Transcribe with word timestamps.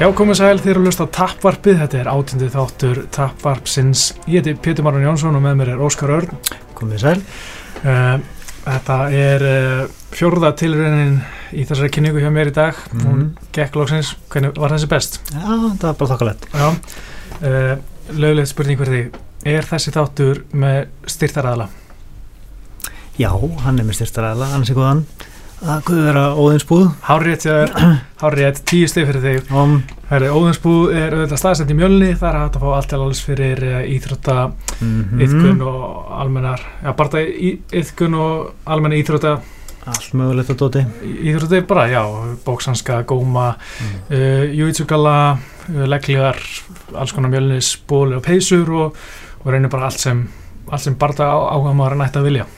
Já, 0.00 0.06
komið 0.16 0.38
sæl 0.38 0.60
þér 0.64 0.78
að 0.80 0.86
lusta 0.86 1.04
á 1.04 1.12
Tappvarpið, 1.12 1.74
þetta 1.82 1.98
er 2.00 2.08
átundið 2.08 2.54
þáttur 2.54 2.98
Tappvarpsins. 3.12 4.04
Ég 4.32 4.40
heiti 4.40 4.54
Pétur 4.64 4.86
Marun 4.86 5.02
Jónsson 5.04 5.34
og 5.36 5.42
með 5.44 5.58
mér 5.58 5.70
er 5.74 5.82
Óskar 5.84 6.12
Örn. 6.14 6.38
Komið 6.78 7.02
sæl. 7.02 7.18
Uh, 7.82 8.14
þetta 8.64 8.96
er 9.12 9.44
uh, 9.44 9.82
fjórða 10.16 10.54
tilraunin 10.56 11.18
í 11.52 11.66
þessari 11.68 11.92
kynningu 11.92 12.22
hjá 12.24 12.30
mér 12.32 12.48
í 12.48 12.54
dag. 12.56 12.80
Mm. 12.94 13.02
Hún 13.04 13.26
gekk 13.52 13.76
lóksins, 13.76 14.14
hvernig 14.32 14.56
var 14.56 14.72
þessi 14.72 14.88
best? 14.88 15.20
Já, 15.34 15.44
það 15.44 15.84
var 15.84 15.98
bara 16.00 16.10
þokkalett. 16.14 16.48
Já, 16.48 16.96
uh, 17.50 18.08
lögulegt 18.16 18.52
spurning 18.54 18.80
þig. 18.80 19.20
Er 19.52 19.68
þessi 19.68 19.92
þáttur 19.98 20.46
með 20.64 20.86
styrtaræðala? 21.12 21.68
Já, 23.20 23.34
hann 23.66 23.76
er 23.76 23.84
með 23.84 24.00
styrtaræðala, 24.00 24.48
hann 24.56 24.64
sé 24.64 24.80
góðan. 24.80 25.04
Það 25.60 25.80
kuður 25.84 26.06
vera 26.08 26.22
óðinsbúð. 26.40 26.84
Hárið 27.04 27.42
Hárið, 28.22 28.60
tíu 28.68 28.88
stið 28.88 29.08
fyrir 29.10 29.24
þig. 29.26 29.50
Um, 29.52 29.74
Óðinsbúð 30.10 30.94
er 30.96 31.14
auðvitað 31.14 31.40
staðsend 31.42 31.70
í 31.70 31.76
mjölni, 31.78 32.08
það 32.18 32.28
er 32.30 32.38
hægt 32.40 32.56
að 32.58 32.64
fá 32.64 32.70
allt 32.78 32.88
til 32.90 33.00
alls 33.04 33.20
fyrir 33.22 33.60
uh, 33.68 33.80
íþrótta, 33.92 34.36
mm 34.80 35.20
yðkun 35.26 35.60
og 35.68 35.84
almennar, 36.16 36.64
já, 36.82 36.90
bara 36.98 37.22
yðkun 37.80 38.16
og 38.18 38.70
almenna 38.72 38.98
íþrótta, 39.00 39.36
Allt 39.90 40.10
mögulegt 40.12 40.50
að 40.52 40.58
dóti. 40.60 40.80
íþrótta 41.30 41.60
bara, 41.68 41.86
já, 41.92 42.02
bóksanska, 42.44 42.98
góma, 43.08 43.54
Mm. 43.80 43.94
uh, 44.10 44.44
júitsugala, 44.58 45.14
uh, 45.70 45.84
leggligar, 45.88 46.36
alls 46.96 47.12
konar 47.16 47.30
mjölnis, 47.32 47.74
bóli 47.88 48.16
og 48.18 48.24
peysur 48.26 48.68
og, 48.80 48.96
og 49.44 49.52
reynir 49.52 49.70
bara 49.72 49.88
allt 49.88 50.00
sem, 50.02 50.24
allt 50.68 50.84
sem 50.84 50.96
barða 51.00 51.30
áhuga 51.54 51.72
maður 51.76 52.00
nætti 52.02 52.20
að 52.20 52.28
vilja. 52.28 52.48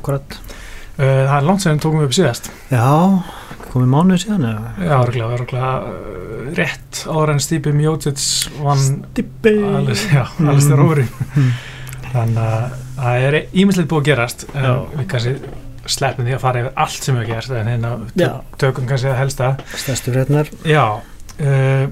Akkurat. 0.00 0.38
Uh, 0.96 1.26
það 1.28 1.34
er 1.36 1.44
langt 1.44 1.60
sem 1.64 1.74
við 1.76 1.82
tókum 1.84 2.04
upp 2.06 2.14
síðast. 2.16 2.46
Já, 2.72 2.86
komið 3.72 3.90
mánuð 3.92 4.20
síðan 4.22 4.46
eða? 4.48 4.70
Já, 4.80 4.94
örgulega, 5.02 5.34
örgulega 5.36 5.72
uh, 5.90 6.46
rétt 6.56 7.00
áður 7.10 7.32
en 7.34 7.42
Stípi 7.44 7.72
Mjótits 7.76 8.26
vann 8.62 9.02
Dibbi. 9.18 9.52
Alveg, 9.76 10.04
já, 10.14 10.24
Mm. 11.36 11.50
þannig 12.14 12.40
að 12.40 12.74
það 12.96 13.24
er 13.28 13.36
ímislegt 13.52 13.90
búið 13.90 14.00
að 14.00 14.08
gerast 14.08 14.46
við 14.54 15.06
kannski 15.10 15.34
sleppum 15.96 16.24
því 16.26 16.32
að 16.38 16.40
fara 16.46 16.62
yfir 16.64 16.78
allt 16.86 17.04
sem 17.04 17.18
við 17.20 17.28
gerst 17.28 17.52
en 17.54 17.68
hérna 17.70 17.90
tökum 18.58 18.86
kannski 18.88 19.10
að 19.12 19.18
helsta 19.20 19.50
Stærstu 19.76 20.14
frétnar. 20.14 20.48
já 20.64 20.84
uh, 20.96 21.84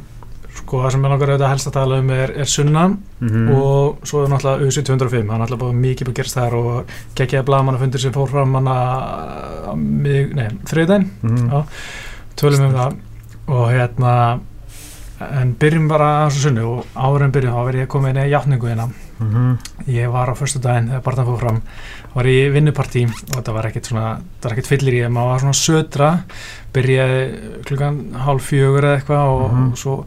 sko 0.54 0.82
það 0.84 0.90
sem 0.94 1.04
er 1.04 1.10
langar 1.10 1.28
auðvitað 1.34 1.50
helst 1.54 1.66
að 1.70 1.72
tala 1.78 1.98
um 1.98 2.10
er, 2.14 2.30
er 2.44 2.44
sunna 2.50 2.84
Mm. 3.24 3.50
og 3.56 3.98
svo 4.04 4.24
er 4.24 4.28
náttúrulega 4.28 4.66
UC 4.68 4.82
205 4.84 5.26
það 5.26 5.34
er 5.34 5.40
náttúrulega 5.40 5.62
búið 5.64 5.78
mikið 5.84 6.08
að 6.10 6.14
gerast 6.18 6.34
þar 6.38 6.54
og 6.58 6.90
geggjaði 7.16 7.46
blagamannafundir 7.48 8.00
sem 8.00 8.12
fór 8.12 8.28
fram 8.28 8.52
mið, 9.78 10.34
nei, 10.34 10.48
þriðdæn 10.68 11.06
Mm. 11.22 11.46
Já. 11.50 11.64
tölum 12.36 12.66
um 12.66 12.74
það 12.74 12.96
og 13.48 13.70
hérna 13.72 14.40
en 15.20 15.54
byrjum 15.54 15.88
bara 15.88 16.08
að 16.26 16.30
þessu 16.30 16.42
sunnu 16.48 16.64
og 16.66 16.86
áður 16.96 17.22
en 17.24 17.32
byrjum 17.32 17.54
þá 17.54 17.64
verð 17.68 17.80
ég 17.82 17.88
komið 17.88 18.10
inn 18.10 18.22
í 18.26 18.30
játningu 18.34 18.68
hérna 18.68 18.88
Mm. 19.20 19.58
ég 19.86 20.10
var 20.10 20.26
á 20.28 20.34
förstu 20.34 20.58
daginn 20.60 20.88
þegar 20.90 21.02
barndan 21.04 21.26
fór 21.26 21.38
fram 21.38 21.60
var 22.14 22.24
í 22.26 22.50
vinnupartí 22.50 23.04
og 23.06 23.36
þetta 23.38 23.52
var 23.54 23.64
ekkert 23.70 23.86
svona 23.86 24.18
það 24.40 24.42
var 24.48 24.52
ekkert 24.52 24.66
fyllir 24.72 24.94
í, 24.98 25.08
maður 25.08 25.30
var 25.30 25.38
svona 25.38 25.54
södra 25.54 26.08
byrjaði 26.74 27.64
klukkan 27.64 28.00
hálf 28.26 28.50
fjögur 28.50 28.82
eða 28.84 28.98
eitthvað 28.98 29.28
og, 29.30 29.52
Mhm. 29.52 29.70
og 29.70 29.78
svo 29.78 30.04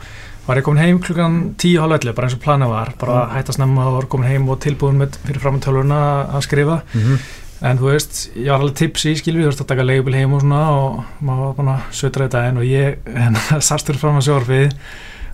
var 0.48 0.58
ég 0.58 0.64
komin 0.64 0.84
heim 0.84 1.00
klukkan 1.04 1.56
tíu 1.60 1.82
hálf 1.82 1.98
ellu 2.00 2.14
bara 2.16 2.28
eins 2.28 2.36
og 2.38 2.44
planið 2.46 2.70
var, 2.70 2.94
bara 3.00 3.26
Mhm. 3.26 3.36
hætt 3.36 3.50
að 3.50 3.56
snemma 3.58 3.86
og 3.88 3.94
var 3.98 4.06
komin 4.08 4.28
heim 4.30 4.50
og 4.50 4.60
tilbúin 4.60 4.98
með 5.02 5.18
fyrir 5.26 5.40
fram 5.44 5.60
tölvuna 5.60 6.00
að 6.32 6.42
skrifa 6.48 6.82
Mm. 6.96 7.20
en 7.62 7.78
þú 7.78 7.92
veist, 7.92 8.30
ég 8.38 8.48
var 8.52 8.60
alveg 8.62 8.76
tipsi 8.76 9.12
í 9.12 9.18
skilvi 9.18 9.42
þú 9.44 9.48
veist 9.52 9.62
að 9.62 9.68
taka 9.68 9.84
leigubil 9.84 10.14
heim 10.16 10.34
og 10.34 10.42
svona 10.42 10.70
og 10.72 11.04
maður 11.24 11.46
var 11.46 11.54
búin 11.58 11.74
að 11.76 11.82
södra 11.92 12.28
þetta 12.30 12.48
en 12.50 12.58
og 12.58 12.64
ég 12.64 12.98
hérna, 13.18 13.62
sastur 13.62 13.96
fram 13.98 14.18
að 14.18 14.28
sjórfið 14.30 14.74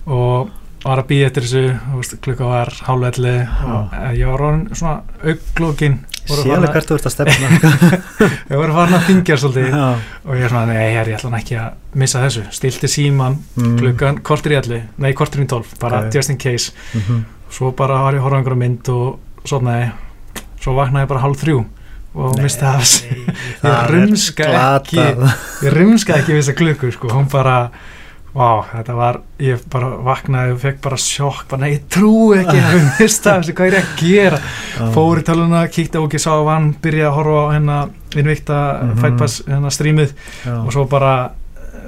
og 0.06 0.50
var 0.84 0.98
að 1.00 1.06
býja 1.08 1.26
eftir 1.30 1.42
þessu 1.42 1.80
þú 1.80 1.96
veist, 1.96 2.20
klukka 2.20 2.44
var 2.44 2.68
hálfelli 2.84 3.36
og 3.64 3.90
Já. 3.92 4.10
eh, 4.10 4.12
ég 4.20 4.26
var 4.26 4.74
svona 4.74 5.02
auglókin 5.24 5.98
Sérlega 6.24 6.72
hvert 6.72 6.88
þú 6.88 6.96
ert 6.96 7.06
að 7.08 7.12
stefna. 7.12 7.48
ég 8.50 8.56
var 8.60 8.70
farin 8.72 8.96
að 8.96 9.06
þingja 9.10 9.36
svolítið 9.42 9.66
Já. 9.74 9.82
og 10.24 10.34
ég 10.38 10.44
er 10.46 10.48
svona, 10.54 10.66
nei, 10.72 10.94
ég 10.94 11.10
ætla 11.18 11.38
ekki 11.40 11.58
að 11.60 11.98
missa 12.00 12.22
þessu 12.24 12.44
stilti 12.56 12.88
síman 12.88 13.36
Mm. 13.58 13.76
klukkan 13.78 14.18
kortir 14.24 14.54
í 14.54 14.58
elli, 14.62 14.80
nei 14.98 15.12
kortir 15.12 15.44
í 15.44 15.46
tólf 15.50 15.74
bara 15.80 16.06
Ok. 16.06 16.14
just 16.14 16.30
in 16.30 16.38
case 16.40 16.72
Mhm. 16.94 17.24
svo 17.50 17.70
bara 17.76 18.00
var 18.02 18.14
ég 18.14 18.20
að 18.20 18.24
horfa 18.24 18.36
á 18.36 18.40
einhverja 18.40 18.62
mynd 18.64 18.88
og 18.88 19.18
svo, 19.44 19.60
nei, 19.62 19.90
svo 20.60 20.74
vaknaði 20.74 21.04
ég 21.04 21.08
bara 21.08 21.20
hálf 21.20 21.42
þrjú 21.44 21.64
og 22.14 22.38
misti 22.40 22.62
það 22.64 22.80
Ég 23.64 23.90
rumska 23.90 24.44
ekki 24.78 24.96
ég 25.66 25.72
rimskaði 25.74 26.22
ekki 26.22 26.32
við 26.32 26.40
þessa 26.42 26.56
klukku 26.56 26.92
sko, 26.92 27.08
hún 27.10 27.28
bara 27.30 27.70
Vá, 28.34 28.64
þetta 28.72 28.94
var, 28.98 29.20
ég 29.38 29.60
bara 29.70 29.88
vaknaði 30.08 30.54
og 30.56 30.58
fekk 30.64 30.80
bara 30.82 30.96
sjokk, 30.98 31.44
bara 31.52 31.60
nei, 31.62 31.76
ég 31.76 31.84
trú 31.94 32.32
ekki 32.34 32.56
að 32.58 32.72
við 32.74 32.88
mista 32.98 33.36
þessu, 33.38 33.54
hvað 33.54 33.68
er 33.68 33.76
ég 33.76 33.84
að 33.84 34.00
gera? 34.00 34.40
Já. 34.74 34.88
fór 34.96 35.20
í 35.20 35.22
töluna, 35.28 35.60
kíkti 35.70 36.00
á 36.00 36.02
ekki, 36.02 36.18
sá 36.24 36.32
hann 36.48 36.66
byrjaði 36.82 37.06
að 37.12 37.16
horfa 37.20 37.44
á 37.46 37.52
hérna 37.54 37.78
innvikta 38.18 38.58
mm 38.58 38.90
Mhm. 38.90 39.00
Fightpass, 39.04 39.36
hérna 39.46 39.70
strímið 39.70 40.12
og 40.64 40.72
svo 40.74 40.84
bara 40.90 41.14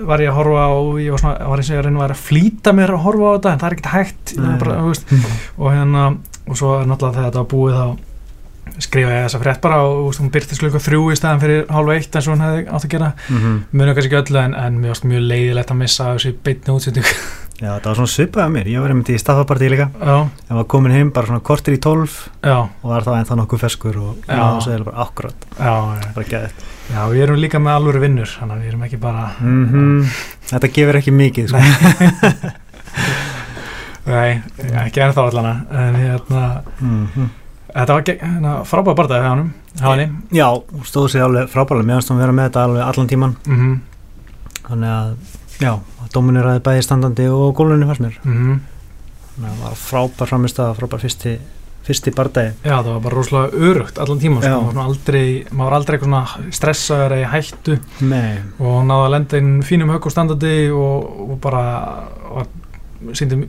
var 0.06 0.20
ég 0.20 0.28
að 0.30 0.36
horfa 0.38 0.64
á 0.70 0.74
ég 1.02 1.10
var, 1.10 1.18
svona, 1.24 1.48
var 1.50 1.58
eins 1.58 1.70
og 1.70 1.74
ég 1.74 1.80
að 1.82 1.86
reyna 1.88 2.06
að 2.06 2.24
flýta 2.28 2.72
mér 2.76 2.90
að 2.94 3.04
horfa 3.06 3.26
á 3.26 3.34
þetta, 3.36 3.52
en 3.52 3.58
það 3.58 3.66
er 3.66 3.76
ekkert 3.76 3.92
hægt 3.96 4.34
bara, 4.60 4.82
veist, 4.86 5.14
og 5.58 5.72
hérna 5.72 6.02
og 6.46 6.56
svo 6.56 6.76
náttúrulega 6.86 7.16
þegar 7.16 7.30
þetta 7.30 7.42
var 7.42 7.50
búið 7.56 7.74
þá 7.80 7.86
skrifa 8.78 9.10
ég 9.14 9.24
þessa 9.26 9.40
frétt 9.42 9.60
bara 9.64 9.80
og 9.86 10.08
veist, 10.10 10.20
hún 10.20 10.30
byrtist 10.34 10.60
klukka 10.60 10.78
þrjú 10.82 11.06
í 11.12 11.16
staðan 11.16 11.40
fyrir 11.40 11.64
hálfa 11.72 11.94
eitt 11.96 12.16
eins 12.18 12.28
og 12.28 12.34
hún 12.36 12.44
hefði 12.44 12.66
átt 12.68 12.84
að 12.84 12.90
gera 12.96 13.12
Mhm. 13.30 13.56
muni 13.72 13.94
kannski 13.94 14.10
ekki 14.12 14.22
öllu 14.32 14.38
en, 14.44 14.54
en 14.54 14.82
varst 14.82 15.04
mjög 15.04 15.22
leiðilegt 15.30 15.70
að 15.70 15.76
missa 15.82 16.04
þessi 16.14 16.34
beitni 16.44 16.74
útsending 16.76 17.04
Já, 17.56 17.72
það 17.80 17.86
var 17.88 17.94
svona 17.96 18.12
svipað 18.12 18.42
að 18.44 18.50
mér. 18.52 18.66
Ég 18.68 18.80
var 18.84 18.90
einmitt 18.92 19.08
í 19.08 19.14
staffapartí 19.16 19.68
líka. 19.72 19.86
já, 19.96 20.28
Ég 20.50 20.56
var 20.58 20.64
komin 20.68 20.92
heim 20.92 21.08
bara 21.10 21.24
svona 21.26 21.40
kortir 21.40 21.72
í 21.72 21.78
tólf 21.80 22.28
já, 22.44 22.58
og 22.68 22.84
var 22.90 23.00
þá 23.06 23.14
ennþá 23.16 23.36
nokkuð 23.40 23.60
ferskur 23.62 23.96
og 23.96 24.16
svo 24.60 24.72
eða 24.74 24.84
bara 24.84 25.00
akkurat, 25.06 25.38
bara 25.56 26.26
geðið. 26.28 26.52
já, 26.92 27.00
við 27.08 27.22
erum 27.24 27.40
líka 27.40 27.56
með 27.58 27.72
alvöru 27.78 28.00
vinnur 28.04 28.28
þannig 28.28 28.52
að 28.52 28.60
við 28.60 28.68
erum 28.74 28.82
ekki 28.84 29.00
bara 29.00 29.24
Mm 29.40 30.04
Þetta 30.52 30.68
gefur 30.76 30.96
ekki 31.00 31.12
mikið 31.16 31.48
sko. 31.48 31.56
nei, 34.12 34.42
ekki 34.84 35.00
ennþá 35.02 35.24
allana 35.30 35.54
en 35.72 35.94
hérna, 36.02 36.44
mm 36.80 37.28
þetta 37.76 37.98
var 37.98 38.06
hérna, 38.10 38.54
frábæð 38.68 38.98
barndað 39.00 39.26
hjá 39.26 39.32
hann 39.32 40.06
Já, 40.32 40.48
hún 40.50 40.88
stóð 40.88 41.10
sér 41.12 41.26
alveg 41.26 41.52
frábæðlega 41.52 41.90
mér 41.90 42.00
finnst 42.00 42.14
hún 42.14 42.22
vera 42.22 42.36
með 42.36 42.48
þetta 42.48 42.64
alveg 42.66 42.86
allan 42.86 43.10
tíman 43.12 43.36
mhm, 43.44 43.74
þannig 44.66 44.94
að, 44.96 45.36
já, 45.60 45.72
dóminir 46.14 46.46
aðeins 46.46 46.64
bæði 46.66 46.86
standandi 46.86 47.26
og 47.32 47.52
gólunni 47.58 47.88
fannst 47.88 48.04
mér. 48.04 48.16
Mhm. 48.24 48.56
Þannig 49.36 49.50
að 49.50 49.60
það 49.60 49.62
var 49.66 49.78
frábær 49.82 50.30
framist 50.30 50.60
að 50.62 50.74
frábær 50.78 51.02
fyrsti, 51.02 51.32
fyrsti 51.86 52.12
bardagi. 52.16 52.54
Já, 52.64 52.76
það 52.78 52.92
var 52.94 53.02
bara 53.04 53.16
rosalega 53.16 53.64
örugt 53.68 53.98
allan 54.00 54.22
tíma 54.22 54.40
sko. 54.42 54.60
Maður, 54.64 54.80
aldrei, 54.86 55.26
maður 55.50 55.66
var 55.66 55.76
aldrei 55.78 55.98
eitthvað 55.98 56.54
stressaður 56.56 57.16
eða 57.16 57.26
í 57.26 57.30
hættu. 57.34 57.78
Nei, 58.00 58.38
og 58.58 58.78
náði 58.88 59.04
að 59.04 59.12
lenda 59.16 59.42
inn 59.42 59.52
fínum 59.66 59.92
högg 59.92 60.08
og 60.08 60.14
standandi 60.14 60.54
og, 60.72 61.36
bara 61.42 61.64
síndi 63.12 63.42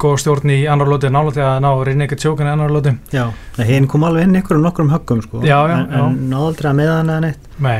góð 0.00 0.16
stjórn 0.22 0.54
í 0.54 0.60
annar 0.70 0.90
lóti 0.90 1.10
nálætti 1.12 1.44
að 1.44 1.60
ná 1.64 1.70
reyna 1.84 2.06
eitthvað 2.06 2.22
tjókan 2.24 2.48
í 2.48 2.54
annar 2.54 2.72
lóti 2.74 2.94
já, 3.14 3.24
hinn 3.68 3.86
kom 3.90 4.06
alveg 4.08 4.28
inn 4.28 4.40
ykkur 4.40 4.58
um 4.58 4.66
nokkrum 4.68 4.90
höggum 4.94 5.22
sko, 5.24 5.44
Já, 5.44 5.58
já, 5.70 5.76
en, 5.76 5.94
en 6.00 6.18
náðu 6.32 6.50
aldrei 6.50 6.70
að 6.70 6.80
meða 6.80 6.98
hann 6.98 7.14
eða 7.14 7.24
neitt. 7.28 7.48
Nei, 7.64 7.78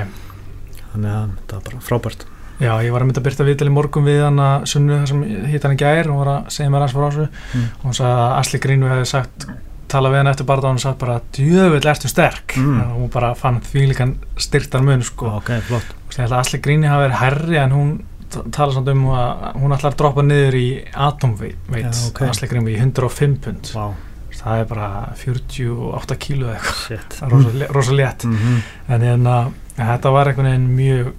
þannig 0.93 1.11
að 1.17 1.35
þetta 1.41 1.59
var 1.59 1.67
bara 1.71 1.85
frábært. 1.89 2.27
Já, 2.63 2.71
ég 2.87 2.93
var 2.95 3.03
að 3.03 3.09
mynda 3.09 3.21
að 3.21 3.27
byrta 3.27 3.45
viðtal 3.49 3.67
í 3.67 3.75
morgun 3.75 4.07
við 4.07 4.21
hann 4.23 4.41
að 4.41 4.67
sunnu 4.71 4.99
þar 5.01 5.11
sem 5.11 5.23
hitt 5.51 5.65
hann 5.67 5.75
í 5.75 5.79
gær. 5.81 6.11
Og 6.13 6.21
var 6.21 6.31
að 6.31 6.51
segja 6.55 6.71
mér 6.71 6.85
aðeins 6.85 6.95
frá 6.95 7.07
þessu. 7.09 7.27
Mm. 7.59 7.65
og 7.75 7.87
hann 7.89 7.97
sagði 7.99 8.13
að 8.15 8.35
Asli 8.39 8.61
Grínu 8.63 8.91
hefði 8.93 9.09
sagt 9.11 9.47
tala 9.95 10.11
við 10.11 10.23
hann 10.23 10.31
eftir 10.31 10.49
barða 10.49 10.69
og 10.69 10.73
hann 10.75 10.83
sagði 10.83 11.01
bara 11.03 11.17
djöfull 11.35 11.91
ertu 11.93 12.11
sterk? 12.11 12.55
Mm. 12.59 12.79
og 12.85 12.97
hún 13.03 13.11
bara 13.15 13.33
fann 13.39 13.61
því 13.67 13.89
líkan 13.91 14.15
styrtar 14.39 14.87
mun 14.87 15.03
sko. 15.07 15.35
Ok, 15.41 15.51
flott. 15.67 15.95
Held 16.15 16.31
að 16.31 16.39
Asli 16.39 16.63
Gríni 16.63 16.91
hafi 16.91 17.09
verið 17.09 17.21
herri 17.25 17.59
en 17.59 17.75
hún 17.75 17.93
tala 18.51 18.73
samt 18.73 18.89
um 18.89 19.05
að 19.15 19.45
hún 19.63 19.73
ætlar 19.77 19.93
að 19.93 19.97
droppa 20.03 20.23
niður 20.23 20.55
í 20.59 20.67
atomveit 20.95 21.57
Já, 21.71 21.91
ok. 22.11 22.23
Asli 22.29 22.49
Gríni 22.49 22.75
í 22.75 22.79
105 22.81 23.37
pund. 23.45 23.73
Vá, 23.75 23.93
það 24.35 24.61
er 24.61 24.65
bara 24.65 24.89
48 25.25 26.17
kílu 26.21 26.49
eitthvað. 26.53 26.81
Shit. 26.87 27.19
Það 27.19 27.27
er 27.29 27.35
rosa, 27.37 27.53
le- 27.59 27.69
rosa 27.73 27.93
létt. 27.93 28.25
Mm 28.25 28.37
-hmm. 28.37 28.63
en 28.95 29.01
hérna, 29.03 29.37
þetta 29.77 30.11
var 30.13 30.27
einhvern 30.29 30.47
veginn 30.51 30.75
mjög 30.77 31.13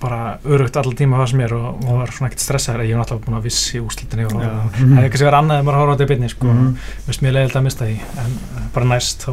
bara 0.00 0.38
örugt 0.46 0.76
allar 0.76 0.94
tíma 0.94 1.16
fannst 1.16 1.34
mér 1.34 1.52
og, 1.52 1.84
og 1.84 1.98
var 1.98 2.06
svona 2.12 2.28
ekkert 2.30 2.40
stressaður. 2.40 2.84
Ég 2.86 2.94
hef 2.94 2.98
náttúrulega 3.00 3.24
búin 3.26 3.38
að 3.38 3.42
vissi 3.42 3.80
úrslitinni 3.80 4.24
og 4.26 4.32
það 4.32 4.70
hefði 4.78 5.08
kannski 5.10 5.26
verið 5.26 5.38
annað 5.38 5.58
en 5.58 5.64
maður 5.64 5.74
að 5.74 5.80
horfa 5.80 5.92
á 5.92 5.96
þetta 5.98 6.04
í 6.04 6.12
byrni 6.12 6.28
sko, 6.30 6.46
Mhm. 6.46 6.76
veist 7.06 7.22
mér 7.22 7.32
leiðilegt 7.32 7.56
að 7.56 7.62
mista 7.62 7.84
því 7.84 7.96
en 8.18 8.38
bara 8.74 8.86
næst 8.86 9.24
þá, 9.26 9.30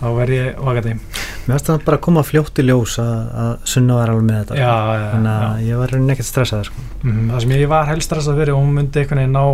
þá 0.00 0.06
verð 0.14 0.30
ég 0.30 0.54
vakandi 0.64 0.94
mér 1.44 1.54
finnst 1.58 1.66
það 1.68 1.82
bara 1.84 1.96
að 1.98 2.04
koma 2.06 2.22
fljótt 2.24 2.58
í 2.60 2.64
ljós 2.64 2.94
að, 3.02 3.12
að 3.44 3.50
sunna 3.74 3.98
var 3.98 4.12
alveg 4.14 4.24
með 4.28 4.38
þetta. 4.40 4.56
Já, 4.60 4.72
já, 4.98 5.04
þannig 5.14 5.34
já. 5.34 5.48
að 5.50 5.66
ég 5.68 5.80
var 5.82 5.92
raunin 5.94 6.14
ekkert 6.14 6.28
stressaður 6.30 6.70
sko. 6.70 6.84
Mm, 7.04 7.20
það 7.34 7.44
sem 7.44 7.54
ég 7.58 7.68
var 7.74 7.86
helst 7.90 8.08
stressað 8.10 8.40
fyrir 8.40 8.54
og 8.54 8.62
hún 8.64 8.72
myndi 8.78 9.02
einhvern 9.02 9.20
veginn 9.22 9.36
ná, 9.36 9.44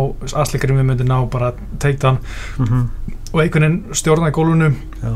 Asli 0.45 0.61
Grími 0.63 0.85
myndi 0.87 1.07
ná 1.09 1.17
bara 1.33 1.51
take 1.83 1.99
down. 2.01 2.21
Mm 2.61 2.87
og 3.31 3.39
einhvern 3.39 3.63
veginn 3.63 3.95
stjórna 3.95 4.27
í 4.27 4.35
gólfinu. 4.35 4.71
Já, 5.01 5.13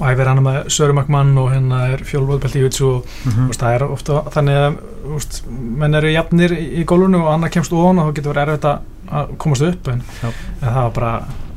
æfir 0.00 0.28
hann 0.30 0.38
með 0.44 0.70
Söru 0.72 0.94
Magmann 0.96 1.34
og 1.42 1.50
hérna 1.52 1.80
er 1.92 2.04
fjólvöldbelt 2.08 2.54
í 2.56 2.62
Jutsu 2.62 2.86
og 2.88 3.10
mm 3.26 3.50
veist, 3.50 3.60
það 3.60 3.74
er 3.76 3.84
ofta 3.84 4.20
þannig 4.32 4.60
að 4.62 4.78
veist, 5.10 5.40
menn 5.50 5.98
eru 5.98 6.12
jafnir 6.14 6.54
í, 6.56 6.84
gólfinu 6.88 7.20
og 7.24 7.34
annar 7.34 7.52
kemst 7.52 7.74
ofan 7.76 8.00
og 8.00 8.08
þá 8.08 8.16
getur 8.20 8.32
verið 8.32 8.46
erfitt 8.54 8.68
að- 8.70 9.36
komast 9.42 9.66
upp 9.66 9.88
en, 9.90 10.00
Já. 10.22 10.28
en 10.30 10.68
það 10.68 10.76
var 10.86 10.92
bara 10.94 11.12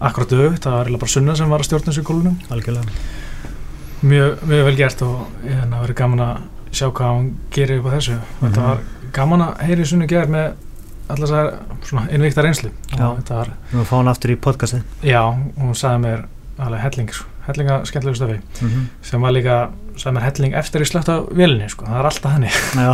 akkurat 0.09 0.31
auðvitað, 0.33 0.63
það 0.73 0.79
var 0.91 0.99
bara 1.05 1.13
sunna 1.15 1.35
sem 1.37 1.49
var 1.53 1.61
að 1.63 1.67
stjórna 1.69 1.91
þessu 1.93 2.01
í 2.03 2.07
gólfinu. 2.09 2.35
Algjörlega 2.49 3.22
mjög, 4.03 4.43
mjög 4.47 4.65
vel 4.67 4.75
gert 4.77 5.01
og 5.05 5.27
hérna, 5.43 5.77
það 5.77 5.85
verið 5.87 5.95
gaman 6.01 6.19
að 6.19 6.37
sjá 6.73 6.87
hvað 6.91 7.07
hann 7.09 7.31
gerir 7.53 7.79
upp 7.79 7.85
á 7.87 7.95
þessu. 7.95 8.19
Þetta 8.41 8.61
Mhm. 8.61 8.67
var 8.67 8.79
gaman 9.13 9.41
að 9.47 9.57
heyri 9.67 9.85
sunnu 9.85 10.07
gerð 10.07 10.29
með 10.29 10.53
allar 11.09 11.27
þessar 11.27 11.53
svona 11.83 12.07
innvíkta 12.11 12.41
reynslu. 12.43 12.69
Já. 12.97 13.07
var, 13.29 13.45
við 13.45 13.73
erum 13.73 13.81
að 13.83 13.89
fá 13.91 13.95
hann 13.97 14.07
aftur 14.07 14.31
í 14.31 14.35
podcastið. 14.35 14.83
Já, 15.03 15.21
hún 15.59 15.73
sagði 15.75 15.99
mér 16.05 16.25
alveg 16.59 16.79
helling, 16.81 17.09
sko, 17.13 17.25
hellinga 17.47 17.81
skemmtilegu 17.85 18.15
stöfi 18.15 18.39
mm 18.61 18.87
sem 19.01 19.21
var 19.21 19.31
líka, 19.31 19.69
sagði 19.99 20.13
mér 20.15 20.25
helling 20.25 20.55
eftir 20.57 20.83
í 20.83 20.87
slögt 20.87 21.09
á 21.11 21.17
vélinni, 21.29 21.67
sko, 21.71 21.85
það 21.87 21.99
er 21.99 22.07
alltaf 22.09 22.33
henni 22.33 22.49
já, 22.85 22.91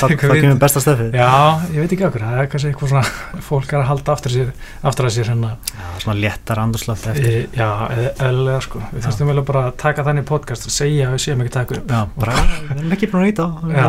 það, 0.00 0.14
kemur 0.22 0.60
besta 0.62 0.82
stefið 0.82 1.16
Já, 1.18 1.28
ég 1.74 1.84
veit 1.84 1.94
ekki 1.96 2.06
okkur, 2.08 2.24
það 2.24 2.40
er 2.42 2.48
kannski 2.52 2.70
eitthvað 2.70 2.92
svona 2.92 3.02
fólk 3.48 3.74
er 3.74 3.80
að 3.80 3.88
halda 3.90 4.14
aftur, 4.14 4.34
sér, 4.34 4.52
aftur 4.90 5.08
að 5.08 5.14
sér 5.16 5.30
hérna, 5.32 5.50
já, 5.72 5.86
svona 6.04 6.16
léttar 6.22 6.62
andurslaft 6.62 7.08
eftir. 7.12 7.28
E, 7.28 7.42
já, 7.58 7.68
eðlilega 8.14 8.62
sko. 8.64 8.82
Við 8.92 9.06
þurftum 9.06 9.32
vel 9.32 9.36
að 9.42 9.46
bara 9.50 9.64
taka 9.84 10.06
þannig 10.08 10.28
podcast 10.28 10.68
og 10.68 10.74
segja 10.74 11.10
að 11.10 11.16
við 11.16 11.24
séum 11.26 11.44
ekki 11.44 11.54
taka 11.58 11.78
upp. 11.78 11.92
Já, 11.92 12.00
bara, 12.16 12.36
við 12.68 12.74
erum 12.76 12.96
ekki 12.96 13.10
búin 13.12 13.24
að 13.24 13.28
nýta 13.28 13.48
Já, 13.74 13.86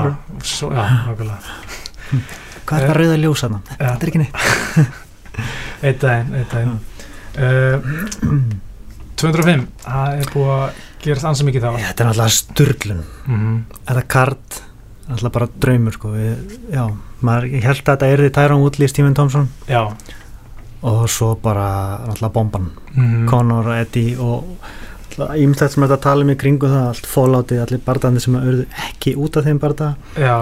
svo, 0.53 0.71
já, 0.75 0.83
nákvæmlega. 1.07 1.39
Hvað 2.69 2.83
er 2.83 2.91
það 2.91 2.99
rauða 2.99 3.19
ljós 3.23 3.45
hann? 3.45 3.59
Já. 3.69 3.85
þetta 3.85 4.05
er 4.05 4.11
ekki 4.11 4.23
neitt. 4.25 4.35
Eitt 5.79 6.03
daginn, 6.03 6.35
eitt 6.37 6.51
daginn. 6.53 6.77
Uh, 7.39 8.69
205, 9.19 9.65
það 9.83 10.21
er 10.21 10.31
búið 10.33 10.51
að 10.55 10.85
það 11.03 11.27
ansið 11.31 11.49
mikið 11.49 11.65
þá. 11.65 11.69
Þetta 11.85 12.03
er 12.03 12.09
náttúrulega 12.09 12.35
sturlun. 12.35 13.03
Mm 13.27 13.59
þetta 13.89 14.03
kart? 14.15 14.59
Náttúrulega 15.07 15.35
bara 15.37 15.49
draumur 15.65 15.95
sko. 15.95 16.13
Við, 16.13 16.57
já, 16.73 16.83
maður, 17.25 17.49
ég 17.55 17.65
held 17.65 17.81
að 17.81 17.89
þetta 17.89 18.09
er 18.09 18.23
því 18.23 18.33
Tyrone 18.37 18.65
Woodley, 18.65 18.91
Stephen 18.91 19.17
Thompson. 19.17 19.49
Já. 19.69 19.81
Og 20.79 21.01
svo 21.11 21.33
bara 21.43 21.69
náttúrulega 22.05 22.35
bomban. 22.35 22.69
Mm 22.95 23.25
Conor, 23.29 23.71
Eddie 23.77 24.17
og 24.19 24.45
ímyndilegt 25.19 25.73
sem 25.73 25.83
þetta 25.83 25.99
tala 26.03 26.23
um 26.23 26.31
í 26.31 26.37
kringu 26.39 26.69
það 26.69 26.85
allt 26.93 27.09
fólátið, 27.09 27.63
allir 27.65 27.81
bardandi 27.83 28.21
sem 28.23 28.37
auðvitað 28.39 28.85
ekki 28.87 29.15
út 29.19 29.39
af 29.39 29.49
þeim 29.49 29.59
barda. 29.59 29.89
Já, 30.15 30.37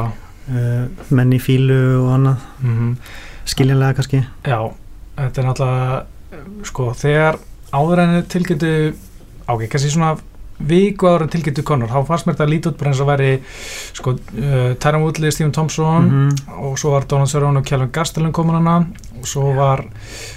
uh, 0.51 1.07
menn 1.09 1.33
í 1.33 1.41
fílu 1.41 1.81
og 2.03 2.13
annað. 2.17 2.45
Mm 2.65 2.93
skiljanlega 3.47 3.97
kannski. 3.97 4.23
Já. 4.43 4.59
Þetta 5.17 5.41
er 5.41 5.47
náttúrulega 5.47 5.99
eh, 6.35 6.47
sko, 6.67 6.87
þegar 6.97 7.39
áður 7.73 8.01
en 8.03 8.17
tilgjötu 8.31 8.71
ok, 9.47 9.63
kannski 9.71 9.91
svona 9.93 10.17
viku 10.59 11.07
áður 11.07 11.27
en 11.27 11.29
tilgjötu 11.29 11.63
Conor, 11.63 11.89
þá 11.91 12.07
fannst 12.07 12.25
mér 12.27 12.35
þetta 12.35 12.49
lítið 12.49 12.71
út 12.71 12.77
bara 12.79 12.91
eins 12.91 13.01
og 13.03 13.09
væri 13.11 13.31
sko, 13.93 14.13
uh, 14.17 14.71
Tyron 14.81 15.03
Woodley, 15.05 15.31
Stephen 15.31 15.51
Thompson 15.53 16.09
-hmm. 16.09 16.61
og 16.63 16.79
svo 16.79 16.91
var 16.91 17.05
Donald 17.09 17.29
Cerrone 17.29 17.59
og 17.59 17.65
Kjellin 17.65 17.91
Gastelum 17.91 18.31
komin 18.31 18.55
hana 18.55 18.77
og 19.19 19.27
svo 19.27 19.53
var 19.55 19.85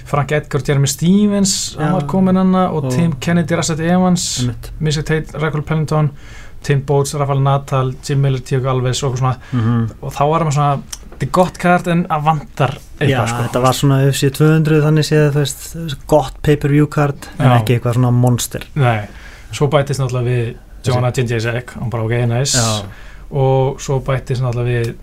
Frank 0.05 0.31
Edgar, 0.31 0.61
Jeremy 0.67 0.87
Stevens 0.87 1.77
Já. 1.79 1.91
var 1.91 2.07
komin 2.07 2.35
hana 2.35 2.69
og, 2.69 2.83
Og- 2.85 2.91
Tim 2.93 3.13
Kennedy, 3.19 3.55
Rassett 3.55 3.79
Evans 3.79 4.47
Missy 4.79 5.01
Tate, 5.01 5.37
Raquel 5.39 5.61
Pellington 5.61 6.11
Tim 6.63 6.81
Boats, 6.81 7.15
Rafael 7.15 7.41
Natal, 7.41 7.93
Jim 8.09 8.19
Miller, 8.19 8.39
Tiago 8.39 8.69
Alves 8.69 9.03
og 9.03 9.17
svona, 9.17 9.35
-hmm. 9.51 9.89
og 10.01 10.13
þá 10.13 10.29
var 10.29 10.43
maður 10.43 10.51
svona 10.53 10.79
þetta 11.21 11.27
er 11.27 11.31
gott 11.31 11.57
kart 11.57 11.87
en 11.87 12.05
að 12.09 12.23
vantar 12.25 12.71
Já, 12.73 13.05
eitthvað 13.05 13.27
sko. 13.27 13.43
þetta 13.45 13.61
var 13.61 13.73
svona 13.77 13.97
UFC 14.07 14.29
200 14.37 14.81
þannig 14.81 15.05
séð, 15.05 15.27
þú 15.35 15.43
veist, 15.43 15.97
gott 16.09 16.37
pay-per-view 16.41 16.87
card 16.89 17.27
en 17.37 17.45
Já. 17.45 17.57
ekki 17.59 17.75
eitthvað 17.77 17.97
svona 17.99 18.11
monster 18.11 18.65
Nei, 18.75 19.07
svo 19.51 19.67
bættist 19.67 19.99
náttúrulega 19.99 20.27
við 20.27 20.55
Joanna 20.87 21.11
Jędrzejczyk, 21.13 21.75
hann 21.79 21.89
bara 21.93 22.03
ok, 22.03 22.13
nice. 22.27 22.57
Já, 22.57 22.83
og 23.31 23.79
svo 23.81 23.99
bættist 24.05 24.41
náttúrulega 24.41 24.83
við 24.85 24.93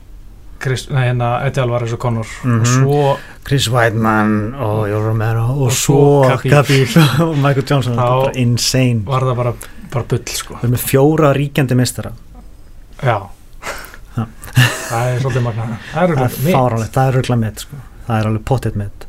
Chris, 0.59 0.89
nei, 0.91 1.05
hérna, 1.07 1.27
Eddie 1.47 1.63
Alvarez 1.63 1.93
og 1.95 2.01
Conor. 2.03 2.27
Mhm. 2.43 2.61
og 2.61 2.67
svo 2.67 3.19
Chris 3.47 3.69
Weidman 3.71 4.55
og 4.59 4.89
Joe 4.91 5.05
Romero 5.05 5.45
og, 5.53 5.61
Og 5.69 5.73
svo 5.73 5.99
svo 6.25 6.37
Khabib. 6.37 6.51
Khabib 6.53 6.97
og 7.29 7.37
Michael 7.37 7.65
Johnson, 7.71 7.93
þetta 7.95 8.03
Þá- 8.09 8.19
er 8.19 8.25
bara 8.25 8.33
insane. 8.43 9.03
var 9.07 9.23
það 9.29 9.37
bara, 9.37 9.53
bara 9.93 10.05
bull 10.05 10.25
sko. 10.27 10.55
Við 10.55 10.65
erum 10.65 10.75
með 10.75 10.83
fjóra 10.91 11.31
ríkjandi 11.39 11.77
mistara 11.79 12.11
Já. 13.03 13.19
Já. 14.17 14.25
Það 14.89 15.07
er 15.15 15.21
svolítið 15.23 15.43
magna 15.47 15.65
Það 15.69 15.77
er 15.79 15.79
Það 15.93 16.03
er 16.03 16.11
alveg 16.19 16.39
mitt 16.43 16.55
fáránlegt, 16.57 16.93
það 16.99 17.09
er 17.09 17.17
rögla 17.21 17.37
mitt 17.39 17.61
sko. 17.63 17.77
Það 18.09 18.19
er 18.21 18.27
alveg 18.33 18.45
pottitt 18.51 18.77
mitt 18.83 19.07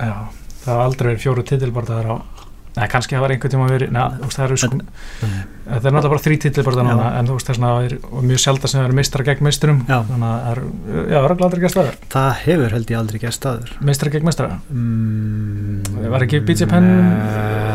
Já, 0.00 0.14
það 0.64 0.70
hafa 0.72 0.84
aldrei 0.88 1.08
verið 1.10 1.22
fjóru 1.26 1.44
titilbardaðar 1.50 2.08
á 2.08 2.16
Nei, 2.70 2.84
kannski 2.86 3.16
það 3.16 3.22
var 3.24 3.32
einhvern 3.34 3.50
tíma 3.50 3.64
verið 3.66 3.88
Nei, 3.90 4.02
þú 4.14 4.26
veist, 4.28 4.36
það 4.38 4.44
sko 4.62 4.76
Það 4.80 5.86
er 5.88 5.94
náttúrulega 5.94 6.10
bara 6.12 6.22
núna 6.86 7.06
En 7.18 7.26
þú 7.30 7.34
veist 7.38 7.48
þess 7.50 7.58
að 7.58 7.64
það 7.64 7.86
er 7.88 8.26
mjög 8.28 8.40
sjálf 8.44 8.66
sem 8.70 8.78
það 8.78 8.86
eru 8.86 8.96
meistrar 9.00 9.24
gegn 9.26 9.42
meisturum 9.46 9.80
Já. 9.88 9.96
Þannig 10.10 10.26
að 10.28 10.44
það 10.44 10.52
er, 10.52 10.60
já, 11.00 11.16
það 11.16 11.26
er 11.26 11.34
aldrei 11.46 11.62
gæst 11.64 11.74
staður 11.76 11.98
Það 12.14 12.30
hefur 12.44 12.76
held 12.76 12.92
ég 12.94 13.00
aldrei 13.00 13.18
gert 13.24 13.36
staður. 13.36 13.72
Meistrar 13.90 14.12
gegn 14.14 14.28
meistara? 14.30 14.60
Mm, 14.70 15.98
Var 16.14 16.26
ekki 16.28 16.40
BJ 16.46 16.68
Penn. 16.70 16.88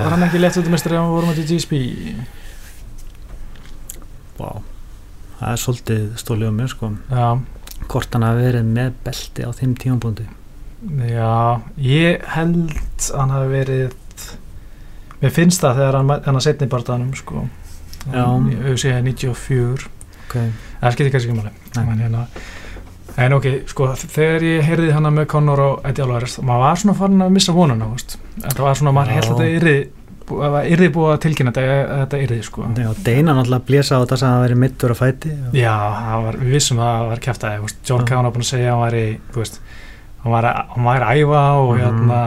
Var 0.05 0.15
hann 0.15 0.25
ekki 0.29 0.41
lett 0.43 0.61
út 0.63 0.71
meistari 0.71 0.95
á 0.95 1.03
vorum 1.11 1.33
að 1.33 1.43
GSP 1.43 1.81
Vá, 4.39 4.49
það 5.41 5.51
er 5.51 5.61
svolítið 5.65 6.07
stólið 6.19 6.49
um 6.51 6.57
mér 6.59 6.71
sko. 6.71 6.89
Já, 7.11 7.27
Hvort 7.91 8.15
hann 8.15 8.25
hafi 8.27 8.47
verið 8.47 8.71
með 8.71 8.95
belti 9.05 9.43
á 9.43 9.51
þeim 9.55 9.75
tímabundi 9.79 10.25
já 11.09 11.61
Ég 11.81 12.25
held 12.35 12.71
að 12.71 13.19
hann 13.19 13.33
hafi 13.35 13.51
verið 13.53 13.93
Mér 15.21 15.33
finnst 15.35 15.63
það 15.63 15.79
þegar 15.81 15.97
hann, 15.99 16.13
hann 16.27 16.39
að 16.41 16.45
setni 16.49 16.67
bardaðanum 16.71 17.15
sko 17.17 17.45
sé 18.77 18.93
94 19.01 19.87
okay. 20.27 20.51
Það 20.81 20.95
skiptir 20.95 21.11
kannski 21.15 21.31
ekki 21.31 21.39
máli. 21.39 21.99
Hérna, 22.03 22.25
en 23.25 23.33
ok, 23.37 23.45
sko 23.71 23.87
þegar 24.03 24.43
ég 24.45 24.65
heyrði 24.67 24.91
hana 24.93 25.11
með 25.15 25.29
Conor 25.31 25.61
og 25.63 25.85
Eddie 25.87 26.03
Alvarez 26.05 26.35
maður 26.43 26.65
var 26.65 26.81
svona 26.81 26.97
farin 26.99 27.25
að 27.25 27.35
missa 27.37 27.55
vonuna 27.55 27.87
þetta 27.95 28.65
var 28.65 28.81
svona, 28.81 28.93
maður 28.97 29.15
held 29.15 29.29
að 29.29 29.31
þetta 29.39 29.53
yrði 29.59 29.77
það 30.25 30.67
yrði 30.73 30.87
búið 30.95 31.11
að 31.13 31.19
tilkynna 31.25 31.51
þetta, 31.55 32.19
yrði 32.25 32.37
sko. 32.45 32.67
Deina 33.05 33.35
náttúrulega 33.37 33.67
blésa 33.67 33.99
á 33.99 34.01
þetta 34.01 34.17
sem 34.17 34.29
að 34.29 34.35
það 34.35 34.45
væri 34.45 34.59
mittur 34.63 34.93
að 34.93 35.01
fæti 35.01 35.33
og, 35.35 35.57
Já, 35.57 35.73
það 35.99 36.23
var, 36.25 36.37
við 36.41 36.55
vissum 36.55 36.81
að 36.81 36.93
það 36.95 37.09
var 37.11 37.21
kæft 37.25 37.45
að 37.45 37.57
John. 37.85 38.05
Cowan 38.09 38.27
var 38.27 38.35
búin 38.35 38.45
að 38.45 38.49
segja 38.49 38.71
að 38.73 38.81
hann 38.81 38.85
væri 38.85 39.03
hann 40.25 40.33
hann 40.73 40.87
að 41.05 41.21
æfa 41.21 41.43
og 41.61 41.69
Mhm. 41.75 41.83
hérna 41.85 42.21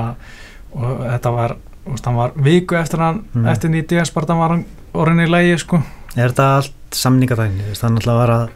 og 0.78 1.00
þetta 1.08 1.32
var, 1.34 1.56
veist, 1.90 2.04
hann 2.07 2.16
var 2.16 2.33
viku 2.37 2.75
eftir 2.76 2.99
hann, 2.99 3.25
Mhm. 3.35 3.47
eftir 3.47 3.71
nýtt 3.71 3.88
DS 3.88 4.11
bara 4.14 4.26
var 4.38 4.49
hann 4.50 4.64
orðin 4.95 5.26
í 5.26 5.28
lægi 5.30 5.59
sko 5.59 5.83
Er 6.16 6.28
þetta 6.30 6.57
allt 6.57 6.73
samningatækni? 6.90 7.62
þú 7.62 7.68
veist, 7.68 7.83
Það 8.04 8.18
var 8.18 8.28
að 8.30 8.49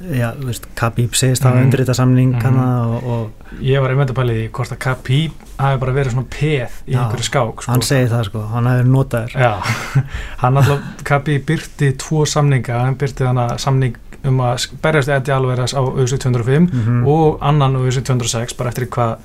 Já, 0.00 0.32
veist, 0.40 0.64
Khabib 0.74 1.12
segist 1.12 1.42
að 1.44 1.50
hafa 1.52 1.60
undir 1.62 1.80
þetta 1.84 1.94
samning 1.94 2.30
Mhm. 2.32 2.40
hana 2.40 2.88
og, 2.88 3.04
og 3.04 3.30
ég 3.60 3.80
var 3.82 3.90
einmitt 3.90 4.08
að 4.08 4.14
pæla 4.16 4.32
í 4.32 4.36
því 4.48 4.50
hvort 4.50 4.72
að 4.72 4.78
Khabib 4.78 5.32
hafi 5.58 5.78
bara 5.80 5.92
verið 5.92 6.12
svona 6.14 6.24
peð 6.30 6.70
í 6.88 6.92
Já, 6.94 6.98
einhverju 7.04 7.24
skák 7.28 7.62
sko. 7.62 7.70
hann 7.72 7.82
segir 7.82 8.08
það 8.08 8.24
sko, 8.24 8.40
hann 8.48 8.64
hefur 8.64 8.88
notaður 8.88 9.34
hann 10.42 10.56
alltaf 10.56 10.80
Kabi 11.04 11.38
byrti 11.38 11.92
tvo 11.98 12.24
samninga 12.24 12.80
hann 12.80 12.96
byrti 12.96 13.26
hann 13.26 13.36
að 13.36 13.58
samning 13.60 13.96
um 14.24 14.38
að 14.40 14.66
berjast 14.80 15.08
Eddie 15.08 15.34
Alvarez 15.34 15.74
á 15.76 15.80
auðvitað 15.80 16.22
205 16.32 16.70
mm 16.72 17.06
og 17.06 17.38
annan 17.42 17.76
auðvitað 17.76 18.04
206 18.16 18.56
bara 18.56 18.70
eftir 18.70 18.86
hvað 18.86 19.16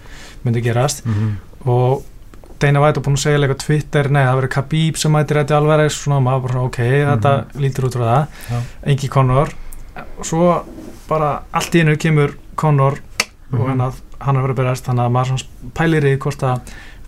myndi 0.44 0.62
gerast 0.62 1.04
og 1.66 2.04
Dana 2.60 2.80
White 2.82 3.00
var 3.02 3.06
búin 3.10 3.18
að 3.18 3.24
segja 3.26 3.40
eitthvað 3.42 3.62
Twitter, 3.66 4.10
nei 4.10 4.24
það 4.24 4.38
verið 4.40 4.54
Khabib 4.56 4.98
sem 4.98 5.12
mætir 5.12 5.38
Eddie 5.42 5.58
Alvarez, 5.58 5.94
svona 6.00 6.22
maður 6.24 6.48
bara 6.48 6.64
ok 6.70 6.78
þetta 6.80 7.34
lítur 7.60 7.88
út 7.90 7.98
frá 8.00 8.06
það, 8.08 8.26
Já. 8.52 8.60
engi 8.94 9.10
Conor 9.12 9.50
og 10.20 10.26
svo 10.26 10.64
bara 11.10 11.34
allt 11.54 11.76
í 11.76 11.84
einu 11.84 11.96
kemur 11.98 12.36
Conor 12.56 13.00
Mhm. 13.52 13.62
og 13.62 13.68
hann 13.70 13.82
að 13.82 13.94
hann 14.22 14.38
er 14.38 14.42
verið 14.42 14.56
að 14.56 14.60
berjast 14.64 14.86
þannig 14.88 15.06
að 15.06 15.12
maður 15.12 15.44
pælir 15.76 16.06
í 16.10 16.18
hvort 16.18 16.42
að 16.44 16.62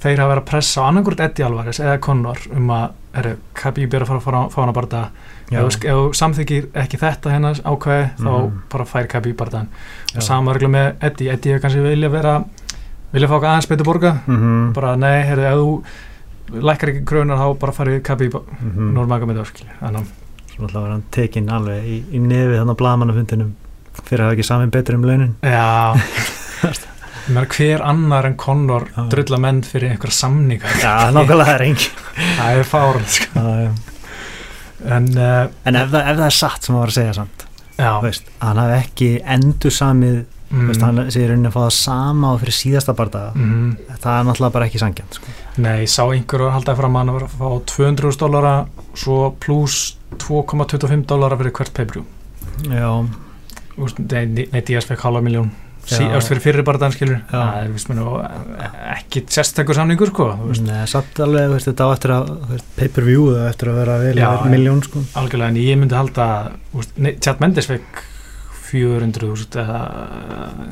þeir 0.04 0.18
hafa 0.20 0.30
verið 0.36 0.44
að 0.44 0.50
pressa 0.52 0.82
á 0.82 0.88
annarkvort 0.92 1.20
Eddie 1.26 1.46
Alvarez 1.48 1.80
eða 1.80 2.00
Conor 2.02 2.38
um 2.54 2.68
að 2.70 2.92
er, 3.18 3.38
Khabib 3.56 3.94
er 3.94 4.02
að 4.06 4.08
fara 4.22 4.44
að 4.46 4.52
fá 4.54 4.60
hann 4.62 4.70
að 4.70 4.78
barða 4.78 5.10
ef 5.50 5.80
þú 5.80 6.14
samþykir 6.14 6.68
ekki 6.76 7.00
þetta 7.02 7.32
hennar 7.32 7.56
ákveði 7.64 8.10
þá 8.20 8.30
Mhm. 8.44 8.62
bara 8.70 8.86
fær 8.86 9.08
Khabib 9.08 9.36
barðan 9.38 9.68
og 10.16 10.22
sama 10.22 10.54
regla 10.54 10.68
með 10.70 10.94
Eddie 11.02 11.32
Eddie 11.32 11.54
hefur 11.54 11.62
kannski 11.66 11.82
vilja 11.82 12.10
vera 12.12 12.44
vilja 13.18 13.30
fá 13.34 13.38
aðeins 13.42 13.68
betur 13.74 13.88
borga 13.90 14.14
Mhm. 14.28 14.74
bara 14.78 14.96
nei, 14.96 15.24
heyrðu, 15.28 15.50
ef 15.52 15.58
þú 15.58 16.64
lækkar 16.70 16.90
ekki 16.94 17.04
kröunar 17.10 17.38
þá 17.42 17.48
bara 17.60 17.74
farið 17.76 18.02
Khabib 18.08 18.38
Mhm. 18.62 18.94
Nórmaga 18.96 19.26
með 19.28 19.42
það 19.44 19.54
þannig 19.82 20.02
að 20.02 20.16
Svo 20.58 20.64
náttúrulega 20.66 20.82
var 20.82 20.92
hann 20.96 21.04
tekinn 21.14 21.50
alveg 21.54 21.84
í, 21.86 21.98
í 22.18 22.20
nefið 22.20 22.56
þannig 22.62 22.74
á 22.74 22.82
blagamannafundinum 22.82 23.50
fyrir 24.08 24.22
að 24.24 24.30
hafa 24.30 24.36
ekki 24.38 24.46
samin 24.48 24.72
betur 24.74 24.96
um 24.96 25.04
launin 25.06 25.36
já 25.44 25.94
meina, 27.28 27.44
hver 27.52 27.82
annar 27.84 28.26
en 28.26 28.36
Conor 28.40 28.88
Já. 28.96 29.04
drulla 29.12 29.38
menn 29.44 29.62
fyrir 29.68 29.92
einhver 29.92 30.14
samninga 30.16 30.70
Já, 30.82 31.12
nákvæmlega 31.12 31.54
er 31.58 31.66
engin 31.68 32.02
það 32.40 32.58
er 32.62 32.64
fárað 32.64 33.08
sko. 33.18 33.44
En 34.88 35.08
uh, 35.18 35.48
En 35.66 35.76
ef 35.76 35.90
það, 35.92 36.02
ef 36.12 36.18
það 36.20 36.26
er 36.30 36.36
satt 36.38 36.64
sem 36.64 36.74
hann 36.76 36.82
var 36.84 36.92
að 36.94 36.98
segja 37.00 37.14
samt 37.18 37.46
já, 37.78 37.92
veist, 38.02 38.30
að 38.40 38.48
hann 38.48 38.62
hafi 38.64 38.78
ekki 38.82 39.10
endur 39.36 39.74
samið 39.74 40.18
mm, 40.50 40.68
veist, 40.72 40.86
hann 40.86 41.04
segir 41.14 41.32
rauninni 41.32 41.50
að 41.52 41.56
fá 41.58 41.62
það 41.66 41.76
sama 41.78 42.32
og 42.34 42.42
fyrir 42.44 42.58
síðasta 42.58 42.96
bardaga. 42.98 43.32
Mm, 43.36 43.76
það 43.98 44.10
er 44.16 44.28
náttúrulega 44.30 44.56
bara 44.58 44.70
ekki 44.70 44.82
sangjant 44.82 45.20
sko. 45.20 45.36
nei, 45.64 45.86
sá 45.92 46.04
einhver 46.06 46.48
að 46.48 46.56
halda 46.58 46.78
fram 46.80 46.98
að 46.98 47.06
hann 47.06 47.16
var 47.18 47.28
að 47.28 47.38
fá 47.38 47.48
200 47.76 48.20
dólara 48.24 48.56
svo 48.98 49.22
pluss 49.44 49.96
2,25 50.18 51.08
dólara 51.10 51.38
fyrir 51.40 51.56
hvert 51.60 51.74
pay-per-view. 51.78 52.06
Nei, 52.68 54.26
nei, 54.26 54.62
Díaz 54.66 54.88
fekk 54.90 55.04
halva 55.06 55.22
miljón 55.22 55.52
sí, 55.88 56.04
Já. 56.04 56.12
ást 56.18 56.32
fyrir 56.32 56.44
fyrri 56.44 56.64
barðan 56.68 56.94
skilur 56.96 57.20
það 57.30 57.60
er 57.62 57.72
vist 57.72 57.90
mér 57.92 58.02
ekki 58.96 59.24
sérstakur 59.32 59.78
samningur 59.78 60.12
sko 60.12 60.28
Nei, 60.66 60.84
samt 60.90 61.22
alveg, 61.24 61.54
veist, 61.54 61.70
þetta 61.70 61.88
á 61.88 61.90
eftir 61.96 62.14
að 62.18 62.32
pay-per-view 62.80 63.30
á 63.38 63.48
eftir 63.48 63.72
að 63.72 63.80
vera 63.84 64.30
miljón 64.52 64.84
sko. 64.86 65.04
algjörlega 65.22 65.54
en 65.54 65.62
ég 65.62 65.80
myndi 65.80 65.98
halda 65.98 66.28
Chad 67.24 67.44
Mendes 67.44 67.70
fekk 67.72 68.04
400.000 68.68 69.62
eða 69.64 69.82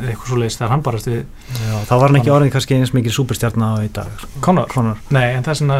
eitthvað 0.06 0.30
svo 0.30 0.40
leiðist 0.42 0.62
þegar 0.62 0.74
hann 0.74 0.86
barast 0.86 1.10
við 1.10 1.20
Já, 1.22 1.76
þá 1.90 1.94
var 1.94 2.08
hann 2.08 2.20
ekki 2.22 2.34
orðin 2.36 2.54
kannski 2.56 2.80
eins 2.80 2.94
mikið 2.96 3.16
superstjarna 3.18 3.70
á 3.72 3.76
í 3.86 3.92
dag 3.96 4.10
sko. 4.22 4.32
Conor 4.46 4.72
Conor 4.72 5.00
nei 5.16 5.28
en 5.36 5.46
það 5.46 5.54
er 5.54 5.60
svona 5.62 5.80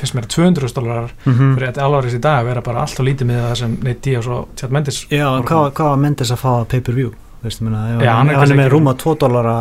finnst 0.00 0.16
mér 0.16 0.28
að 0.28 0.34
200 0.38 0.74
dólarar 0.80 1.14
mm 1.24 1.54
fyrir 1.56 1.68
þetta 1.70 1.86
alvarist 1.86 2.18
í 2.18 2.24
dag 2.26 2.48
vera 2.48 2.64
bara 2.66 2.82
allt 2.86 3.00
og 3.02 3.08
lítið 3.08 3.30
með 3.30 3.44
það 3.44 3.54
sem 3.62 3.78
Nate 3.86 4.02
Diaz 4.06 4.30
og 4.32 4.50
Chad 4.58 4.74
Mendes 4.74 5.04
Já, 5.10 5.28
hvað, 5.46 5.70
hvað 5.78 5.92
var 5.92 6.02
Mendes 6.06 6.34
að 6.34 6.42
fá 6.42 6.50
að 6.56 6.68
pay-per-view? 6.74 7.14
Minna, 7.60 8.00
Já, 8.02 8.10
hann 8.16 8.30
hann, 8.32 8.50
er 8.50 8.58
með 8.58 8.72
rúma 8.72 8.96
2 8.98 9.12
dólara 9.22 9.52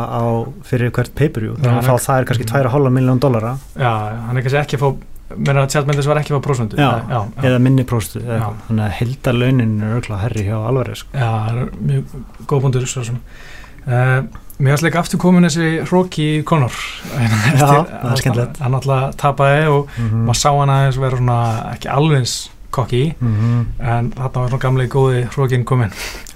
fyrir 0.65 0.89
hvert 0.95 1.11
pay-per-view 1.13 1.57
þannig 1.59 1.89
að 1.91 1.99
það 2.01 2.21
er 2.21 2.25
kannski 2.31 2.47
2,5 2.49 2.93
miljón 2.95 3.19
dólara 3.21 3.51
já, 3.77 3.91
hann 4.25 4.39
er 4.39 4.45
kannski 4.45 4.61
ekki 4.63 4.79
að 4.79 4.81
fá 4.81 5.14
meina 5.33 5.65
að 5.65 5.73
Chad 5.73 5.89
Mendes 5.89 6.07
var 6.09 6.19
ekki 6.21 6.35
fá 6.35 6.41
prósundu 6.45 6.77
eða 6.77 7.59
minni 7.63 7.85
próstu 7.87 8.21
Já. 8.21 8.47
þannig 8.67 8.85
að 8.85 8.97
heldalaunin 8.99 9.75
er 9.81 9.95
örgulega 9.97 10.21
herri 10.21 10.47
hjá 10.47 10.55
alvarið 10.59 10.99
sko. 11.01 11.13
Já, 11.17 11.29
það 11.29 11.61
er 11.61 11.77
mjög 11.91 12.17
góð 12.51 12.65
búndur 12.65 12.89
uh, 12.89 14.19
Mér 14.55 14.71
varst 14.71 14.85
líka 14.85 15.01
aftur 15.01 15.19
komin 15.19 15.43
þessi 15.49 15.71
Rocky 15.89 16.27
Conor 16.47 16.75
Já, 17.59 17.65
það 17.65 18.11
er 18.11 18.21
skemmtilegt. 18.21 18.61
Hann 18.63 18.77
alltaf 18.77 19.17
tapaði 19.19 19.65
og 19.73 19.89
mm 19.97 20.27
maður 20.29 20.41
sá 20.41 20.51
hann 20.53 20.75
aðeins 20.75 21.01
vera 21.01 21.19
svona 21.19 21.39
ekki 21.73 21.91
alveg 21.91 22.21
eins 22.23 22.37
kokki 22.75 23.03
-hmm. 23.19 23.65
en 23.79 24.11
þarna 24.11 24.39
var 24.39 24.49
svona 24.49 24.61
gamlega 24.61 24.93
góði 24.93 25.27
Rockin 25.37 25.65
komin 25.65 25.91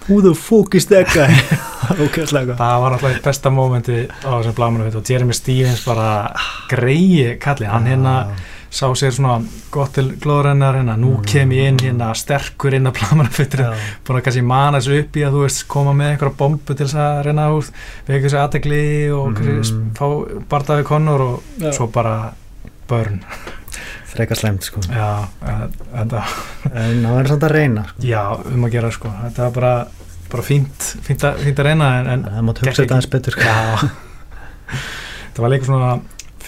Who 0.09 0.21
the 0.21 0.33
fuck 0.33 0.75
is 0.75 0.87
that 0.89 1.07
guy? 1.13 1.29
ok, 2.05 2.23
slega 2.25 2.55
Það 2.57 2.81
var 2.81 2.95
alltaf 2.95 3.23
besta 3.23 3.49
mómenti 3.49 4.07
á 4.25 4.29
þessum 4.39 4.55
blamanu 4.57 4.87
og 4.89 5.09
Jeremy 5.09 5.33
Stevens 5.33 5.85
bara 5.85 6.33
greiði 6.69 7.35
kalli, 7.39 7.67
hann 7.69 7.85
hérna 7.85 8.15
sá 8.69 8.85
sér 8.93 9.11
svona 9.15 9.39
gott 9.73 9.93
til 9.97 10.11
glóðrennar 10.21 10.75
hérna, 10.77 10.95
nú 10.97 11.15
Mm. 11.17 11.25
kem 11.25 11.49
ég 11.51 11.67
inn 11.71 11.77
hérna 11.79 12.13
sterkur 12.15 12.73
inn 12.77 12.85
að 12.87 12.93
Já, 12.99 13.73
búin 14.05 14.17
að 14.19 14.23
kannski 14.23 14.43
mana 14.45 14.77
þessu 14.77 14.99
upp 15.01 15.15
í 15.17 15.23
að 15.25 15.33
þú 15.33 15.41
veist 15.45 15.67
koma 15.67 15.93
með 15.93 16.11
einhverja 16.13 16.37
bombu 16.37 16.75
til 16.75 16.85
þess 16.85 16.95
að 16.95 17.23
reyna 17.25 17.47
út 17.55 17.71
við 18.07 18.23
þessu 18.23 18.37
aðtegli 18.43 18.83
og 19.11 19.33
kannski 19.35 19.73
Mhm. 19.73 19.93
fá 19.95 20.05
bardaði 20.49 20.83
konur 20.83 21.21
og 21.21 21.43
Já. 21.59 21.71
svo 21.73 21.87
bara 21.91 22.33
börn 22.87 23.19
freka 24.09 24.35
slemt 24.35 24.63
sko. 24.63 24.81
já, 24.81 25.27
eh, 25.45 25.67
þetta, 25.95 26.23
en 26.73 27.03
það 27.03 27.15
verður 27.15 27.27
samt 27.27 27.43
að 27.43 27.51
reyna 27.51 27.83
sko. 27.87 28.01
já, 28.01 28.23
um 28.53 28.63
að 28.65 28.71
gera 28.71 28.91
sko 28.91 29.07
þetta 29.23 29.37
var 29.37 29.51
bara, 29.51 29.87
bara 30.31 30.43
fínt, 30.43 30.95
fínt, 31.05 31.23
að, 31.23 31.37
fínt 31.37 31.59
að 31.59 31.65
reyna 31.65 31.99
en, 31.99 32.07
en 32.07 32.23
það 32.23 32.43
mátt 32.43 32.59
hugsa 32.59 32.83
þetta 32.83 32.95
aðeins 32.95 33.09
betur 33.09 33.31
sko. 33.31 33.41
já 33.41 33.89
það 35.33 35.41
var 35.43 35.49
líka 35.53 35.65
svona 35.65 35.91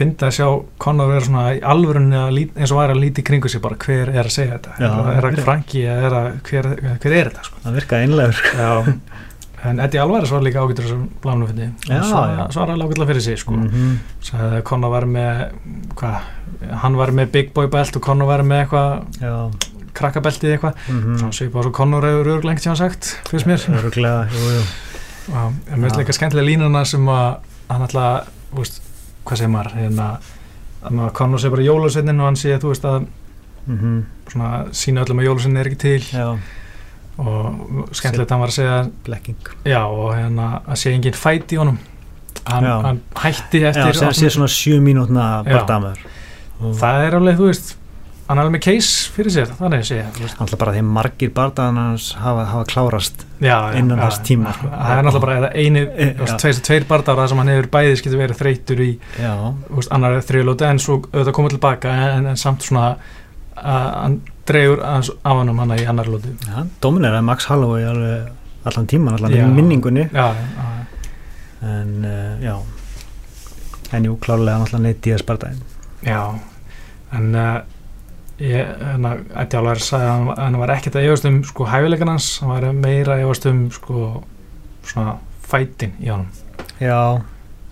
fyndi 0.01 0.27
að 0.27 0.35
sjá 0.37 0.47
Conor 0.85 1.11
vera 1.13 1.25
svona 1.25 1.47
í 1.55 1.63
alvörunni 1.73 2.19
að 2.19 2.39
eins 2.59 2.73
og 2.73 2.79
var 2.81 2.93
að 2.93 3.01
líti 3.05 3.25
kringu 3.27 3.51
sig 3.51 3.63
bara 3.63 3.79
hver 3.85 4.11
er 4.13 4.25
að 4.27 4.35
segja 4.35 4.57
þetta 4.57 4.77
Já, 4.77 4.91
er 4.91 5.25
það 5.25 5.27
hver- 5.31 5.45
Franki 5.47 5.83
eða 5.85 6.07
er 6.09 6.15
það, 6.17 6.31
hver, 6.49 6.71
hver 7.03 7.17
er 7.19 7.31
þetta 7.31 7.49
sko 7.49 7.61
það 7.65 7.77
virkaði 7.79 8.09
einlegur 8.09 8.97
en 9.61 9.79
Eddie 9.79 10.01
Alvarez 10.01 10.31
var 10.33 10.41
líka 10.41 10.61
ágættur 10.63 10.87
þessum 10.87 11.03
blánu 11.21 11.47
fyndi 11.49 11.67
Já, 11.85 11.99
já. 12.01 12.45
svara 12.53 12.73
alveg 12.73 12.89
ágætlega 12.89 13.09
fyrir 13.11 13.21
sig 13.21 13.37
sko. 13.37 13.51
mm. 13.53 13.67
-hmm. 13.69 14.39
að 14.41 14.61
Conor 14.65 14.89
var 14.89 15.05
með 15.05 15.43
hvað, 15.95 16.15
hann 16.81 16.97
var 16.97 17.11
með 17.11 17.31
Big 17.31 17.53
Boy 17.53 17.67
belt 17.67 17.95
og 17.95 18.01
Conor 18.01 18.27
var 18.27 18.41
með 18.43 18.65
eitthvað 18.65 19.51
krakkabeltið 19.93 20.55
eitthvað 20.55 20.73
mm 20.89 21.17
svona 21.19 21.35
svipað 21.35 21.67
svo 21.67 21.71
Conor 21.71 22.05
hefur 22.07 22.31
örglengt 22.37 22.63
sem 22.63 22.71
hann 22.71 22.77
sagt 22.79 23.17
fyrst 23.29 23.45
mér 23.45 23.65
Öruglega, 23.77 24.27
jú, 24.31 24.49
jú. 24.55 24.63
Já, 25.29 25.41
en 25.47 25.79
mér 25.79 25.89
finnst 25.89 25.99
líka 25.99 26.13
skemmtilega 26.17 26.47
línuna 26.47 26.85
sem 26.85 27.05
að 27.09 27.35
hann 27.69 27.81
alltaf, 27.85 28.31
þú 28.51 28.63
veist, 28.63 28.81
hvað 29.25 29.37
segir 29.41 29.53
maður 29.53 29.77
hérna, 29.79 30.07
að 30.81 30.95
maður 30.97 31.13
Conor 31.19 31.43
sé 31.43 31.51
bara 31.53 31.67
jólusveitin 31.67 32.19
og 32.21 32.29
hann 32.31 32.39
sé, 32.41 32.57
þú 32.61 32.73
veist, 32.73 32.85
að 32.85 33.09
Mm 33.69 34.01
svona 34.31 34.65
sína 34.73 35.03
öllum 35.03 35.19
að 35.21 35.25
jólusveitin 35.27 35.57
er 35.59 35.67
ekki 35.69 35.77
til. 35.77 36.03
Já, 36.15 36.27
og 37.21 37.89
skemmtilegt 37.93 38.31
að 38.31 38.33
hann 38.33 38.41
var 38.41 38.51
að 38.51 38.55
segja 38.55 38.77
blekking 39.05 39.49
já, 39.67 39.81
og 39.85 40.13
hérna 40.15 40.45
að 40.65 40.79
sé 40.81 40.93
enginn 40.95 41.17
fæt 41.19 41.51
í 41.53 41.59
honum. 41.59 41.77
Hann, 42.47 42.63
Já. 42.65 42.75
hann 42.81 43.01
hætti 43.21 43.59
já, 43.61 43.67
eftir 43.69 43.99
sem 43.99 44.13
sé 44.17 44.29
svona 44.33 44.47
sjö 44.49 44.79
mínútna 44.81 45.43
Já. 45.45 45.51
bardamör 45.51 45.99
það 46.79 47.03
er 47.05 47.17
alveg, 47.19 47.37
þú 47.37 47.49
veist 47.51 47.75
hann 48.27 48.39
er 48.39 48.47
alveg 48.47 48.63
case 48.63 49.11
fyrir 49.11 49.33
sér, 49.33 49.53
þannig 49.59 49.83
að 49.83 49.87
segja 49.89 50.33
alltaf 50.39 50.59
bara 50.61 50.73
því 50.75 50.83
margir 50.87 51.31
bardagarnars 51.35 52.11
hafa, 52.21 52.45
hafa 52.51 52.67
klárast 52.71 53.25
já, 53.41 53.55
já, 53.55 53.77
Innan 53.79 53.99
já, 53.99 54.05
þess 54.05 54.23
tíma, 54.27 54.53
sko. 54.55 54.69
það 54.71 54.97
er 54.97 55.07
náttúrulega 55.07 55.25
bara 55.25 55.37
eða 55.41 55.51
eini, 55.55 55.85
Eh, 55.91 56.35
tveir, 56.41 56.59
tveir 56.67 56.85
bardára 56.89 57.27
sem 57.27 57.41
hann 57.41 57.51
hefur 57.51 57.69
bæðis 57.75 58.03
getur 58.05 58.21
verið 58.21 58.39
þreytur 58.41 58.83
í 58.85 58.91
veist, 59.17 59.91
annar 59.91 60.19
þriðlóti 60.25 60.67
en 60.69 60.79
svo 60.79 60.99
auðvitað 61.09 61.35
komið 61.39 61.57
tilbaka 61.57 61.95
en, 62.11 62.29
en 62.31 62.39
samt 62.39 62.67
svona 62.67 62.91
að 63.61 63.89
hann 64.01 64.21
aðeins 64.51 65.11
af 65.23 65.37
hann 65.37 65.49
um 65.51 65.59
hana 65.61 65.77
í 65.79 65.85
annar 65.87 66.09
lóti 66.11 66.31
já 66.47 66.63
domineraði 66.83 67.27
Max 67.27 67.45
Holloway 67.51 67.85
alveg 67.87 68.31
allan 68.67 68.87
tíman, 68.87 69.15
allan 69.17 69.33
í 69.33 69.41
minningunni. 69.55 70.07
En 71.61 72.05
uh, 72.05 72.41
já. 72.41 72.55
En 73.93 74.05
jú, 74.07 74.15
klárlega 74.21 74.61
náttúrulega 74.61 74.85
neitt 74.87 75.07
í 75.09 75.13
að 75.13 75.21
spartaðin 75.21 75.61
já. 76.05 76.21
En 77.17 77.35
uh, 77.37 77.61
ég, 78.41 78.71
hérna, 78.81 79.11
Álvar 79.41 79.81
sagði 79.83 80.07
að 80.07 80.11
hann, 80.15 80.29
hann 80.41 80.59
var 80.61 80.73
ekkert 80.75 80.97
að 80.99 81.07
efast 81.09 81.27
um 81.29 81.39
sko 81.47 81.67
hæfileikan 81.69 82.11
hans, 82.13 82.27
hann 82.41 82.51
var 82.55 82.67
meira 82.73 83.15
að 83.17 83.23
efast 83.27 83.45
um 83.51 83.63
sko 83.75 84.05
svona 84.87 85.15
fætin 85.51 85.93
í 86.01 86.09
honum. 86.09 86.29
Já, 86.81 86.99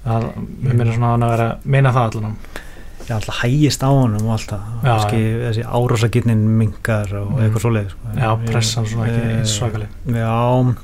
það, 0.06 0.28
meina 0.62 0.92
svona 0.94 1.08
að 1.08 1.14
hann 1.16 1.28
að 1.30 1.34
vera 1.36 1.48
meina 1.76 1.94
það 1.96 2.10
allan. 2.20 2.36
Já, 3.10 3.16
alltaf 3.16 3.40
hægist 3.42 3.82
á 3.82 3.90
honum 3.90 4.28
og 4.28 4.36
alltaf, 4.36 4.68
kannski 4.84 5.22
þessi 5.48 5.64
árásagirnin 5.66 6.44
mingar 6.60 7.10
og 7.18 7.32
Mm. 7.32 7.40
eitthvað 7.48 7.64
svoleið 7.64 7.88
sko. 7.90 8.12
já, 8.20 8.30
pressan 8.46 8.86
svona 8.86 9.08
ekki 9.10 9.24
eh, 9.26 9.38
eins 9.40 9.56
svakaleg. 9.58 9.90
já. 10.06 10.76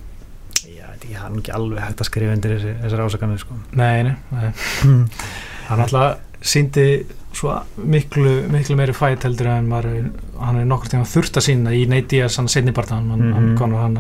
Hann 1.16 1.38
ekki 1.40 1.54
alveg 1.56 1.80
hægt 1.80 2.02
að 2.04 2.08
skrifa 2.10 2.34
undir 2.36 2.52
þessi, 2.58 2.72
þessar 2.84 3.02
ásakanir 3.06 3.40
sko. 3.42 3.56
nei, 3.78 4.04
nei, 4.04 4.16
nei. 4.32 4.50
Hann 5.70 5.82
alltaf 5.86 6.18
síndi 6.46 6.84
svo 7.36 7.52
miklu, 7.78 8.34
miklu 8.54 8.76
meiri 8.80 8.94
fæt 8.96 9.26
heldur 9.28 9.48
en 9.52 9.68
maður, 9.68 10.10
hann 10.40 10.60
er 10.62 10.66
nokkur 10.70 10.92
tíma 10.94 11.06
þurft 11.10 11.36
að 11.42 11.46
sína 11.50 11.74
í 11.76 11.86
Nate 11.92 12.08
Diaz, 12.14 12.38
hann 12.40 12.48
setni 12.52 12.72
part 12.76 12.90
hann, 12.96 13.10
hann, 13.12 13.34
hann 13.34 13.50
Mhm. 13.52 13.58
konur 13.60 13.82
hann 13.82 13.98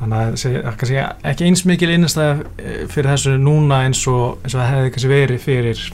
þannig 0.00 0.16
að 0.16 0.38
það 0.42 0.56
er 0.58 0.76
kannski 0.80 0.98
ekki 1.32 1.46
eins 1.48 1.64
mikil 1.70 1.90
innistæð 1.94 2.42
fyrir 2.90 3.10
þessu 3.14 3.36
núna 3.38 3.84
eins 3.86 4.02
og, 4.10 4.38
eins 4.44 4.54
og 4.54 4.60
það 4.60 4.72
hefði 4.74 4.90
kannski 4.96 5.12
verið 5.14 5.40
fyrir 5.46 5.84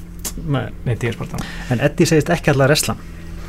Nei. 0.49 0.65
Nate 0.87 0.99
Diaz 1.05 1.17
part 1.17 1.35
en 1.71 1.81
Eddie 1.81 2.07
segist 2.07 2.31
ekki 2.33 2.51
alltaf 2.51 2.69
resla 2.73 2.97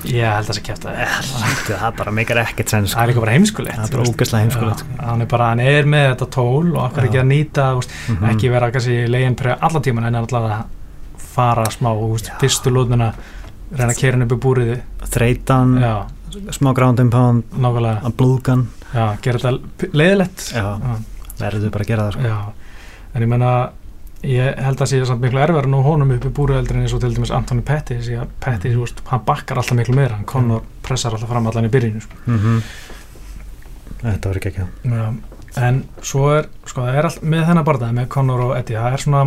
ég 0.05 0.21
held 0.21 0.45
að 0.45 0.49
það 0.51 0.57
sé 0.59 0.61
kæft 0.67 0.83
að 0.85 1.79
það 1.79 1.95
bara 1.97 2.11
meikar 2.13 2.37
ekkert 2.43 2.69
sens 2.69 2.93
það 2.93 3.01
er 3.03 3.07
líka 3.13 3.21
bara 3.23 3.31
heimskulegt 3.33 3.75
Það 3.79 3.87
er 3.87 3.95
bara 3.95 4.09
ógeðslega 4.11 4.43
heimskulegt, 4.43 4.79
sko. 4.83 5.05
hann 5.07 5.21
er 5.21 5.25
bara, 5.31 5.47
hann 5.49 5.59
er 5.63 5.83
með 5.89 6.03
þetta 6.11 6.27
tól 6.35 6.75
og 6.75 6.81
akkur 6.83 7.01
Já. 7.01 7.07
ekki 7.09 7.21
að 7.23 7.29
nýta, 7.31 7.65
Mhm. 8.09 8.29
ekki 8.29 8.51
vera 8.51 8.71
kannski 8.71 9.07
legin 9.09 9.35
pre 9.35 9.55
allan 9.61 9.81
tíman 9.81 10.05
en 10.05 10.15
alltaf 10.15 10.43
að 10.51 10.65
fara 11.21 11.65
smá, 11.73 11.91
Já. 12.29 12.35
fyrstu 12.41 12.73
lóðnuna 12.73 13.13
reyna 13.71 13.91
að 13.93 13.99
kera 13.99 14.17
hann 14.17 14.25
upp 14.27 14.35
í 14.35 14.41
búriði 14.45 14.77
þreytan, 15.15 15.77
já, 15.81 15.95
smá 16.55 16.73
ground 16.77 16.99
and 16.99 17.11
pound 17.11 17.43
já, 18.93 19.05
gera 19.21 19.39
þetta 19.39 19.89
leiðilegt 19.93 20.45
verður 21.39 21.71
bara 21.73 21.83
að 21.83 21.87
gera 21.87 22.05
það 22.09 22.13
sko. 22.13 22.27
en 23.15 23.25
ég 23.25 23.31
menna 23.31 23.51
ég 24.25 24.57
held 24.65 24.81
að 24.81 24.89
sé 24.89 25.05
samt 25.05 25.21
miklu 25.21 25.41
erfæra 25.43 25.69
nú 25.69 25.83
honum 25.85 26.11
upp 26.15 26.25
í 26.25 26.31
búrið 26.33 26.61
heldur 26.61 26.79
en 26.79 26.85
eins 26.85 26.93
og 26.95 27.01
til 27.03 27.13
dæmis 27.13 27.31
Anthony 27.35 27.61
Pettis 27.61 28.07
því 28.07 28.19
að 28.23 28.31
Pettis, 28.41 28.73
þú 28.73 28.85
veist, 28.85 29.01
hann 29.11 29.23
bakkar 29.27 29.59
alltaf 29.61 29.77
miklu 29.77 29.95
meira. 29.95 30.15
Hann 30.17 30.25
Conor 30.25 30.63
pressar 30.85 31.13
alltaf 31.13 31.29
fram 31.29 31.45
allan 31.51 31.67
í 31.67 31.73
byrjunu 31.73 32.01
sko. 32.01 32.21
mm 32.25 32.61
þetta 34.05 34.29
var 34.29 34.37
ekki 34.39 34.51
ekki 34.51 34.65
en 35.65 35.77
svo 36.03 36.25
er 36.35 36.49
sko 36.67 36.83
það 36.83 36.97
er 36.99 37.07
allt 37.09 37.21
með 37.23 37.45
þennan 37.49 37.67
barðað 37.67 37.93
með 37.97 38.07
Conor 38.15 38.41
og 38.49 38.55
Eddie, 38.57 38.77
það 38.77 38.97
er 38.97 39.03
svona 39.05 39.21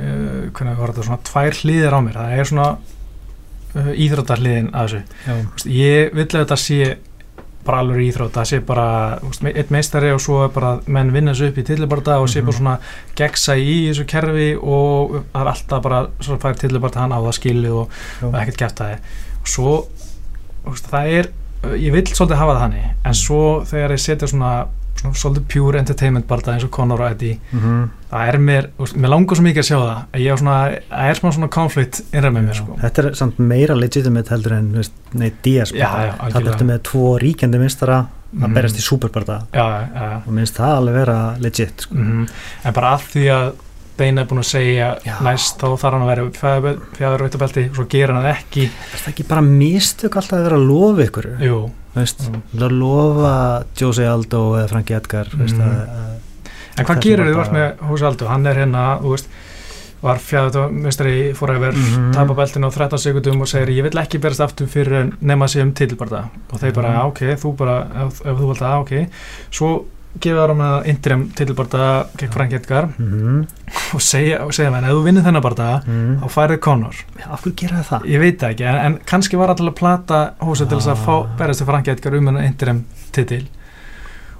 uh, 0.00 0.50
hvernig 0.54 0.76
var 0.78 0.92
þetta, 0.92 1.06
svona 1.08 1.22
tvær 1.30 1.58
hliðir 1.62 1.94
á 1.96 2.00
mér 2.04 2.18
það 2.20 2.36
er 2.38 2.50
svona 2.50 2.68
uh, 2.74 3.90
íþróttarhliðin 4.06 4.70
að 4.74 4.86
þessu, 4.86 5.02
veist, 5.50 5.66
ég 5.70 6.14
vill 6.14 6.28
að 6.30 6.40
þetta 6.44 6.58
sé 6.64 6.94
bara 7.64 7.78
alveg 7.80 8.02
íþrótt, 8.10 8.34
það 8.36 8.48
sé 8.50 8.58
bara 8.68 8.86
veist, 9.22 9.44
einn 9.48 9.70
meistari 9.72 10.10
og 10.12 10.18
svo 10.20 10.42
er 10.44 10.50
bara 10.52 10.74
menn 10.92 11.12
vinna 11.14 11.32
þessu 11.32 11.46
upp 11.48 11.60
í 11.62 11.64
tillibarda 11.64 12.18
og 12.20 12.28
sé 12.28 12.42
Mhm. 12.42 12.46
bara 12.50 12.56
svona 12.58 12.74
gegsa 13.16 13.54
í 13.56 13.76
þessu 13.88 14.04
kerfi 14.10 14.50
og 14.60 15.14
það 15.32 15.40
er 15.40 15.50
alltaf 15.54 15.82
bara 15.82 16.02
svo 16.20 16.36
fær 16.42 16.58
tillibarda 16.60 17.00
hann 17.00 17.12
á 17.16 17.24
það 17.24 17.38
skilið 17.38 17.72
og, 17.72 17.88
Já. 18.20 18.26
og 18.28 18.34
ekkert 18.42 18.60
gæft 18.60 18.82
það 18.82 18.98
og 19.40 19.48
svo 19.54 19.72
veist, 20.66 20.90
það 20.92 21.08
er, 21.18 21.30
ég 21.80 21.92
vill 21.96 22.04
svolítið 22.12 22.36
hafa 22.42 22.52
það 22.58 22.60
hannig 22.66 22.84
en 23.08 23.14
svo 23.14 23.40
þegar 23.64 23.96
ég 23.96 24.04
setja 24.04 24.28
svona, 24.28 24.52
svona 25.04 25.20
svolítið 25.20 25.44
pure 25.54 25.78
entertainment 25.82 26.26
barða 26.30 26.54
eins 26.54 26.64
og 26.66 26.70
Conor 26.74 27.02
og 27.04 27.10
Eddie. 27.14 27.38
Mm 27.52 27.84
það 28.14 28.28
er 28.30 28.36
mér, 28.38 28.66
mér 28.94 29.10
langar 29.10 29.34
svo 29.34 29.42
mikið 29.42 29.58
að 29.58 29.66
sjá 29.66 29.76
það 29.80 29.96
að 30.14 30.20
ég 30.22 30.32
er 30.32 30.38
svona, 30.38 30.58
það 30.90 31.08
er 31.10 31.18
smá 31.18 31.30
svona 31.34 31.48
konflikt 31.50 31.96
innræð 32.14 32.34
með 32.36 32.44
mér 32.46 32.58
sko. 32.60 32.76
Þetta 32.84 33.02
er 33.02 33.16
samt 33.18 33.40
meira 33.42 33.74
legitimate 33.74 34.30
heldur 34.30 34.52
en 34.54 34.68
þú 34.70 34.78
veist, 34.78 34.92
nei, 35.18 35.32
Díaz 35.42 35.72
Já, 35.74 35.88
já, 36.06 36.12
það 36.30 36.50
ertu 36.52 36.68
með 36.68 36.78
tvo 36.90 37.08
ríkjandi 37.24 37.58
minstara 37.64 37.96
að 38.34 38.44
Mhm. 38.48 38.54
berast 38.54 38.78
í 38.78 38.82
já. 39.94 40.26
og 40.26 40.32
minnst 40.34 40.54
það 40.58 40.76
alveg 40.78 40.94
vera 40.94 41.18
legit 41.40 41.80
sko. 41.88 41.94
Mm 41.94 42.26
en 42.64 42.72
bara 42.72 42.94
að 42.96 43.02
því 43.12 43.24
að 43.34 43.52
Beina 43.96 44.22
er 44.24 44.26
búin 44.26 44.40
að 44.42 44.48
segja 44.50 44.88
Já. 45.06 45.14
næst 45.22 45.60
þá 45.60 45.66
þarf 45.78 45.92
hann 45.94 46.02
að 46.02 46.10
vera 46.10 46.24
fjæður 46.98 47.22
veitabelti 47.28 47.64
og 47.70 47.76
svo 47.78 47.84
gerir 47.92 48.12
hann 48.14 48.24
það 48.24 48.34
ekki 48.34 48.64
er 48.66 48.98
það 48.98 49.08
ekki 49.12 49.26
bara 49.28 49.44
mistök 49.46 50.16
alltaf 50.18 50.38
að 50.40 50.44
vera 50.48 50.58
að 50.58 50.66
lofa 50.68 51.06
ykkur 51.08 51.28
Jú, 51.44 51.58
veist, 51.94 52.24
Mm. 52.28 52.42
það 52.58 52.74
lofa 52.80 53.34
Jose 53.80 54.06
Aldo 54.10 54.42
eða 54.58 54.68
Franki 54.68 54.94
Edgar 54.98 55.26
veist, 55.38 55.54
Mhm. 55.54 55.62
að, 55.62 55.88
að, 55.88 56.50
en 56.78 56.84
hvað 56.86 57.00
gerir 57.06 57.26
þið 57.30 57.36
vart 57.36 57.52
með 57.52 57.76
Húsi 57.88 58.04
Aldo, 58.10 58.26
hann 58.26 58.46
er 58.46 58.54
hérna, 58.54 58.84
þú 59.00 59.10
veist 59.14 59.28
var 60.04 60.18
fjæður 60.20 60.70
mistari 60.72 61.32
forever 61.34 61.72
Mhm. 61.72 62.12
tapa 62.12 62.34
beltinu 62.34 62.66
á 62.68 62.70
13 62.74 62.98
sekundum 62.98 63.40
og 63.40 63.46
segir 63.48 63.68
ég 63.78 63.82
vil 63.86 63.98
ekki 64.02 64.18
berast 64.20 64.40
aftur 64.40 64.66
fyrir 64.66 64.92
en 65.00 65.12
nema 65.22 65.48
sig 65.48 65.62
um 65.62 65.72
titilbarda 65.72 66.24
og 66.52 66.60
þeir 66.60 66.74
bara, 66.74 66.88
já, 66.92 67.04
ok, 67.06 67.20
þú 67.40 67.56
bara 67.56 67.78
ef, 68.06 68.20
ef 68.20 68.36
þú 68.36 68.48
vilt 68.50 68.58
það, 68.60 68.80
ok 68.80 69.08
svo 69.50 69.84
gefa 70.22 70.44
það 70.46 70.56
með 70.60 70.86
interim 70.92 71.22
titilbarda 71.34 71.86
gegn 72.20 72.32
Frank 72.34 72.52
Edgar 72.54 72.86
mm, 72.98 73.40
og 73.96 74.02
segja, 74.04 74.38
segja 74.54 74.70
menn, 74.70 74.84
ef 74.86 74.94
þú 74.94 75.02
vinnir 75.08 75.24
þennan 75.26 75.42
barda 75.44 75.68
mm, 75.86 76.12
þá 76.22 76.28
færið 76.36 76.60
Conor 76.68 77.00
af 77.24 77.42
hverju 77.42 77.54
gera 77.62 77.80
það 77.80 77.88
það? 77.90 78.06
ég 78.12 78.22
veit 78.22 78.44
ekki, 78.50 78.66
en, 78.70 78.78
en 78.86 78.98
kannski 79.10 79.40
var 79.40 79.50
alltaf 79.54 79.72
að 79.72 79.78
plata 79.80 80.20
hósa 80.44 80.68
til 80.70 80.78
þess 80.78 80.92
að 80.94 81.02
fá, 81.06 81.14
Ah. 81.24 81.34
berast 81.40 81.62
til 81.64 81.66
Frank 81.72 81.88
Edgar 81.88 82.14
um 82.18 82.26
hennar 82.30 82.46
interim 82.46 82.84
titil. 83.14 83.46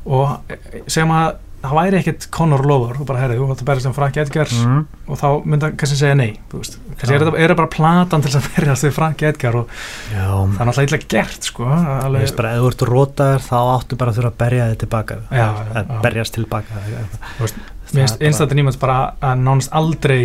Og 0.05 0.53
eh, 0.53 0.83
segjum 0.87 1.13
að 1.17 1.37
það 1.65 1.77
væri 1.79 1.99
ekkert 2.01 2.27
Conor 2.35 2.63
Lover, 2.69 2.97
þú 2.99 3.07
bara 3.09 3.21
herrið, 3.23 3.41
þú 3.41 3.49
hætti 3.51 3.65
að 3.65 3.69
berast 3.71 3.87
til 3.89 3.95
Frank 3.97 4.17
Edgar 4.23 4.51
mm, 4.55 4.81
og 5.09 5.21
þá 5.21 5.27
myndi 5.45 5.67
hann 5.69 5.77
kannski 5.81 5.99
segja 6.01 6.17
nei 6.19 6.31
kannski 6.53 7.11
Já. 7.11 7.17
er 7.17 7.25
þetta 7.25 7.57
bara 7.61 7.71
platan 7.75 8.25
til 8.25 8.33
að 8.39 8.49
berast 8.57 8.87
til 8.87 8.95
Frank 8.95 9.23
Edgar 9.31 9.59
og 9.61 9.69
já, 10.13 10.25
það 10.25 10.61
er 10.61 10.71
náttúrulega 10.71 10.89
illa 10.91 11.01
gert 11.15 11.49
sko 11.51 11.69
Ég 11.69 11.93
alveg, 12.05 12.25
veist 12.27 12.39
bara, 12.41 12.55
ef 12.55 12.65
þú 12.65 12.73
ert 12.73 12.87
rótaður 12.91 13.47
þá 13.49 13.55
áttu 13.61 14.01
bara 14.01 14.15
að 14.15 14.19
þurfa 14.21 14.33
að 14.33 14.41
berja 14.45 14.67
þig 14.73 14.83
tilbaka 14.85 15.21
Já, 15.31 15.47
að 15.81 15.95
berjast 16.05 16.37
tilbaka 16.39 16.83
eitthvað. 16.83 17.63
Einstættin 17.95 18.61
ímjönd 18.65 18.81
bara 18.83 18.99
að 19.23 19.41
nánast 19.45 19.73
aldrei 19.73 20.21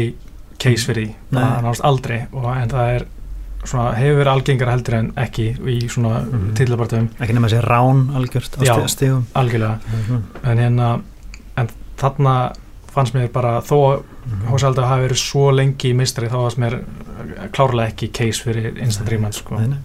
case 0.60 0.86
fyrir 0.90 1.08
því, 1.08 1.16
Nei. 1.38 1.44
nánast 1.64 1.86
aldrei 1.88 2.20
og 2.34 2.50
en 2.56 2.72
það 2.74 2.94
er 2.98 3.08
svona, 3.68 3.92
hefur 3.98 4.20
verið 4.22 4.32
algengar 4.34 4.72
heldur 4.74 4.98
en 5.00 5.10
ekki 5.20 5.48
í 5.68 5.78
svona 5.92 6.22
mm. 6.24 6.56
-hmm. 6.56 7.08
ekki 7.20 7.36
nema 7.36 7.50
sér 7.52 7.66
rán 7.68 8.10
algjört 8.16 8.58
á 8.60 8.88
stigum 8.88 9.26
algjörlega 9.36 9.80
Mhm. 9.92 10.24
en 10.44 10.58
hérna 10.58 11.02
þarna 12.00 12.34
fannst 12.94 13.14
mér 13.16 13.30
bara 13.34 13.60
þó 13.62 14.04
Mhm. 14.30 14.46
Hós 14.52 14.64
Aldar 14.64 14.86
hafi 14.86 15.08
verið 15.08 15.18
svo 15.18 15.48
lengi 15.52 15.90
í 15.90 15.96
mistari 15.98 16.28
þá 16.30 16.36
fannst 16.44 16.60
mér 16.62 16.74
eh, 16.76 17.48
klárlega 17.52 17.90
ekki 17.90 18.12
case 18.14 18.44
fyrir 18.46 18.76
instant 18.78 19.10
rematch 19.10 19.40
sko. 19.42 19.56
Nei, 19.58 19.68
nei. 19.72 19.78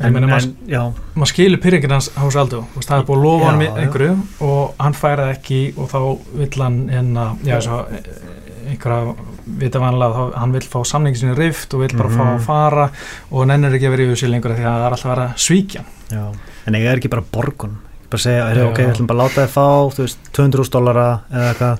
en, 0.00 0.16
en, 0.16 0.24
en, 0.24 0.28
maður, 0.28 1.30
skilur 1.30 1.60
pyrringin 1.62 1.94
hans 1.94 2.10
Hós 2.20 2.36
Aldar 2.36 2.66
það 2.76 2.98
er 2.98 3.06
búið 3.08 3.16
að 3.16 3.22
lofa 3.24 3.46
hann 3.48 3.62
já. 3.64 3.70
einhverju 3.80 4.16
og 4.44 4.74
hann 4.82 4.92
færið 4.98 5.30
ekki 5.32 5.60
og 5.80 5.88
þá 5.94 5.98
vill 6.42 6.62
hann 6.66 6.76
hérna, 6.92 7.24
já, 7.48 7.56
svo, 7.64 7.78
einhverja 8.68 9.14
vita 9.62 9.80
vanlega 9.80 10.12
þá 10.20 10.36
hann 10.42 10.52
vill 10.58 10.68
fá 10.68 10.78
samningi 10.92 11.22
sinni 11.22 11.38
rift 11.38 11.72
og 11.78 11.80
vill 11.86 11.96
bara 11.96 12.12
fá 12.12 12.24
Mhm. 12.26 12.34
að 12.36 12.44
fara 12.50 12.90
og 13.30 13.46
nennir 13.48 13.72
ekki 13.78 13.86
að 13.88 13.96
vera 13.96 14.02
í 14.04 14.12
þessu 14.12 14.28
lengur 14.34 14.52
því 14.52 14.66
að 14.68 14.76
það 14.76 14.86
er 14.86 14.92
alltaf 14.92 15.06
að 15.08 15.14
vera 15.16 15.28
að 15.32 15.44
svíkja 15.48 15.84
já. 16.10 16.24
en 16.66 16.74
ég 16.74 16.90
er 16.92 16.96
ekki 17.00 17.08
bara 17.16 17.24
borgun 17.32 17.76
bara 18.10 18.22
segja, 18.22 18.48
er, 18.52 18.60
ok, 18.66 18.78
við 18.82 18.90
ætlum 18.94 19.06
bara 19.10 19.18
að 19.18 19.22
láta 19.24 19.44
þið 19.46 19.52
fá 19.56 19.66
veist, 20.00 20.18
200.000 20.36 20.72
dollara 20.76 21.06
eða 21.30 21.48
eitthvað 21.52 21.78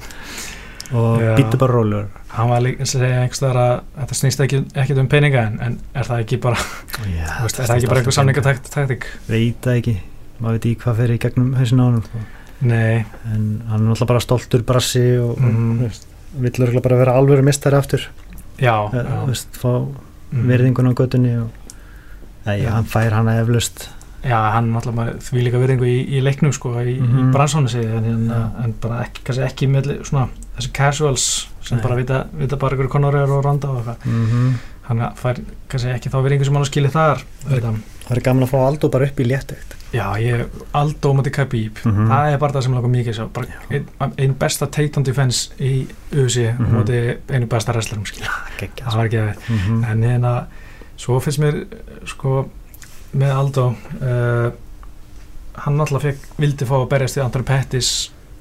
og 0.97 1.23
býttu 1.37 1.59
bara 1.59 1.73
rólur 1.75 2.07
hann 2.37 2.51
var 2.53 2.61
líka 2.63 2.85
að 2.85 2.91
segja 2.93 3.21
einhverstaðar 3.23 3.59
að 3.63 3.73
þetta 4.01 4.15
snýst 4.21 4.43
ekki, 4.45 4.61
ekki 4.83 4.97
um 5.03 5.09
peninga 5.11 5.43
en, 5.51 5.57
en 5.67 5.79
er 5.95 6.05
það 6.07 6.21
ekki 6.25 6.39
bara, 6.45 6.57
já, 7.11 7.31
veist, 7.45 7.59
er 7.61 7.67
það 7.71 7.77
ekki 7.81 7.91
bara 7.93 8.03
einhver 8.03 8.17
samningataktik 8.19 9.07
veit 9.31 9.59
það 9.67 9.81
ekki, 9.81 9.97
maður 10.39 10.59
veit 10.59 10.67
ekki 10.71 10.83
hvað 10.85 11.01
fer 11.01 11.15
í 11.15 11.19
gegnum 11.27 11.55
hausin 11.59 11.81
á 11.83 11.85
hann 11.89 12.03
sko. 12.07 12.23
nei, 12.61 13.05
en 13.33 13.47
hann 13.71 13.81
er 13.81 13.87
náttúrulega 13.89 14.11
bara 14.13 14.21
stoltur 14.27 14.63
brassi 14.69 15.07
og, 15.19 15.39
Mhm. 15.41 15.71
og 15.73 15.83
veist, 15.89 16.07
vill 16.37 16.53
örugglega 16.53 16.83
bara 16.83 16.97
vera 17.03 17.17
alvöru 17.19 17.43
mistari 17.43 17.77
aftur 17.77 18.07
já, 18.61 18.77
eh, 18.93 19.03
já. 19.03 19.27
veist, 19.27 19.49
fá 19.57 19.69
Mhm. 20.33 20.47
verðingun 20.51 20.91
á 20.91 20.95
göttunni 20.95 21.35
og 21.43 21.51
Já. 22.47 22.71
hann 22.71 22.85
fær 22.87 23.11
hana 23.13 23.41
eflust 23.43 23.89
já, 24.27 24.39
hann 24.53 24.73
náttúrulega 24.75 25.17
því 25.23 25.43
líka 25.47 25.59
verðingu 25.63 25.87
í, 25.89 25.97
í 26.19 26.23
leiknum 26.25 26.53
sko, 26.53 26.75
í, 26.83 26.97
Mhm. 27.01 27.19
í 27.19 27.33
brannsónu 27.35 27.69
segi 27.69 27.87
en, 27.87 28.05
en, 28.05 28.29
Já. 28.29 28.65
en 28.65 28.75
bara 28.83 29.03
ekki, 29.05 29.23
kannski 29.25 29.45
ekki 29.47 29.69
með 29.71 29.91
svona 30.09 30.29
þessi 30.59 30.73
casuals 30.73 31.27
sem 31.63 31.79
Nei. 31.79 31.83
bara 31.83 31.97
vita, 31.97 32.27
vita 32.33 32.57
bara 32.57 32.77
ykkur 32.77 32.89
konur 32.89 33.15
er 33.15 33.31
og 33.31 33.45
randa 33.45 33.69
og 33.71 33.77
eitthvað 33.85 34.07
mm 34.07 34.27
-hmm. 34.27 34.53
hann 34.89 34.99
fær 35.17 35.41
kannski 35.69 35.89
ekki 35.95 36.11
þá 36.11 36.23
verðingu 36.23 36.45
sem 36.45 36.55
hann 36.55 36.65
skilja 36.65 36.91
þar 36.91 37.23
það 37.49 38.17
er 38.17 38.21
gaman 38.23 38.43
að 38.45 38.51
fá 38.51 38.59
Aldo 38.67 38.89
bara 38.89 39.05
upp 39.07 39.21
í 39.21 39.25
léttegt 39.27 39.75
já, 39.93 40.07
ég, 40.19 40.47
Aldo 40.73 41.13
mútið 41.15 41.33
Khabib 41.33 41.79
Mhm. 41.85 42.09
það 42.09 42.33
er 42.33 42.39
bara 42.39 42.53
það 42.53 42.63
sem 42.63 42.73
langar 42.75 42.91
mikið 42.91 43.29
bara 43.33 43.47
ein, 43.71 43.87
ein 44.19 44.35
besta 44.35 44.67
take 44.71 44.97
on 44.97 45.03
defense 45.03 45.51
í 45.61 45.87
mm 46.13 46.57
Mhm. 46.59 46.75
mútið 46.77 47.17
einu 47.31 47.47
besta 47.47 47.73
wrestlerum 47.73 48.05
það 48.05 48.97
var 48.97 49.05
ekki 49.07 49.19
að 49.19 49.35
mm 49.49 49.59
-hmm. 49.59 49.91
en 49.91 50.03
hérna 50.03 50.47
svo 50.97 51.21
finnst 51.21 51.39
mér 51.41 51.67
sko 52.07 52.49
með 53.17 53.33
Aldo 53.37 53.71
uh, 54.01 54.51
hann 55.65 55.81
alltaf 55.81 56.05
fekk, 56.05 56.29
vildi 56.41 56.69
fá 56.69 56.77
að 56.83 56.91
berjast 56.93 57.19
í 57.19 57.25
Andrei 57.25 57.47
Pettis 57.47 57.95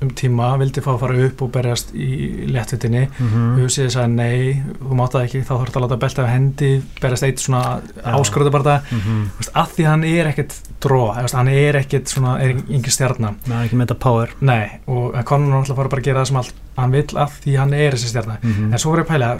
um 0.03 0.09
tíma, 0.11 0.49
vildi 0.59 0.81
fá 0.83 0.89
að 0.91 1.01
fara 1.05 1.25
upp 1.25 1.41
og 1.45 1.51
berjast 1.55 1.93
í 1.95 2.47
léttvitinni. 2.51 3.05
Mhm. 3.15 3.45
Husið 3.61 3.87
sagði 3.93 4.11
nei, 4.11 4.63
þú 4.81 4.97
mátt 4.99 5.15
það 5.15 5.27
ekki 5.27 5.43
þá 5.47 5.53
það 5.53 5.63
að 5.69 5.85
láta 5.85 5.99
belta 6.01 6.23
af 6.25 6.31
hendi 6.33 6.71
berjast 6.99 7.27
eitt 7.27 7.43
svona 7.43 7.61
áskröðu 8.03 8.51
bara 8.51 8.67
það. 8.67 8.91
Mhm. 8.91 9.23
Veist, 9.39 9.53
að 9.55 9.71
því 9.77 9.87
hann 9.87 10.03
er 10.03 10.31
ekkert 10.33 10.57
dróa, 10.83 11.15
hann 11.31 11.47
er 11.47 11.79
ekkert 11.79 12.11
svona, 12.11 12.35
er 12.43 12.59
yngir 12.67 12.91
stjarnar 12.91 13.35
er 13.47 13.63
ekki 13.63 13.79
með 13.79 13.87
þetta 13.87 13.99
power. 13.99 14.29
Nei, 14.41 14.79
og 14.87 15.15
Conor 15.23 15.55
náttúrulega 15.55 15.79
fara 15.79 15.89
bara 15.89 16.01
að 16.01 16.09
gera 16.09 16.19
það 16.19 16.27
sem 16.27 16.37
allt 16.43 16.53
hann 16.77 16.91
vill 16.91 17.07
að 17.15 17.31
því 17.45 17.57
hann 17.57 17.73
er 17.73 17.91
þessi 17.91 18.11
stjarnar 18.11 18.39
mm 18.43 18.73
en 18.73 18.79
svo 18.79 18.91
voru 18.91 19.03
ég 19.03 19.07
að 19.07 19.13
pæla, 19.13 19.39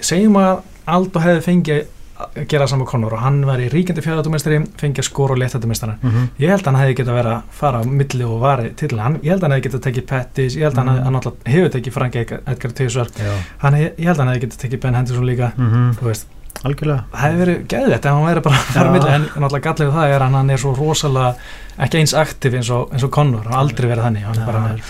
segjum 0.00 0.36
að 0.36 0.62
Aldo 0.86 1.20
hefði 1.20 1.42
fengið 1.44 1.86
að 2.20 2.46
gera 2.52 2.66
saman 2.70 2.86
Conor 2.86 3.14
og 3.16 3.22
hann 3.24 3.40
var 3.48 3.58
í 3.62 3.68
ríkjandi 3.72 4.02
fjöðatumestari 4.04 4.58
fengið 4.80 5.02
að 5.04 5.08
skora 5.08 5.32
og 5.36 5.38
léttatumestara 5.42 5.94
-hmm. 6.02 6.26
ég 6.40 6.48
held 6.50 6.60
að 6.62 6.66
hann 6.72 6.80
hefði 6.82 6.96
getað 7.00 7.18
verið 7.20 7.32
að 7.36 7.42
fara 7.50 7.80
á 7.80 7.82
milli 7.84 8.24
og 8.24 8.40
vari 8.40 8.70
til 8.76 8.98
hann, 8.98 9.16
ég 9.22 9.30
held 9.30 9.42
að 9.42 9.48
hann 9.48 9.52
hefði 9.56 9.68
getað 9.68 9.84
tekið 9.86 10.06
Pettis, 10.06 10.56
ég 10.56 10.62
held 10.62 10.74
að 10.74 10.84
hann, 10.84 10.94
Mhm. 10.96 11.04
hann 11.04 11.14
alltaf 11.16 11.32
hefur 11.46 11.70
tekið 11.70 11.92
Frank 11.92 12.14
Edgar 12.16 12.72
Tysar, 12.72 13.06
Já. 13.16 13.32
Hann, 13.58 13.74
ég 13.74 14.04
held 14.04 14.18
að 14.18 14.24
hann 14.24 14.28
hefði 14.34 14.44
getað 14.46 14.60
tekið 14.64 14.80
Ben 14.80 14.94
Henderson 14.94 15.26
líka, 15.26 15.52
mm 15.56 15.90
þú 15.96 16.04
veist. 16.04 16.26
Algjörlega. 16.60 17.04
Það 17.12 17.22
hefði 17.24 17.40
verið 17.40 17.60
geðvett 17.72 18.04
ef 18.04 18.12
hann 18.12 18.26
væri 18.26 18.42
bara 18.44 18.56
að 18.56 18.72
fara 18.74 18.90
á 18.90 18.92
milli 18.92 19.10
en 19.14 19.22
náttúrulega 19.40 19.66
gallið 19.68 19.92
það 19.94 20.10
er 20.14 20.20
að 20.26 20.34
hann 20.36 20.50
er 20.50 20.60
svo 20.60 20.74
rosalega 20.76 21.34
ekki 21.78 21.98
eins 22.02 22.12
aktiv 22.20 22.54
eins 22.58 22.70
og, 22.70 22.90
eins 22.92 23.04
og 23.06 23.10
Conor 23.10 23.44
hann 23.48 23.54
aldrei 23.62 23.88
verið 23.88 24.04
þannig, 24.04 24.26
hann 24.28 24.38
er 24.42 24.46
bara 24.46 24.58
er 24.74 24.82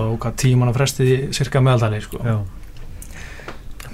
á 0.00 0.04
hvað 0.16 0.34
tíman 0.36 0.68
og 0.68 0.74
frestið 0.78 1.12
í 1.12 1.32
cirka 1.36 1.60
meðaldali 1.60 2.00
sko. 2.00 2.18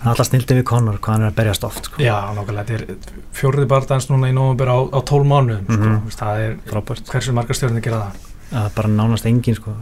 Alltaf 0.04 0.28
snildið 0.28 0.60
við 0.60 0.64
Conor 0.68 1.00
hvað 1.02 1.14
hann 1.14 1.26
er 1.26 1.32
að 1.32 1.38
berjast 1.40 1.66
oft 1.68 1.88
sko. 1.90 2.02
Já, 2.02 2.14
nákvæmlega, 2.36 2.64
þetta 2.68 2.74
er 2.74 3.18
fjórði 3.38 3.66
barndans 3.70 4.08
núna 4.10 4.30
í 4.30 4.36
nóvumber 4.36 4.70
á, 4.70 4.78
á 4.94 4.98
12 5.02 5.26
mánuðum 5.32 5.64
sko. 5.66 5.78
Mhm. 5.78 5.98
Þú 5.98 6.08
veist, 6.12 6.22
það 6.22 6.44
er, 6.44 6.56
Frábært. 6.70 7.10
hversu 7.12 7.32
margar 7.34 7.58
stjórnir 7.58 7.82
gera 7.82 8.00
það? 8.04 8.24
Það 8.52 8.64
er 8.64 8.72
bara 8.78 8.88
nánast 8.88 9.26
engin 9.26 9.58
sko. 9.58 9.74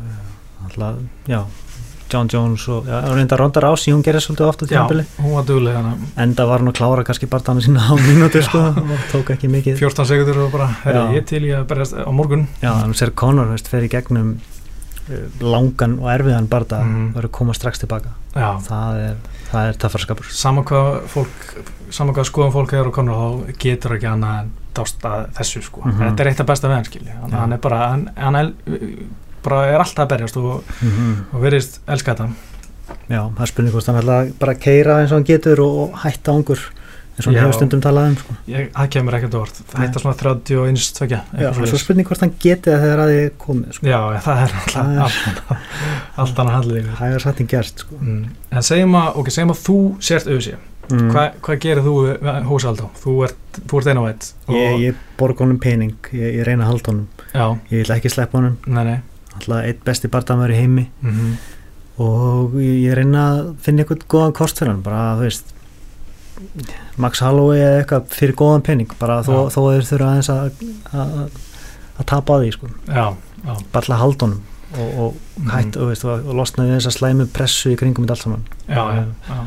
Alltaf, 0.66 0.96
já 1.28 1.44
John 2.08 2.28
Jones 2.30 2.68
og 2.68 2.86
já, 2.86 3.00
reynda 3.14 3.36
Ronda 3.36 3.60
Rousey 3.60 3.92
hún 3.92 4.02
gerir 4.06 4.22
svolítið 4.22 4.46
ofta 4.46 4.66
Já, 4.70 4.84
hún 5.18 5.32
var 5.34 5.44
þannig 5.44 6.04
enda 6.22 6.46
var 6.46 6.62
hann 6.62 6.70
að 6.70 6.76
klára 6.78 7.04
kannski 7.04 7.26
barndana 7.26 7.60
sína 7.64 7.82
á 7.82 7.94
mínútur 7.98 8.44
sko, 8.46 8.60
og 8.70 9.06
tók 9.10 9.32
ekki 9.34 9.50
mikið. 9.50 9.80
14 9.80 10.06
sekundur 10.06 10.38
og 10.46 10.52
bara, 10.52 10.68
herri, 10.84 11.18
ég 11.18 11.26
til 11.26 11.42
ég 11.42 11.58
að 11.58 11.66
berjast 11.66 11.98
á 11.98 12.06
morgun. 12.14 12.46
Já, 12.62 12.70
að 12.70 12.94
sér 12.94 13.10
Conor 13.18 13.50
veist, 13.50 13.66
fer 13.68 13.82
í 13.82 13.90
gegnum 13.90 14.36
langan 15.40 15.98
og 16.00 16.08
erfiðan 16.10 16.48
barda 16.50 16.80
Mhm. 16.82 17.08
og 17.08 17.14
verður 17.16 17.28
að 17.28 17.32
koma 17.38 17.54
strax 17.54 17.78
tilbaka 17.82 18.10
Já, 18.34 18.50
það 18.66 18.96
er, 19.08 19.16
er 19.54 19.72
taffarskapur 19.82 20.30
sama 20.30 20.62
hvað 20.62 21.00
fólk 21.12 21.44
sama 21.90 22.12
hvað 22.12 22.26
skoðum 22.30 22.52
fólk 22.52 22.72
hefur 22.74 22.90
á 22.90 22.96
konur 22.96 23.14
þá 23.20 23.58
getur 23.62 23.94
ekki 23.96 24.08
annað 24.10 24.40
en 24.42 24.50
dást 24.76 25.00
að 25.08 25.30
þessu 25.38 25.62
sko. 25.62 25.80
Mhm. 25.86 26.00
þetta 26.02 26.20
er 26.20 26.26
eitt 26.32 26.40
af 26.40 26.46
besta 26.46 26.68
við 26.68 26.74
hann 26.74 26.84
skilji 26.84 27.12
hann, 27.20 27.30
hann 27.32 27.52
er 27.52 27.58
bara, 27.58 27.78
hann, 27.88 28.10
hann 28.16 28.36
er, 28.36 28.52
bara 29.42 29.62
er 29.70 29.78
alltaf 29.78 30.04
að 30.04 30.08
berjast 30.16 30.36
og, 30.36 30.64
og 31.32 31.40
verðist 31.40 31.78
elska 31.88 32.14
þetta. 32.14 32.28
Já, 33.08 33.22
það 33.30 33.40
er 33.40 33.46
spurning 33.46 33.72
hvort 33.72 33.86
hann 33.86 33.96
ætla 34.02 34.16
bara 34.38 34.52
að 34.52 34.60
keira 34.60 34.98
eins 35.00 35.12
og 35.12 35.18
hann 35.20 35.24
getur 35.30 35.60
og, 35.64 35.78
og 35.86 35.96
hætta 36.02 36.32
ángur 36.34 36.58
eins 37.16 37.26
og 37.26 37.32
hann 37.32 37.38
hefur 37.40 37.56
stundum 37.56 37.80
talað 37.84 38.08
um 38.10 38.16
sko. 38.20 38.34
ég, 38.52 38.66
það 38.76 38.88
kemur 38.92 39.16
ekkert 39.16 39.36
orð, 39.38 39.58
það 39.62 39.78
Nei. 39.78 39.86
hætta 39.86 40.02
svona 40.02 40.16
30 40.20 40.58
og 40.60 40.68
eins 40.70 40.86
tvekja 40.98 41.20
svo 41.56 41.80
spurning 41.80 42.08
hvort 42.10 42.24
hann 42.24 42.34
geti 42.42 42.70
það 42.72 42.84
þegar 42.84 43.02
að 43.02 43.12
þið 43.14 43.26
komið 43.46 43.76
sko. 43.78 43.88
Já, 43.88 43.98
það 44.26 44.42
er 44.44 44.54
alltaf 44.60 44.76
Það 44.76 44.92
er- 44.92 45.02
allt, 45.06 45.66
allt 46.24 46.40
annað 46.44 46.56
handlið 46.58 46.92
hægar 47.00 47.24
satt 47.24 47.40
en 47.40 47.50
gert 47.54 47.84
sko. 47.86 47.98
mm. 48.00 48.22
En 48.52 48.66
segjum 48.68 48.96
að, 49.00 49.10
ok, 49.22 49.32
segjum 49.32 49.54
að 49.56 49.62
þú 49.64 49.78
sért 50.10 50.30
auðvitað 50.30 50.70
mm. 50.92 51.10
Hva, 51.16 51.26
hvað 51.48 51.60
gerir 51.64 51.82
þú 51.88 51.96
Hósaldó? 52.52 52.90
Þú 53.00 53.16
ert, 53.30 53.60
ert 53.64 53.90
einu 53.92 54.04
á 54.04 54.06
eitt 54.12 54.30
og- 54.46 54.54
ég, 54.60 54.78
ég 54.90 55.02
borg 55.18 55.40
honum 55.40 55.58
pening 55.58 55.96
ég, 56.12 56.40
ég 56.40 56.46
reyna 56.46 56.68
að 56.68 56.74
halda 56.74 56.92
honum 56.92 57.08
Já, 57.32 57.46
ég 57.72 57.82
vil 57.84 57.96
ekki 57.96 58.12
sleppa 58.12 58.38
honum 58.40 58.58
alltaf 59.36 59.64
eitt 59.68 59.82
besti 59.84 60.08
bardamæður 60.08 60.54
í 60.54 60.60
heimi 60.62 60.90
mm 61.04 61.36
og 61.96 62.56
ég, 62.60 62.74
ég 62.84 62.96
reyna 62.98 63.22
að 63.32 63.46
finna 63.64 63.84
eitthvað 63.84 64.02
góðan 64.12 64.34
kost 64.36 64.58
fyrir 64.60 64.74
hann 64.74 64.82
bara, 64.84 65.14
þú 65.16 65.28
veist 65.30 65.52
Max 67.00 67.20
Holloway 67.24 67.60
eða 67.64 67.78
eitthvað 67.82 68.08
fyrir 68.16 68.34
góðan 68.38 68.62
pening 68.66 68.90
bara 69.00 69.20
þó, 69.26 69.48
þó 69.52 69.60
þeir 69.72 69.86
þurfa 69.90 70.10
aðeins 70.12 70.30
að, 70.32 70.64
að, 70.92 71.38
tapa 72.10 72.38
því 72.42 72.50
sko. 72.56 72.70
Já, 72.88 73.06
já 73.46 73.54
bara 73.72 73.84
til 73.86 73.94
að 73.94 74.02
halda 74.04 74.26
honum 74.26 74.42
og, 74.76 74.98
og 75.06 75.14
Mhm. 75.36 75.50
hætt 75.52 75.76
og, 75.76 75.88
veist, 75.92 76.04
og, 76.04 76.24
losna 76.34 76.64
við 76.64 76.76
þess 76.80 76.88
að 76.90 76.96
slæmu 76.98 77.26
pressu 77.32 77.70
í 77.72 77.76
kringum 77.78 78.06
þetta 78.06 78.16
allt 78.16 78.22
saman 78.22 78.44
já, 78.68 79.06
já. 79.28 79.46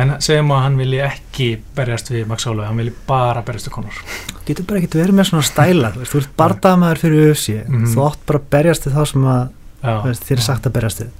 En 0.00 0.12
segjum 0.22 0.52
að 0.54 0.60
hann 0.62 0.76
vilji 0.78 1.00
ekki 1.02 1.46
berjast 1.74 2.10
við 2.14 2.26
Max 2.30 2.44
Holloway, 2.46 2.68
hann 2.68 2.76
vilji 2.78 2.92
bara 3.08 3.42
berjast 3.42 3.66
við 3.66 3.72
Conor 3.74 3.96
getur 4.46 4.64
bara 4.68 4.78
ekkert 4.80 4.94
verið 5.00 5.16
með 5.18 5.26
svona 5.32 5.46
stæla 5.48 5.90
þú 5.96 6.04
þú 6.12 6.20
ert 6.20 6.36
bardamæður 6.38 7.00
fyrir 7.02 7.30
UFC 7.32 7.56
Mhm. 7.66 7.86
þú 7.94 8.04
átt 8.06 8.22
bara 8.26 8.38
að 8.38 8.50
berjast 8.50 8.86
við 8.86 8.94
þá 8.94 9.06
sem 9.10 9.24
að, 9.24 9.48
þér 9.82 10.36
er 10.38 10.44
sagt 10.46 10.66
að 10.66 10.72
berjast 10.78 11.00
við 11.00 11.10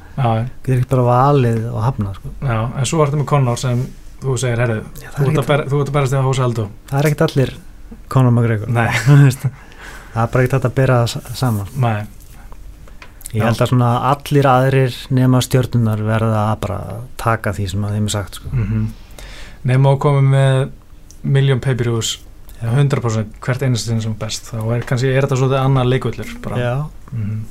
getur 0.62 0.78
ekki 0.78 0.90
bara 0.90 1.02
valið 1.10 1.60
og 1.72 1.82
hafnað 1.82 2.14
sko. 2.20 2.28
já, 2.42 2.60
en 2.78 2.84
svo 2.86 3.02
ertu 3.06 3.16
með 3.18 3.26
Conor 3.26 3.56
sem 3.58 3.86
þú 4.20 4.36
segir, 4.38 4.58
herru, 4.62 4.78
þú 4.94 5.02
er 5.02 5.10
ert 5.10 5.18
að 5.18 5.28
ekkert, 5.32 5.46
ber- 5.48 5.66
þú 5.70 5.80
ert 5.80 5.90
að 5.90 5.98
við 6.14 6.24
Hósaldó 6.28 6.64
það 6.90 6.98
er 7.00 7.08
ekkert 7.10 7.26
allir 7.28 7.52
Conor 8.10 8.30
McGregor. 8.34 8.68
Nei, 8.68 8.88
það 10.12 10.22
er 10.24 10.32
bara 10.32 10.42
hægt 10.44 10.64
að 10.64 10.74
bera 10.74 10.96
það 11.04 11.12
sa- 11.14 11.34
saman. 11.34 11.68
Nei, 11.76 12.00
Ég 13.30 13.44
held 13.46 13.60
að 13.62 13.68
svona 13.70 13.88
allir 14.10 14.46
aðrir 14.50 14.94
nema 15.14 15.38
stjörnunar 15.46 16.00
verða 16.02 16.40
að 16.50 16.56
bara 16.64 16.78
taka 17.16 17.52
því 17.54 17.68
sem 17.70 17.84
að 17.86 17.92
þeim 17.94 18.08
er 18.08 18.14
sagt 18.16 18.40
sko. 18.40 18.48
mm 18.50 18.88
Nefn 19.70 19.86
á 19.86 19.90
að 19.92 19.98
koma 20.02 20.20
með 20.24 20.70
miljón 21.22 21.60
pay-per-views 21.62 22.14
100% 22.64 23.38
hvert 23.44 23.62
einasta 23.62 23.90
sinni 23.90 24.02
sem 24.02 24.14
best. 24.18 24.50
Þá 24.50 24.58
er 24.74 24.82
kannski, 24.88 25.10
er 25.14 25.24
þetta 25.28 25.36
svolítið 25.38 25.60
annar 25.64 25.86
leikvöllur 25.88 26.30
bara. 26.42 26.56
Já, 26.58 26.74
Mhm. 27.12 27.44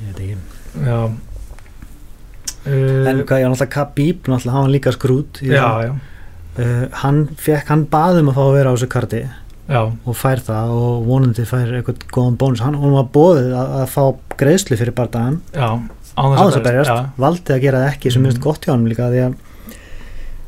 ég 0.00 0.06
veit 0.08 0.20
ekki. 0.24 0.36
Já 0.86 0.98
En 2.66 3.20
uh, 3.20 3.24
hvað, 3.24 3.40
ég 3.40 3.46
var 3.46 3.52
náttúrulega 3.52 3.72
Khabib, 3.74 4.20
náttúrulega 4.30 4.54
hann 4.56 4.66
var 4.68 4.72
líka 4.74 4.92
skrút 4.94 5.40
Já, 5.44 5.66
já, 5.84 5.90
uh, 6.58 6.84
Hann 7.02 7.18
fekk, 7.36 7.66
hann 7.68 7.86
baðum 7.92 8.30
að 8.32 8.38
fá 8.38 8.44
að 8.46 8.54
vera 8.58 8.70
á 8.70 8.74
þessu 8.76 8.88
karti 8.94 9.22
já, 9.68 9.80
og 9.84 10.16
fær 10.20 10.40
það 10.44 10.72
og 10.76 11.06
vonandi 11.08 11.44
fær 11.48 11.70
eitthvað 11.78 12.02
góðan 12.12 12.34
bónus. 12.40 12.60
Hann, 12.64 12.76
var 12.92 13.06
bóðið 13.14 13.52
að, 13.56 13.74
að 13.80 13.86
fá 13.94 14.02
greiðslu 14.40 14.76
fyrir 14.80 14.92
bardagan 14.96 15.40
já 15.54 15.68
á 16.14 16.22
þess 16.30 16.58
að 16.60 16.66
berjast, 16.68 16.90
já, 16.94 17.06
valdi 17.18 17.52
að 17.56 17.62
gera 17.64 17.80
það 17.82 17.92
ekki 17.94 18.10
sem 18.14 18.22
minnst 18.22 18.40
gott 18.44 18.62
hjá 18.68 18.70
hann 18.74 18.84
líka 18.86 19.08
því 19.10 19.22
að, 19.24 19.32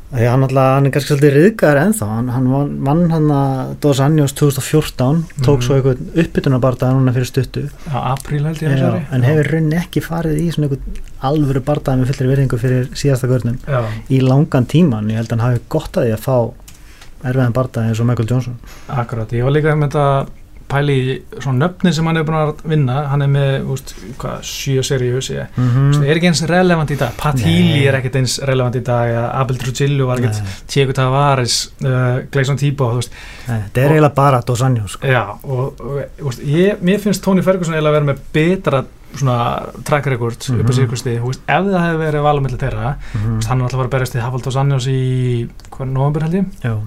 að 0.07 0.21
því 0.21 0.23
að 0.23 0.31
hann, 0.31 0.43
alltaf, 0.45 0.67
hann 0.77 0.85
er 0.87 0.93
kannski 0.95 1.11
svolítið 1.11 1.33
riðgæður 1.35 1.79
ennþá. 1.81 2.05
Hann, 2.13 2.29
hann 2.31 2.45
vann, 2.87 3.01
hann 3.11 3.25
að 3.35 3.73
Dos 3.83 3.99
Anjos 4.05 4.33
2014 4.39 5.25
tók 5.43 5.57
Mhm. 5.59 5.65
svo 5.65 5.75
eitthvað 5.75 6.21
uppbytunabardaga 6.23 6.95
núna 6.95 7.11
fyrir 7.17 7.27
stuttu. 7.27 7.65
Já, 7.89 7.97
apríl 8.13 8.45
held 8.47 8.61
ég 8.63 8.69
Já, 8.69 8.75
þessari. 8.77 9.01
en 9.11 9.25
hefur 9.27 9.49
rauninni 9.51 9.81
ekki 9.81 10.05
farið 10.05 10.39
í 10.39 10.47
svona 10.55 10.69
eitthvað 10.69 11.01
alvöru 11.25 11.61
bardaga 11.65 12.01
með 12.01 12.13
fullri 12.13 12.31
virðingu 12.31 12.59
fyrir 12.61 12.89
síðasta 12.97 13.29
görnum. 13.29 13.59
Í 14.13 14.21
langan 14.23 14.67
tíman, 14.69 15.11
ég 15.11 15.21
held 15.21 15.31
að 15.31 15.37
hann 15.37 15.45
hafi 15.47 15.63
gott 15.73 15.97
að 15.97 16.09
því 16.09 16.17
að 16.17 16.25
fá 16.25 16.37
erfiðan 17.27 17.55
bardaga 17.55 17.91
eins 17.91 18.01
og 18.01 18.09
Michael 18.09 18.29
Johnson. 18.29 18.59
Akkurat, 18.93 19.31
ég 19.33 19.47
var 19.47 19.55
líka 19.55 19.75
með 19.75 19.89
þetta 19.89 20.43
pæli 20.67 20.95
í 20.99 21.13
svona 21.39 21.65
nöfnin 21.65 21.95
sem 21.95 22.07
hann 22.09 22.19
er 22.19 22.25
búin 22.27 22.37
að 22.37 22.49
vinna. 22.67 22.97
Hann 23.11 23.23
er 23.23 23.29
með, 23.31 23.53
úst, 23.73 23.93
hvað, 24.19 24.41
sjö 24.47 24.83
seríu 24.83 25.21
ég. 25.21 25.53
Mm 25.55 25.69
mm. 25.69 26.03
er 26.03 26.19
ekki 26.19 26.29
eins 26.31 26.43
relevant 26.49 26.91
í 26.91 26.97
dag? 26.99 27.15
Pat. 27.19 27.39
Healy 27.39 27.85
er 27.87 27.99
ekkert 27.99 28.19
eins 28.19 28.37
relevant 28.49 28.75
í 28.75 28.83
dag 28.83 29.13
Abel 29.29 29.57
Trujillo 29.61 30.09
var 30.09 30.19
ekkert 30.19 30.67
Diego 30.73 30.95
Tavares, 30.97 31.57
uh, 31.83 32.19
Gleison 32.31 32.59
Tíbo 32.59 32.91
þetta 32.99 33.81
er 33.81 33.95
eiginlega 33.95 34.13
bara 34.15 34.41
Dos 34.45 34.61
Anjos 34.61 34.97
sko. 34.97 35.07
já, 35.07 35.23
og, 35.43 35.79
og 35.79 36.27
úst, 36.31 36.43
ég, 36.43 36.81
mér 36.81 36.99
finnst 36.99 37.23
Tony 37.23 37.41
Ferguson 37.41 37.73
eiginlega 37.73 37.95
að 37.95 37.99
vera 37.99 38.11
með 38.11 38.23
betra 38.33 38.83
svona 39.15 39.73
track 39.83 40.05
record 40.07 40.37
Mhm. 40.49 40.59
upp 40.59 40.69
á 40.69 40.73
þú 41.21 41.27
veist, 41.31 41.41
ef 41.47 41.63
það 41.65 41.85
hefði 41.85 42.03
verið 42.05 42.21
valumilli 42.23 42.57
þeirra, 42.57 42.95
mm 43.13 43.19
veist, 43.21 43.47
hann 43.47 43.59
er 43.59 43.63
alltaf 43.63 43.79
að 43.79 43.83
að 43.87 43.95
berjast 43.95 44.15
í 44.15 44.19
Hafald 44.21 44.47
og 44.47 44.53
Sannjós 44.53 44.87
í 44.87 45.49
hvað, 45.71 45.87
november 45.87 46.21
held 46.21 46.33
ég, 46.33 46.45
Já. 46.63 46.77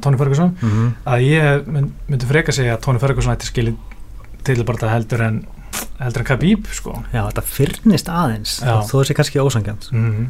Tony 0.00 0.16
Ferguson. 0.16 0.56
Mm 0.60 0.68
-hmm. 0.70 0.92
að 1.06 1.20
ég 1.22 1.66
mynd, 1.66 1.92
myndi 2.08 2.26
freka 2.26 2.52
segja 2.52 2.76
að 2.76 2.80
Tony 2.80 2.98
Ferguson 2.98 3.32
ætti 3.32 3.46
skilið 3.46 3.76
til 4.44 4.64
bara 4.64 4.88
heldur 4.90 5.20
en 5.22 5.46
heldur 6.00 6.20
en 6.20 6.26
Khabib 6.26 6.66
sko. 6.72 7.02
Já, 7.12 7.22
þetta 7.28 7.42
fyrnist 7.42 8.08
aðeins. 8.08 8.60
Já. 8.62 8.80
þó 8.82 9.02
þessi 9.02 9.14
kannski 9.14 9.38
mm 9.92 10.10
-hmm. 10.12 10.26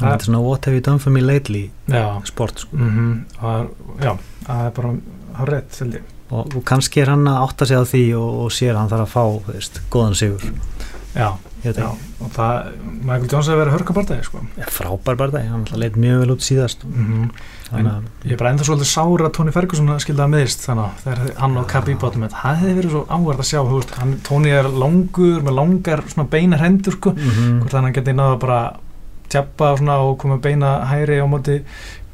þetta 0.00 0.14
er 0.14 0.24
svona 0.24 0.40
what 0.42 0.64
have 0.64 0.74
you 0.74 0.80
done 0.80 0.98
for 0.98 1.10
me 1.10 1.20
lately 1.20 1.70
já, 1.88 2.20
sport 2.24 2.58
sko. 2.58 2.76
mm 2.76 3.24
og, 3.42 3.66
já, 4.00 4.18
það 4.46 4.66
er 4.66 4.70
bara 4.70 4.88
það 5.34 5.42
er 5.42 5.52
rétt 5.54 5.78
held 5.80 5.94
ég 5.94 6.02
og, 6.34 6.54
og 6.58 6.66
kannski 6.66 7.04
er 7.04 7.14
hann 7.14 7.26
að 7.30 7.40
átta 7.46 7.68
sig 7.70 7.80
á 7.80 7.84
því 7.86 8.04
og, 8.18 8.28
og 8.44 8.54
sér 8.54 8.78
hann 8.78 8.92
þarf 8.92 9.06
að 9.06 9.14
fá 9.14 9.50
veist, 9.52 9.82
góðan 9.94 10.18
sigur. 10.18 10.46
Já, 11.14 11.28
já, 11.62 11.90
og 12.20 12.30
það 12.34 12.70
Michael 13.06 13.28
Jones 13.30 13.48
hefur 13.48 13.60
verið 13.62 13.76
hörkabartæði 13.78 14.24
sko. 14.26 14.40
Frábær 14.74 15.20
það, 15.20 15.36
hann 15.46 15.60
alltaf 15.62 15.80
leit 15.80 15.98
mjög 16.00 16.24
vel 16.24 16.34
út 16.34 16.46
síðast. 16.46 16.88
Mm 16.90 17.28
þannig 17.74 17.90
að 17.90 18.28
ég 18.28 18.34
er 18.34 18.40
bara 18.40 18.50
enda 18.54 18.66
svolítið 18.66 18.90
sára 18.90 19.26
að 19.28 19.34
Tony 19.38 19.52
Ferguson 19.54 19.92
skildi 20.02 20.22
að 20.24 20.32
meðist 20.34 20.64
þannig 20.66 21.06
að 21.10 21.22
hann 21.40 21.58
og 21.58 21.66
Khabib 21.70 22.04
átum 22.06 22.26
þetta 22.26 22.42
það 22.42 22.60
hefði 22.60 22.74
verið 22.78 22.94
svo 22.94 23.02
áhverð 23.08 23.42
að 23.44 23.48
sjá 23.48 23.60
veist, 23.70 23.94
hann, 23.98 24.14
Tony 24.28 24.52
er 24.54 24.68
langur 24.82 25.44
með 25.44 25.56
langar 25.58 26.04
beina 26.30 26.60
hendur 26.60 26.98
sko. 26.98 27.14
Mm 27.16 27.60
hvort 27.62 27.76
hann 27.78 27.96
geti 27.96 28.16
náða 28.16 28.38
bara 28.44 28.60
tjappa 29.32 29.74
svona 29.80 29.98
og 30.04 30.18
koma 30.22 30.38
beina 30.42 30.76
hæri 30.90 31.18
á 31.18 31.26
móti 31.26 31.60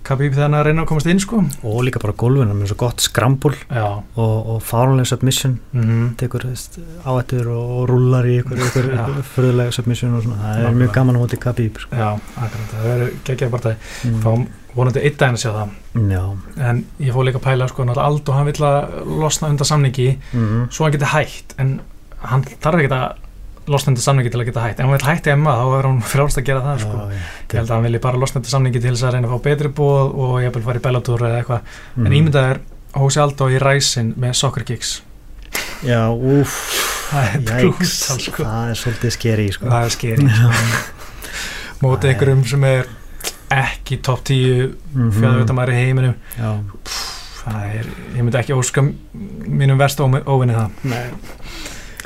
Khabib 0.07 0.33
þegar 0.33 0.47
hann 0.47 0.55
er 0.57 0.63
að 0.63 0.69
reyna 0.71 0.85
að 0.85 0.89
komast 0.91 1.11
inn 1.13 1.21
sko. 1.23 1.43
Og 1.69 1.81
líka 1.87 2.01
bara 2.03 2.17
gólfinu 2.19 2.55
með 2.57 2.73
svo 2.73 2.79
gott 2.81 3.03
skrambul 3.05 3.53
og, 3.55 4.23
og 4.23 4.63
fáránlega 4.65 5.11
submission. 5.13 5.59
Mm 5.77 6.15
tekur 6.21 6.47
veist, 6.49 6.79
áættur 7.09 7.51
og, 7.53 7.75
og 7.77 7.85
rullar 7.91 8.27
í 8.29 8.39
ykkur, 8.41 8.61
ykkur, 8.67 8.89
ykkur 8.97 9.21
fyrðulega 9.35 9.75
submission 9.75 10.17
og 10.17 10.25
svona, 10.25 10.41
það 10.41 10.51
er 10.51 10.65
Nákvæmlega. 10.65 10.81
mjög 10.83 10.95
gaman 10.97 11.19
á 11.19 11.21
móti 11.23 11.39
Khabib 11.41 11.79
sko. 11.81 11.97
já, 11.97 12.09
akkurat, 12.45 12.73
það 12.73 12.89
verður 12.91 13.15
geggjað 13.29 13.53
bara 13.55 13.65
það 13.67 14.11
mm. 14.11 14.19
þá 14.25 14.75
vonandi 14.75 15.05
einn 15.05 15.17
daginn 15.21 15.39
að 15.39 15.45
sjá 15.45 15.51
það. 15.57 15.73
Já. 16.11 16.25
En 16.71 16.85
ég 17.03 17.17
fór 17.17 17.27
líka 17.27 17.41
að 17.41 17.47
pæla 17.49 17.71
sko 17.71 17.87
náttúrulega 17.87 18.11
Aldo 18.11 18.37
hann 18.37 18.51
vill 18.51 18.67
að 18.69 19.11
losna 19.25 19.51
undan 19.51 19.71
samningi. 19.71 20.09
Mm. 20.33 20.69
svo 20.71 20.87
hann 20.87 20.95
geti 20.95 21.11
hætt 21.15 21.57
en 21.59 21.75
hann 22.31 22.47
þarf 22.51 22.85
ekki 22.85 22.93
að 22.95 23.27
losna 23.71 23.93
undan 23.93 24.03
samningi 24.05 24.31
til 24.35 24.41
að 24.43 24.49
geta 24.51 24.65
hætt. 24.65 24.81
Ef 24.81 24.85
hann 24.87 24.95
vill 24.97 25.07
hætti 25.09 25.31
emma 25.33 25.53
þá 25.61 25.65
er 25.79 25.87
hann 25.89 26.01
frjálst 26.13 26.41
að 26.41 26.47
gera 26.51 26.63
það 26.65 26.81
sko. 26.85 26.97
Já, 26.99 27.21
ég 27.51 27.57
held 27.61 27.71
að 27.71 27.75
hann 27.77 27.87
vilji 27.87 28.01
bara 28.07 28.21
losna 28.23 28.41
undan 28.41 28.55
samningi 28.57 28.83
til 28.83 28.93
þess 28.95 29.07
að 29.09 29.15
reyna 29.17 29.29
að 29.31 29.35
fá 29.37 29.43
betri 29.47 29.71
bóð 29.81 30.15
og 30.27 30.35
ég 30.45 30.55
vil 30.57 30.63
fara 30.67 30.81
í 30.83 30.85
Bellator 30.89 31.25
eða 31.29 31.41
eitthvað. 31.43 31.75
Mm. 31.97 32.07
en 32.11 32.17
ímyndað 32.21 32.51
er 32.55 32.61
Hósi 33.01 33.21
Aldo 33.23 33.47
í 33.55 33.59
ræsin 33.63 34.15
með 34.19 34.35
soccer 34.35 34.65
kicks. 34.67 34.97
Já, 35.87 36.01
úf 36.11 36.57
það 37.11 37.23
er 37.23 37.37
Jæks, 37.41 37.93
brútal 38.07 38.25
sko. 38.27 38.45
Það 38.45 38.71
er 38.75 38.81
svolítið 38.85 39.15
skeri 39.17 39.47
sko. 39.55 39.67
það 39.71 39.85
er 39.85 39.95
skeri 39.95 40.27
mótið 41.83 42.11
einhverjum 42.13 42.43
sem 42.51 42.65
er 42.69 42.91
ekki 43.51 43.97
topp 44.05 44.25
10 44.29 44.75
Mhm. 44.95 45.11
fjárveitamæri 45.17 45.73
í 45.75 45.79
heiminum. 45.81 46.15
Já, 46.39 46.51
það 47.41 47.63
er, 47.81 47.87
ég 48.17 48.23
myndi 48.23 48.39
ekki 48.39 48.55
óska 48.55 48.85
mínum 49.15 49.79
verst 49.79 49.99
óvinni 50.01 50.55
það. 50.55 50.71
Nei. 50.85 51.07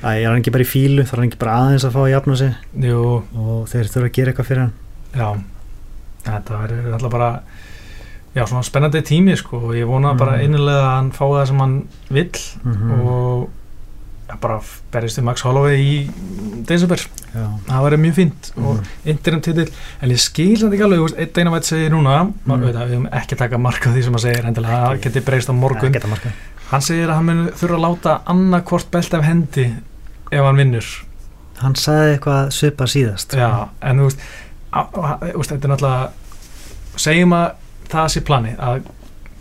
Æ, 0.04 0.20
er 0.20 0.28
hann 0.28 0.40
ekki 0.42 0.52
bara 0.52 0.64
í 0.66 0.68
fílu, 0.68 1.02
þarf 1.08 1.16
hann 1.22 1.28
ekki 1.30 1.38
bara 1.40 1.56
aðeins 1.64 1.84
að 1.88 1.94
fá 1.96 2.00
að 2.04 2.10
jafna 2.12 2.36
sig? 2.36 2.54
Jú, 2.84 3.02
og 3.40 3.68
þeir 3.72 3.88
þurfa 3.88 4.08
að 4.10 4.16
gera 4.18 4.32
eitthvað 4.34 4.48
fyrir 4.50 4.62
hann? 4.66 4.72
Já. 5.16 5.28
Þetta 6.24 6.60
verður 6.60 6.94
alltaf 6.98 7.12
bara 7.14 7.30
já, 8.34 8.42
svona 8.50 8.64
spennandi 8.66 9.02
tími 9.06 9.36
sko 9.38 9.60
og 9.70 9.74
ég 9.78 9.86
vona 9.88 10.12
Mm. 10.12 10.18
bara 10.18 10.38
innilega 10.42 10.84
að 10.84 10.94
hann 10.96 11.10
fái 11.12 11.28
það 11.32 11.46
sem 11.46 11.58
hann 11.64 11.76
vill 12.10 12.30
mm 12.64 12.90
og 13.00 13.48
ja, 14.28 14.36
bara 14.40 14.60
berjist 14.92 15.18
við 15.20 15.24
Max 15.24 15.42
Holloway 15.44 15.76
í 15.78 16.10
desember, 16.66 16.96
Já, 17.34 17.44
það 17.68 17.84
verður 17.84 18.00
mjög 18.04 18.14
fínt 18.14 18.50
og 18.56 18.76
Mhm. 18.76 18.84
interim 19.06 19.40
titill, 19.40 19.68
en 20.02 20.10
ég 20.10 20.18
skil 20.18 20.56
þetta 20.56 20.72
ekki 20.74 20.84
alveg, 20.84 20.98
þú 20.98 21.08
veist, 21.08 21.18
einn 21.18 21.40
eina 21.46 21.50
veit 21.52 21.64
segir 21.64 21.90
núna 21.90 22.24
Mm. 22.24 22.34
mm. 22.46 22.60
veit 22.64 22.74
að 22.76 22.88
við 22.88 22.94
höfum 22.96 23.08
ekki 23.12 23.36
taka 23.36 23.58
marka 23.58 23.90
því 23.90 24.02
sem 24.02 24.12
hann 24.12 24.20
segir 24.20 24.44
endilega, 24.44 24.84
það 24.88 25.00
geti 25.02 25.20
breyst 25.20 25.48
á 25.48 25.52
morgun. 25.52 25.94
Hann 26.70 26.80
segir 26.80 27.08
að 27.08 27.14
hann 27.14 27.24
mun 27.26 27.46
þurfa 27.52 27.76
að 27.76 27.84
láta 27.86 28.20
annarkvort 28.26 28.90
belt 28.90 29.14
af 29.14 29.22
hendi 29.24 29.74
ef 30.30 30.40
hann 30.44 30.56
vinnur 30.60 30.88
Hann 31.60 31.74
sagði 31.78 32.16
eitthvað 32.16 32.48
svipa 32.50 32.86
síðast 32.90 33.34
já, 33.38 33.68
en 33.82 33.98
þú 34.02 34.08
veist, 34.08 34.24
veist 35.38 35.52
þetta 35.54 35.68
er 35.68 35.72
náttúrulega 35.74 36.98
segjum 37.04 37.34
að 37.36 37.46
það 37.94 38.08
sé 38.14 38.22
plani 38.26 38.54
að 38.58 38.82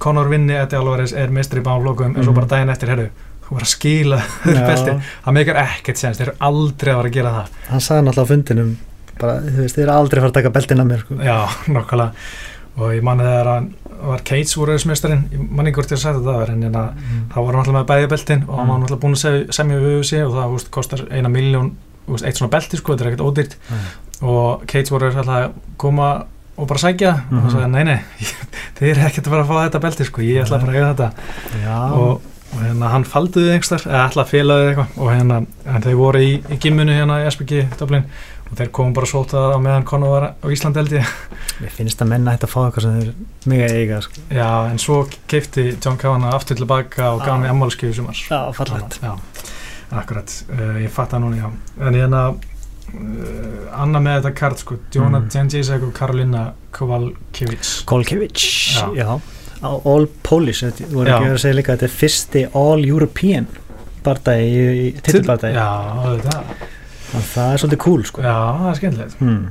Conor 0.03 0.27
vinni 0.29 0.53
Eddie 0.59 0.77
Alvarez 0.77 1.13
er 1.15 1.31
mestri 1.33 1.61
í 1.61 1.63
bánflokkum 1.65 2.11
en 2.17 2.23
svo 2.23 2.31
Mhm. 2.33 2.35
bara 2.35 2.47
daginn 2.51 2.69
eftir, 2.73 2.89
herru 2.89 3.09
þú 3.47 3.55
var 3.55 3.61
að 3.63 3.71
skila 3.73 4.17
Já. 4.45 4.65
belti 4.67 4.95
það 5.25 5.33
meikar 5.37 5.55
ekkert 5.63 5.97
sens, 5.97 6.17
þeir 6.17 6.27
eru 6.27 6.37
aldrei 6.39 6.91
að 6.93 6.97
fara 6.97 7.09
að 7.09 7.13
gera 7.17 7.31
það 7.37 7.47
Hann 7.69 7.79
sagði 7.87 8.05
náttúrulega 8.07 8.27
á 8.27 8.31
fundinum 8.33 8.71
bara, 9.19 9.33
þú 9.41 9.57
veist, 9.63 9.75
þeir 9.77 9.83
eru 9.87 9.95
aldrei 9.97 10.19
að 10.19 10.23
fara 10.23 10.31
að 10.31 10.37
taka 10.39 10.49
beltin 10.57 10.79
að 10.83 10.89
mér 10.91 10.99
sko. 11.05 11.15
Já, 11.23 11.37
nokkala 11.77 12.07
og 12.77 12.93
ég 12.93 13.03
manni 13.05 13.23
þegar 13.23 13.49
hann 13.53 13.67
var 14.07 14.21
Cates 14.27 14.57
úrreðismestarinn, 14.59 15.23
ég 15.31 15.49
manni 15.49 15.71
hvort 15.75 15.91
ég 15.91 15.97
að 15.97 16.03
segja 16.03 16.19
þetta 16.19 16.53
en 16.53 16.63
hérna, 16.67 16.83
mm. 16.93 17.23
þá 17.33 17.37
var 17.39 17.53
hann 17.53 17.61
alltaf 17.63 17.75
með 17.77 17.87
bæði 17.91 18.09
beltin 18.13 18.43
og 18.47 18.57
hann 18.59 18.67
var 18.67 18.77
Mm. 18.77 18.83
alltaf 18.87 18.99
búin 19.03 19.15
að 19.17 19.53
semja 19.59 19.79
við 19.79 19.97
UFC 19.99 20.13
og 20.25 20.33
það 20.37 20.55
úst, 20.57 20.71
kostar 20.71 21.03
eina 21.11 21.29
miljón 21.29 21.71
úst, 22.07 22.25
eitt 22.25 22.37
svona 22.37 22.51
belti 22.51 22.77
sko, 22.77 22.93
þetta 22.93 23.05
er 23.05 23.11
ekkert 23.13 23.25
ódýrt 23.27 23.55
Nei. 23.69 23.79
og 24.21 24.65
Cates 24.67 24.91
voru 24.91 25.07
alltaf 25.11 25.27
að 25.27 25.51
koma 25.77 26.09
og 26.57 26.67
bara 26.67 26.79
sækja 26.79 27.13
og 27.13 27.31
Mhm. 27.31 27.39
hann 27.41 27.51
sagði, 27.51 27.71
nei, 27.71 27.83
nei, 27.83 27.99
þið 28.77 28.89
er 28.91 29.01
ekkert 29.07 29.25
að 29.27 29.31
fara 29.33 29.43
að 29.43 29.47
fá 29.47 29.57
þetta 29.69 29.81
belti, 29.87 30.05
sko, 30.05 30.21
ég 30.21 30.43
ætla 30.43 30.59
bara 30.59 30.71
að 30.71 30.75
eiga 30.75 30.93
þetta 30.93 31.11
Já, 31.63 31.77
og, 31.93 32.21
og 32.53 32.59
hérna 32.61 32.89
hann 32.93 33.03
falduði 33.09 33.53
einhverstar, 33.55 33.87
eða 33.89 34.03
ætla 34.09 34.23
að 34.25 34.33
félaði 34.33 34.67
eitthvað 34.69 34.97
og 35.01 35.09
hérna, 35.13 35.39
en 35.65 35.81
þeir 35.87 35.95
voru 35.97 36.19
í, 36.21 36.33
í 36.53 36.57
gimmunu 36.61 36.93
hérna 36.93 37.21
í 37.23 37.29
SBG 37.31 37.63
og 38.53 38.59
þeir 38.61 38.69
komum 38.77 38.93
bara 38.93 39.09
svo 39.09 39.23
það 39.25 39.55
á 39.55 39.59
meðan 39.65 39.85
Conor 39.89 40.13
var 40.13 40.25
á 40.37 40.45
ég. 40.47 41.11
Mér 41.63 41.73
finnst 41.73 42.01
að 42.05 42.09
menna 42.13 42.35
þetta 42.35 42.47
að 42.47 42.53
fá 42.53 42.59
eitthvað 42.67 42.85
sem 42.85 42.95
þeir 43.01 43.11
mega 43.49 43.67
eiga 43.73 43.99
sko. 44.05 44.23
Já, 44.29 44.49
en 44.69 44.79
svo 44.81 44.97
keipti 45.31 45.65
John 45.83 45.97
Kavanagh 45.97 46.37
aftur 46.37 46.59
tilbaka 46.61 47.11
og 47.15 47.19
gaf 47.25 47.33
Ah. 47.33 47.41
mér 47.41 47.49
ammálskjöfu 47.53 47.93
sumar. 47.99 48.13
Já, 48.29 48.39
fallegt. 48.53 48.99
Já, 49.01 49.13
akkurat, 49.91 50.43
uh, 50.53 50.77
ég 50.81 50.89
fatt 50.93 51.11
það 51.11 51.23
núna, 51.25 51.37
já. 51.41 51.51
En 51.87 51.93
hérna 51.97 52.23
uh, 52.29 53.81
annað 53.83 54.01
með 54.05 54.17
þetta 54.21 54.33
kart, 54.35 54.59
sko, 54.63 54.77
Jóna 54.93 55.19
Mm. 55.23 55.29
Jacek 55.49 55.83
og 55.83 55.93
Karolina 55.93 56.53
Kovalkiewicz 56.71 57.83
Kolkevich, 57.85 58.77
Já. 58.77 58.87
já, 58.95 59.19
All- 59.63 60.09
Polish, 60.23 60.63
þetta 60.63 60.89
voru 60.93 61.09
ekki 61.09 61.31
að 61.33 61.41
segja 61.41 61.55
líka 61.57 61.73
að 61.73 61.77
þetta 61.77 61.89
er 61.89 61.97
fyrsti 61.97 62.45
All 62.53 62.85
European 62.85 63.47
í 64.83 65.01
titulbardagi 65.01 65.55
Já, 65.55 65.69
það, 66.25 66.43
og 67.13 67.27
það 67.33 67.51
er 67.53 67.61
svolítið 67.61 67.81
cool 67.83 68.05
sko. 68.09 68.23
Já, 68.25 68.37
það 68.59 68.69
er 68.69 68.79
skemmtilegt. 68.79 69.19
Hmm. 69.19 69.43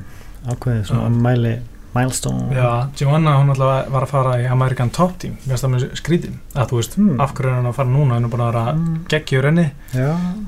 ákveðið 0.42 0.82
svona 0.88 1.10
mæli 1.22 1.52
milestone. 1.92 2.48
Já, 2.56 2.88
Joanna, 2.98 3.36
hún 3.38 3.52
alltaf 3.52 3.90
var 3.92 4.06
að 4.06 4.12
fara 4.14 4.32
í 4.40 4.46
American 4.50 4.90
Top 4.90 5.18
Team, 5.20 5.36
finnst 5.44 5.64
það 5.66 5.74
með 5.74 5.84
skrítin 6.00 6.38
að 6.54 6.70
þú 6.70 6.80
veist, 6.80 6.96
Hmm. 6.96 7.20
af 7.20 7.34
hverju 7.34 7.50
er 7.50 7.54
hann 7.58 7.66
að 7.66 7.74
fara 7.74 7.88
núna? 7.88 8.14
Hann 8.14 8.24
er 8.24 8.32
búin 8.32 8.44
að 8.46 8.52
vera 8.52 8.72
mm. 8.72 9.04
geggjur 9.08 9.44
henni 9.50 9.70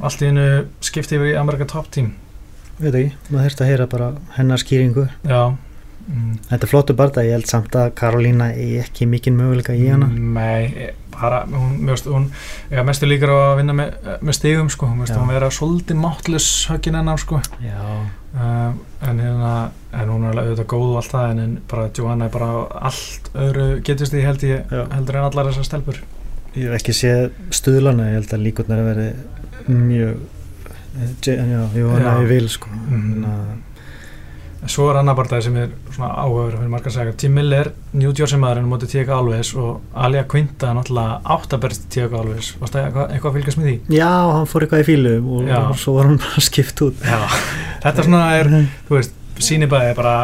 allt 0.03 0.23
í 0.23 0.27
hennu 0.27 0.67
skipti 0.81 1.17
yfir 1.19 1.35
í 1.35 1.39
American 1.39 1.67
Top 1.69 1.91
Team. 1.91 2.15
Veit 2.81 2.95
ekki, 2.95 3.13
maður 3.31 3.45
þurft 3.51 3.61
að 3.61 3.71
heyra 3.71 3.87
bara 3.87 4.13
hennar 4.39 4.59
skýringu. 4.59 5.09
Já 5.23 5.55
mm. 6.07 6.35
þetta 6.51 6.67
er 6.67 6.71
flottu 6.71 6.97
bardagi, 6.99 7.31
ég 7.31 7.39
held 7.39 7.49
samt 7.51 7.77
að 7.79 7.93
Karolína 7.99 8.51
er 8.53 8.85
ekki 8.85 9.09
mikinn 9.11 9.39
möguleika 9.39 9.77
í 9.77 9.87
hana. 9.89 10.09
Nei, 10.09 10.91
bara, 11.15 11.45
hún, 11.51 11.79
veist, 11.87 12.09
hún 12.11 12.29
já, 12.71 12.83
mestu 12.87 13.09
líkar 13.09 13.33
á 13.35 13.39
að 13.51 13.55
vinna 13.61 13.77
með, 13.77 14.11
með 14.21 14.39
stigum 14.39 14.71
sko, 14.73 14.91
Já. 15.05 15.15
hún 15.19 15.33
vera 15.33 15.51
svolítið 15.55 16.01
máttlus 16.01 16.49
höggin 16.71 16.99
hennar 16.99 17.23
sko. 17.23 17.41
Uh, 18.35 18.75
en 19.07 19.21
hérna, 19.23 19.53
en 19.95 20.11
hún 20.11 20.27
er 20.27 20.33
alveg 20.33 20.49
auðvitað 20.49 20.71
góð 20.73 20.89
og 20.89 21.01
allt 21.01 21.15
það, 21.15 21.31
en, 21.31 21.43
en 21.45 21.57
bara 21.71 21.87
Joanna 21.95 22.27
er 22.27 22.35
bara 22.35 22.51
allt 22.91 23.31
öðru 23.47 23.69
getist 23.87 24.15
því 24.15 24.27
held 24.27 24.47
ég 24.49 24.75
heldur 24.97 25.21
en 25.21 25.29
allar 25.29 25.51
þessar 25.51 25.69
stelpur. 25.71 26.03
Ég 26.55 26.69
hef 26.69 26.79
ekki 26.79 26.95
séð 26.95 27.29
stuðlana, 27.55 28.11
ég 28.13 28.21
held 28.21 28.35
að 28.35 28.47
líkurnar 28.49 28.83
að 28.83 28.91
veri 28.93 29.09
mjög 29.67 30.19
eh, 30.95 31.41
að 31.43 31.79
ég 31.79 32.29
vil 32.31 32.49
sko. 32.53 32.71
Mhm. 32.71 33.25
Að- 34.65 34.71
Svo 34.75 34.87
er 34.91 34.97
annar 34.97 35.15
barndagi 35.15 35.43
sem 35.45 35.57
er 35.57 35.69
svona 35.93 36.09
áhugaður 36.25 36.55
fyrir 36.59 36.71
margar 36.73 36.91
að 36.91 36.95
segja. 36.97 37.13
Tim 37.21 37.35
Miller, 37.35 37.69
New 37.93 38.13
Jersey 38.17 38.39
maðurinn 38.41 38.69
móti 38.71 38.87
T.K. 38.89 39.09
Alves 39.13 39.51
og 39.55 39.81
Alia 39.95 40.23
Quinta 40.25 40.73
náttúrulega 40.73 41.21
áttaberst 41.37 41.85
T.K. 41.91 42.13
Alves. 42.19 42.55
Varst 42.61 42.73
það 42.75 42.87
eitthvað, 42.89 43.31
að 43.31 43.35
fylgjast 43.39 43.59
með 43.61 43.67
því? 43.69 43.77
já, 43.99 44.09
hann 44.33 44.47
fór 44.47 44.63
eitthvað 44.67 44.81
í 44.81 44.87
fílu 44.89 45.13
og, 45.21 45.51
og 45.59 45.77
svo 45.79 45.93
var 45.99 46.05
hann 46.09 46.17
bara 46.19 46.41
skipt 46.41 46.81
út 46.87 46.97
Já. 47.05 47.21
Þetta 47.85 48.03
svona 48.09 48.23
er, 48.39 48.49
þú 48.89 48.97
veist, 48.97 49.13
sýnibæði 49.39 49.95
bara 49.99 50.15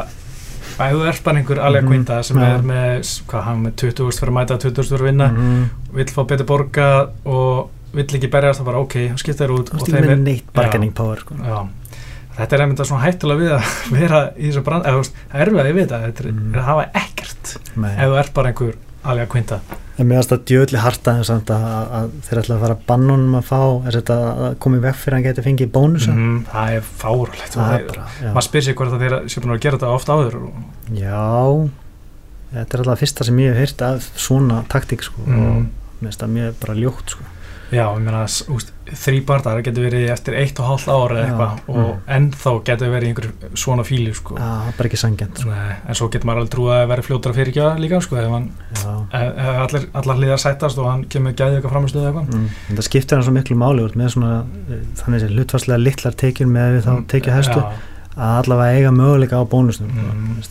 bæðu 0.81 1.03
er 1.11 1.20
bara 1.24 1.37
einhver 1.42 1.59
Alia 1.61 1.83
Mhm. 1.83 1.88
Quinta 1.90 2.22
sem 2.24 2.38
er 2.38 2.62
með, 2.64 3.05
hvað, 3.29 3.42
hann 3.44 3.62
með 3.66 3.72
20.000 3.76 4.20
fyrir 4.22 4.33
að 4.33 4.38
mæta 4.38 4.57
20.000 4.59 4.88
fyrir 4.88 5.05
að 5.05 5.11
vinna, 5.11 5.29
Mhm. 5.29 5.70
vill 5.92 6.07
fá 6.07 6.24
betur 6.26 6.46
borga 6.46 7.11
og 7.26 7.68
vill 7.92 8.07
ekki 8.07 8.31
berjast 8.31 8.61
það 8.61 8.64
bara 8.64 8.79
ok, 8.81 8.94
hann 9.09 9.18
skipta 9.18 9.44
þér 9.44 9.53
út 9.59 9.68
Þú 9.68 9.72
veist 9.76 9.87
þetta 12.40 12.57
er 12.57 12.62
einmitt 12.66 12.85
svona 12.90 13.05
hættulega 13.07 13.40
við 13.44 13.55
að 13.57 13.74
vera 14.00 14.20
í 14.37 14.48
þessu 14.50 14.64
brand, 14.66 14.87
eða 14.87 14.96
þú 14.98 15.05
veist, 15.05 15.20
það 15.33 15.44
er 15.46 15.50
við 15.55 15.61
að 15.64 15.74
veit 15.81 15.92
að 15.98 16.07
þetta 16.09 16.24
er, 16.26 16.31
Mhm. 16.33 16.55
er 16.55 16.61
að 16.64 16.70
hafa 16.70 16.87
ekkert 17.05 17.55
Nei. 17.76 17.92
ef 17.94 18.07
þú 18.11 18.18
ert 18.24 18.35
bara 18.40 18.53
einhver 18.55 18.74
Alia 19.11 19.24
Quinta 19.33 19.61
en 20.00 20.09
mér 20.09 20.18
finnst 20.20 20.31
það 20.33 20.42
djöðli 20.48 20.79
harta 20.81 21.12
en 21.16 21.24
samt 21.29 21.50
að, 21.53 21.62
að, 21.64 21.90
að 21.96 22.11
þeir 22.26 22.38
ætla 22.40 22.55
að 22.57 22.62
fara 22.64 22.74
að 22.76 22.85
banna 22.88 23.12
honum 23.14 23.35
að 23.38 23.46
fá 23.48 23.61
er 23.88 23.96
þetta 23.98 24.16
að 24.33 24.55
koma 24.64 24.76
í 24.76 24.83
veg 24.85 24.94
fyrir 25.00 25.14
að 25.14 25.18
hann 25.20 25.26
geti 25.29 25.44
fengið 25.46 25.70
bónusa? 25.74 26.12
Mm, 26.14 26.38
það 26.48 26.74
er 26.76 26.85
það 27.00 27.72
er 27.76 27.98
já, 28.00 28.31
maður 28.33 28.46
spyr 28.48 28.64
sig 28.66 28.76
hvort 28.81 28.94
að 28.96 29.05
þeir 29.05 29.16
sé 29.33 29.40
búin 29.44 29.55
að 29.57 29.61
gera 29.64 29.81
þetta 29.81 29.92
oft 29.96 30.12
áður 30.12 30.37
já 30.96 31.24
þetta 32.50 32.76
er 32.76 32.83
alltaf 32.85 33.03
fyrsta 33.05 33.26
sem 33.29 33.40
ég 33.44 33.53
hef 33.53 33.61
heyrt 33.64 33.85
af 33.87 34.09
svona 34.20 34.62
taktík 34.72 35.05
sko 35.07 35.20
og 35.24 35.29
mm, 35.33 35.68
mér 36.00 36.09
finnst 36.09 36.24
það 36.24 36.33
mjög 36.37 36.57
bara 36.64 36.79
ljótt 36.81 37.14
sko 37.16 37.29
já, 37.70 37.85
ég 37.87 38.02
meina 38.04 38.24
þrý 38.90 39.20
barndar 39.26 39.61
getur 39.62 39.85
verið 39.87 40.09
eftir 40.11 40.35
eitt 40.40 40.59
og 40.59 40.66
hálft 40.66 40.88
ára 40.90 41.18
eða 41.20 41.26
eitthvað 41.26 41.70
og 41.70 41.76
mm. 41.80 41.98
ennþá 42.16 42.52
getur 42.66 42.90
verið 42.90 43.11
einhver 43.11 43.28
svona 43.62 43.85
fíli 43.87 44.14
sko. 44.16 44.35
Já, 44.35 44.46
það 44.46 44.70
er 44.72 44.78
bara 44.80 44.90
ekki 44.90 45.00
sangjant 45.02 45.42
sko. 45.42 45.50
Nei, 45.54 45.76
en 45.87 45.98
svo 46.00 46.09
getur 46.11 46.30
maður 46.30 46.42
alveg 46.42 46.52
trúið 46.54 46.74
að 46.76 46.88
vera 46.92 47.04
fljótar 47.06 47.37
fyrir 47.37 47.52
ekki 47.52 47.85
líka 47.85 48.00
sko, 48.06 48.18
ef, 48.20 48.30
hann, 48.35 48.48
ef, 48.74 49.61
allir, 49.66 49.87
allar 50.02 50.18
hliðar 50.20 50.42
sættast 50.42 50.80
og 50.83 50.90
hann 50.90 51.04
kemur 51.12 51.37
gæðið 51.38 51.61
eitthvað 51.61 51.76
framistuð 51.76 52.02
eða 52.02 52.11
eitthvað 52.11 52.28
Mm. 52.30 52.48
En 52.70 52.78
það 52.78 52.87
skiptir 52.87 53.16
hann 53.16 53.24
svo 53.26 53.33
miklu 53.35 53.56
máli 53.59 53.83
úr 53.85 53.94
með 53.98 54.12
svona, 54.14 54.33
eh, 54.70 54.83
þannig 55.00 55.20
sem 55.22 55.33
hlutfarslega 55.35 55.80
litlar 55.83 56.14
tekjur 56.20 56.50
með 56.50 56.74
við 56.76 56.85
þá 56.87 56.92
tekja 57.11 57.35
hæstu 57.37 57.61
að 57.61 58.35
allavega 58.40 58.76
eiga 58.78 58.90
möguleika 58.94 59.40
á 59.40 59.44
bónusnum 59.50 59.90
Mm. 59.90 60.42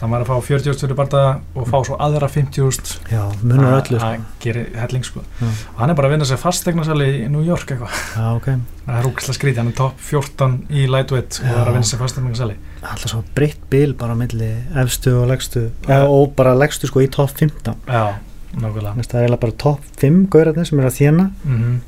Það 0.00 0.10
maður 0.10 0.22
að 0.24 0.30
fá 0.30 0.48
40.000 0.48 0.80
fyrir 0.84 0.96
barnda 0.98 1.22
og 1.54 1.66
fá 1.68 1.76
svo 1.86 1.96
aðra 2.00 2.28
50.000 2.32 3.12
já, 3.12 3.20
munar 3.42 3.76
öllu 3.80 4.00
það 4.00 4.14
sko. 4.16 4.38
gerir 4.44 4.70
helling 4.80 5.04
sko. 5.06 5.24
Og 5.44 5.82
hann 5.82 5.92
er 5.92 5.98
bara 5.98 6.08
að 6.10 6.14
vinna 6.16 6.28
sér 6.30 6.40
fastegnarsali 6.40 7.08
í 7.18 7.26
New 7.32 7.44
York 7.44 7.74
eitthvað. 7.74 7.98
Já, 8.16 8.24
ok, 8.38 8.48
það 8.86 9.00
er 9.02 9.10
úkislega 9.10 9.38
skrítið, 9.38 9.60
hann 9.60 9.72
er 9.74 9.76
topp 9.82 10.00
14 10.08 10.56
í 10.70 10.86
lightweight 10.88 11.38
og 11.42 11.44
Já. 11.44 11.50
það 11.52 11.60
er 11.60 11.70
að 11.70 11.78
vinna 11.78 11.90
sér 11.92 12.02
fastegnarsali 12.06 12.56
alltaf 12.80 13.12
svo 13.12 13.20
breytt 13.36 13.62
bil 13.70 13.92
bara 14.00 14.16
á 14.16 14.20
milli 14.22 14.50
efstu 14.80 15.12
og 15.20 15.28
legstu 15.28 15.66
ja, 15.84 16.00
og 16.08 16.32
bara 16.38 16.56
legstu 16.56 16.88
sko 16.88 17.04
í 17.04 17.10
topp 17.12 17.36
15 17.36 17.76
já, 17.84 18.06
nákvæmlega. 18.56 18.96
Þess, 18.96 19.12
það 19.12 19.20
er 19.20 19.26
eiginlega 19.26 19.44
bara 19.44 19.58
topp 19.66 19.84
5 20.00 20.20
gaurarnir 20.32 20.68
sem 20.70 20.80
er 20.80 20.88
að 20.88 20.96
þjána 20.96 21.28
mm 21.44 21.78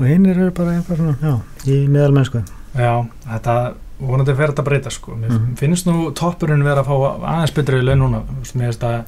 og 0.00 0.06
hinn 0.08 0.26
eru 0.30 0.48
bara 0.56 0.78
já, 0.80 1.32
í 1.68 1.76
meðalmennsku 1.92 2.40
já, 2.72 2.92
þetta 3.26 3.54
vonandi 4.00 4.34
fer 4.34 4.48
þetta 4.52 4.62
að 4.62 4.68
breyta 4.70 4.90
sko. 4.90 5.12
mér 5.16 5.30
Mhm. 5.30 5.56
finnst 5.56 5.86
nú 5.86 6.12
toppurinn 6.14 6.64
vera 6.64 6.82
að 6.82 6.86
fá 6.86 7.20
aðeins 7.20 7.54
betri 7.54 7.82
laun 7.82 7.98
núna 7.98 8.22
mér 8.54 8.72
finnst 8.72 8.82
að 8.82 9.04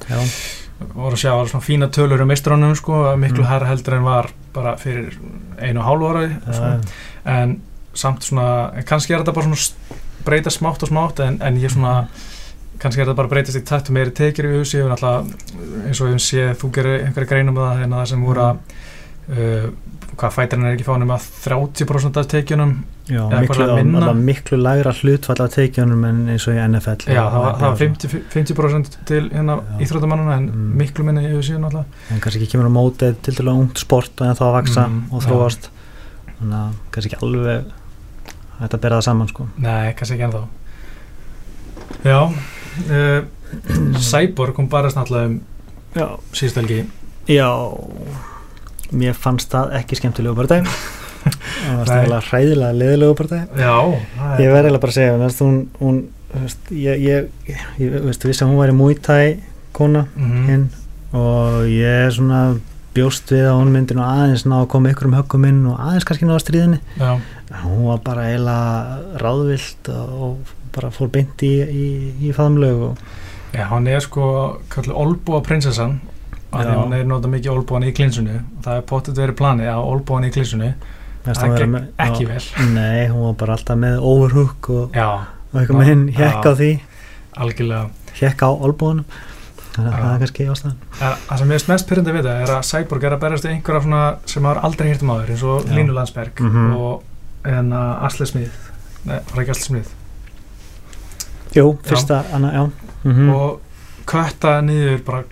voru 0.95 1.15
að 1.15 1.21
sjá 1.21 1.31
alveg 1.31 1.49
svona 1.51 1.63
fína 1.65 1.87
tölur 1.89 2.21
um 2.21 2.27
meistrónum 2.27 2.75
sko, 2.75 3.15
miklu 3.17 3.43
Mm. 3.43 3.47
hærra 3.49 3.67
heldur 3.67 3.93
en 3.93 4.03
var 4.03 4.29
bara 4.53 4.75
fyrir 4.77 5.13
einu 5.61 5.79
og 5.79 5.85
hálfu 5.85 6.09
ára 6.09 6.29
já, 6.29 6.81
en 7.25 7.61
samt 7.93 8.19
svona 8.23 8.71
kannski 8.85 9.13
er 9.13 9.19
þetta 9.23 9.33
bara 9.33 9.45
svona 9.45 9.97
breyta 10.25 10.49
smátt 10.49 10.83
og 10.83 10.89
smátt 10.89 11.19
en, 11.19 11.37
en 11.41 11.57
ég 11.57 11.69
svona 11.71 12.07
kannski 12.79 13.01
er 13.01 13.05
þetta 13.07 13.15
bara 13.15 13.27
að 13.27 13.31
breytast 13.31 13.57
í 13.57 13.63
og 13.89 13.93
meiri 13.95 14.11
tekjur 14.11 14.45
í 14.49 14.59
húsi 14.59 14.81
og 14.83 14.91
náttúrulega 14.91 15.87
eins 15.87 16.01
og 16.01 16.07
höfum 16.09 16.19
séð 16.19 16.55
þú 16.57 16.71
gerir 16.71 17.05
einhverja 17.05 17.29
greinum 17.29 17.55
með 17.55 17.69
það 17.69 17.83
en 17.83 17.89
það 17.91 18.05
sem 18.07 18.25
voru 18.25 18.41
að 18.41 18.57
uh, 19.29 19.69
hvað 20.19 20.33
fætirinn 20.35 20.65
er 20.69 20.75
ekki 20.77 20.85
fánum 20.87 21.11
að 21.15 21.25
30% 21.43 22.17
af 22.21 22.27
tekjunum? 22.31 22.73
Já 23.09 23.23
miklu, 23.33 23.65
alveg 23.67 24.19
miklu 24.23 24.57
lægra 24.61 24.93
hlutfall 24.95 25.41
af 25.43 25.51
tekjunum 25.51 26.05
en 26.07 26.19
eins 26.31 26.45
og 26.47 26.55
í 26.55 26.61
NFL 26.63 27.03
já, 27.11 27.23
það 27.27 27.41
var, 27.43 27.55
það 27.57 27.65
var 27.65 27.73
og- 27.73 27.81
50, 27.81 28.13
50% 28.31 28.97
til 29.09 29.29
hérna 29.29 29.57
íþróttamannuna 29.83 30.37
en 30.37 30.45
Mm. 30.53 30.73
miklu 30.79 31.03
minni 31.03 31.25
í 31.27 31.33
húsi 31.35 31.57
náttúrulega. 31.59 31.85
En 32.11 32.19
kannski 32.21 32.39
ekki 32.41 32.51
kemur 32.53 32.69
á 32.71 32.77
mótið 32.79 33.15
til 33.21 33.33
dæla 33.35 33.51
ungt 33.59 33.77
sport 33.77 34.21
og 34.21 34.27
en 34.27 34.35
þá 34.35 34.43
að 34.47 34.53
vaksa 34.61 34.87
Mm, 34.87 35.03
og 35.11 35.21
þróast. 35.23 35.69
Þannig 36.39 36.59
að 36.61 36.73
kannski 36.91 37.11
ekki 37.13 37.23
alveg 37.23 37.65
hægt 38.59 38.73
að 38.73 38.81
bera 38.81 38.97
það 38.97 39.03
saman 39.03 39.27
sko. 39.27 39.47
Nei, 39.57 39.93
kannski 39.93 40.13
ekki 40.15 40.27
ennþá. 40.29 40.47
Já 42.03 42.19
uh, 42.89 43.25
Cyborg 44.09 44.53
kom 44.55 44.67
bara 44.69 44.87
um 45.25 45.41
síðustu 46.33 46.61
helgi. 46.61 46.85
Já 47.27 47.49
mér 48.93 49.13
fannst 49.17 49.51
það 49.53 49.73
ekki 49.79 49.99
skemmtilegu 49.99 50.35
partæg 50.37 50.67
það 51.23 51.77
var 51.79 51.87
stæðilega 51.87 52.27
hræðilega 52.29 52.77
leðilegu 52.81 53.15
það 54.19 54.43
ég 54.43 54.51
verði 54.53 54.69
eiginlega 54.69 54.83
bara 54.83 54.93
að 54.93 54.97
segja 54.99 55.17
veist, 55.21 55.41
hún, 55.45 55.57
hún, 55.79 55.99
veist, 56.35 56.71
ég, 56.75 57.03
ég, 57.07 57.57
ég 57.79 57.97
veist, 58.07 58.27
vissi 58.27 58.43
að 58.45 58.51
hún 58.53 58.61
væri 58.63 58.77
Thai 59.05 59.25
kona 59.73 60.05
Mhm. 60.15 60.45
hinn 60.49 60.69
og 61.13 61.63
ég 61.69 62.05
er 62.07 62.11
svona 62.13 62.41
bjóst 62.93 63.31
við 63.33 63.47
að 63.49 63.55
hún 63.57 63.71
myndi 63.73 63.95
nú 63.97 64.03
aðeins 64.05 64.43
ná 64.45 64.59
að 64.61 64.67
koma 64.69 64.91
ykkur 64.93 65.07
um 65.09 65.15
höggum 65.17 65.45
inn 65.49 65.63
og 65.69 65.79
aðeins 65.81 66.05
kannski 66.05 66.27
ná 66.29 66.35
að 66.35 66.43
stríðinni. 66.43 66.79
Já, 66.99 67.17
hún 67.63 67.87
var 67.87 68.01
bara 68.05 68.27
eiginlega 68.29 69.17
ráðvilt 69.21 69.89
og 69.93 70.37
bara 70.75 70.91
fór 70.93 71.09
beint 71.13 71.41
í, 71.45 71.51
í, 71.63 71.87
í 72.29 72.33
faðumlög 72.33 72.83
og 72.91 72.97
Já, 73.53 73.67
hann 73.69 73.87
er 73.89 74.01
sko 74.01 74.27
olbúa 74.89 75.41
prinsessan 75.45 75.99
og 76.53 76.59
því 76.63 76.75
hann 76.77 76.93
er 76.93 77.03
notað 77.09 77.33
mikið 77.33 77.51
olbúan 77.57 77.83
í 77.87 77.91
klinsunu 77.97 78.35
og 78.39 78.63
það 78.67 78.77
er 78.77 78.85
pottet 78.93 79.17
verið 79.17 79.35
planið 79.41 79.71
að 79.73 79.89
olbúan 79.93 80.27
í 80.27 80.31
klinsunu 80.35 80.73
Mér 81.23 81.37
það 81.39 81.67
með- 81.71 81.85
ekki 82.03 82.25
vel. 82.27 82.41
Nei, 82.73 83.07
hún 83.07 83.21
var 83.29 83.35
bara 83.39 83.53
alltaf 83.55 83.77
með 83.79 83.99
overhook 84.03 84.69
og, 84.69 84.97
og 84.97 85.59
eitthvað 85.61 85.77
með 85.79 85.87
hinn 85.87 86.01
hjekk 86.17 86.43
á 86.43 86.51
því. 86.59 86.71
Algjörlega. 87.39 87.85
Hjekk 88.19 88.43
á 88.43 88.49
olbúanum 88.51 89.05
þannig 89.73 89.93
að 89.93 90.01
það 90.03 90.11
er 90.13 90.19
kannski 90.25 90.47
ástæðan. 90.53 90.75
Það 90.99 91.39
sem 91.39 91.53
ég 91.55 91.61
er 91.63 91.69
mest 91.71 91.87
pyrrandi 91.89 92.11
við 92.17 92.27
það 92.27 92.41
er 92.43 92.51
að 92.57 92.67
Cyborg 92.67 93.03
er 93.07 93.15
að 93.15 93.21
berast 93.23 93.47
við 93.47 93.53
einhverja 93.55 94.03
sem 94.33 94.43
maður 94.43 94.61
aldrei 94.67 94.89
hýrt 94.91 95.01
um 95.07 95.13
áður 95.15 95.31
eins 95.33 95.43
og. 95.47 95.71
Línu 95.73 95.95
Landsberg 95.95 96.43
Mhm. 96.43 96.75
og 96.75 97.03
en 97.45 97.71
að 97.71 98.03
Asli 98.09 98.25
Smith. 98.25 98.59
Nei, 99.05 99.19
var 99.33 99.43
ekki 99.45 99.51
Asli 99.55 99.63
Smith? 99.63 99.89
Jú, 101.55 101.77
fyrsta, 101.85 102.23
anna, 102.33 102.51
já. 102.51 102.69
Mm 103.05 103.29
og 103.33 103.61
kötta 104.05 104.61
niður 104.61 105.01
bara 105.05 105.23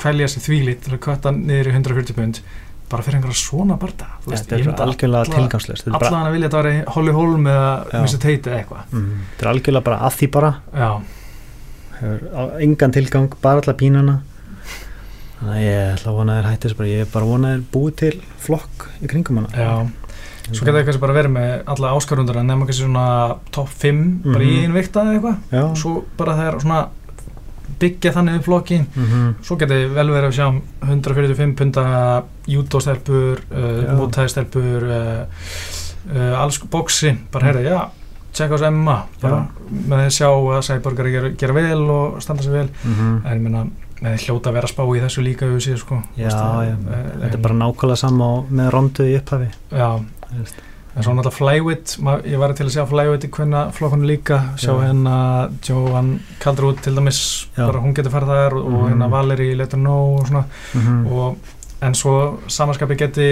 kvelja 0.00 0.28
sér 0.32 0.44
þvílit 0.46 0.80
til 0.86 0.94
að 0.96 1.02
kötta 1.08 1.32
niður 1.34 1.70
í 1.70 1.74
140 1.76 2.16
pund 2.18 2.40
bara 2.88 3.04
fyrir 3.04 3.18
einhverja 3.18 3.36
svona 3.36 3.76
barda 3.76 4.06
þetta 4.24 4.56
er 4.56 4.68
algjörlega 4.80 5.92
bara, 5.92 6.08
allan 6.08 6.26
að 6.28 6.32
vilja 6.38 6.48
þetta 6.48 6.62
væri 6.62 6.78
Holly 6.94 7.12
Holm 7.18 7.44
eða 7.52 7.68
Já. 7.92 7.98
Mr. 8.00 8.18
Tate 8.22 8.48
eða 8.50 8.60
eitthvað. 8.62 8.82
Mm, 8.96 9.10
þetta 9.34 9.44
er 9.44 9.50
algjörlega 9.52 9.84
bara 9.90 9.98
að 10.08 10.16
því 10.18 10.28
bara. 10.38 10.52
Engan 12.62 12.92
tilgang, 12.94 13.28
bara 13.42 13.58
alltaf 13.60 13.76
pínana. 13.80 14.20
Þannig 15.38 15.54
að 15.54 15.62
ég 15.62 15.92
ætla 15.94 16.10
að 16.12 16.16
vona 16.18 16.34
að 16.34 16.38
þér 16.40 16.48
hætti 16.52 16.66
þessu 16.68 16.78
bara, 16.78 16.88
ég 16.90 17.02
er 17.04 17.10
bara 17.12 17.26
að 17.26 17.32
vona 17.34 17.48
að 17.48 17.56
þér 17.58 17.64
búið 17.74 17.96
til 18.00 18.12
flokk 18.42 18.86
í 19.04 19.10
kringum 19.12 19.40
hana. 19.42 19.50
Já. 19.54 19.70
Svo 20.48 20.64
geta 20.64 20.78
það 20.78 20.86
kannski 20.88 21.02
bara 21.04 21.14
verið 21.18 21.32
með 21.34 21.50
alla 21.74 21.90
áskarundar 21.98 22.38
nema 22.40 22.66
kannski 22.66 22.86
svona 22.86 23.04
top 23.54 23.68
5 23.68 24.00
bara 24.24 24.44
í 24.44 24.54
Mhm. 24.54 24.64
einu 24.64 24.74
vikta 24.78 25.04
eða 25.04 25.18
eitthvað. 25.18 25.76
Svo 25.76 26.04
bara 26.16 26.32
það 26.38 26.48
er 26.54 26.58
svona 26.64 26.80
byggja 27.80 28.12
þannig 28.16 28.38
upp 28.40 28.44
flokkin 28.48 28.86
mm 28.94 29.34
svo 29.42 29.56
geti 29.60 29.78
vel 29.94 30.08
verið 30.10 30.28
að 30.30 30.36
sjá 30.38 30.46
145 30.88 31.54
punta 31.58 31.84
júdóstelpur 32.48 33.40
Já. 33.50 33.58
uh, 33.62 33.94
mútæðstelpur 34.00 34.88
uh, 34.88 35.22
uh, 36.14 36.40
alls 36.42 36.58
boxi 36.70 37.14
bara 37.32 37.46
heyrði, 37.50 37.64
já, 37.68 37.80
tjekka 38.32 38.54
á 38.54 38.56
þessu 38.58 38.68
Emma 38.70 38.96
bara 39.22 39.42
með 39.70 39.98
því 39.98 40.06
að 40.06 40.16
sjá 40.18 40.28
að 40.30 40.62
Sæborgar 40.68 41.10
gera, 41.12 41.30
gera 41.40 41.56
vel 41.58 41.84
og 41.90 42.22
standa 42.22 42.42
sig 42.42 42.52
vel. 42.52 42.68
-hmm. 42.84 43.20
en 43.24 43.32
ég 43.36 43.42
meina, 43.42 43.64
með 44.02 44.14
því 44.16 44.24
hljóta 44.28 44.50
að 44.50 44.54
vera 44.58 44.66
spá 44.70 44.82
í 44.86 45.00
þessu 45.02 45.22
líka 45.26 45.46
við 45.46 45.60
sér 45.64 45.78
sko. 45.78 46.02
Já, 46.16 46.28
já, 46.28 46.74
eh, 46.74 47.04
þetta 47.20 47.26
er 47.26 47.34
en- 47.34 47.42
bara 47.42 47.54
nákvæmlega 47.54 47.96
sama 47.96 48.24
og 48.38 48.50
með 48.50 48.70
rondu 48.70 49.02
í 49.04 49.16
upphafi. 49.18 49.48
Já, 49.72 49.88
þú 50.30 50.38
veist. 50.38 50.54
En 50.98 51.04
svo 51.06 51.12
náttúrulega 51.14 51.36
Flyweight 51.38 51.92
ég 52.26 52.38
var 52.42 52.52
til 52.58 52.66
að 52.66 52.72
sjá 52.74 52.84
Flyweight 52.90 53.24
í 53.24 53.30
hvernig 53.30 53.72
flokkunum 53.76 54.08
líka 54.10 54.38
sjá 54.58 54.72
Já. 54.74 54.80
hérna 54.88 55.14
Johan 55.68 56.08
Kaldrút 56.42 56.82
til 56.82 56.94
dæmis 56.98 57.20
Já. 57.56 57.66
bara 57.68 57.80
hún 57.84 57.94
getur 57.94 58.10
farið 58.10 58.32
þar 58.34 58.56
og, 58.58 58.66
og 58.66 58.72
Mhm. 58.82 58.88
hérna 58.90 59.08
Valeri 59.10 59.54
Let 59.54 59.72
Her 59.72 59.78
Know 59.80 60.16
og 60.18 60.26
svona. 60.26 60.44
Mm 60.74 61.06
og, 61.06 61.36
en 61.82 61.94
svo 61.94 62.38
samanskapi 62.48 62.96
geti 62.98 63.28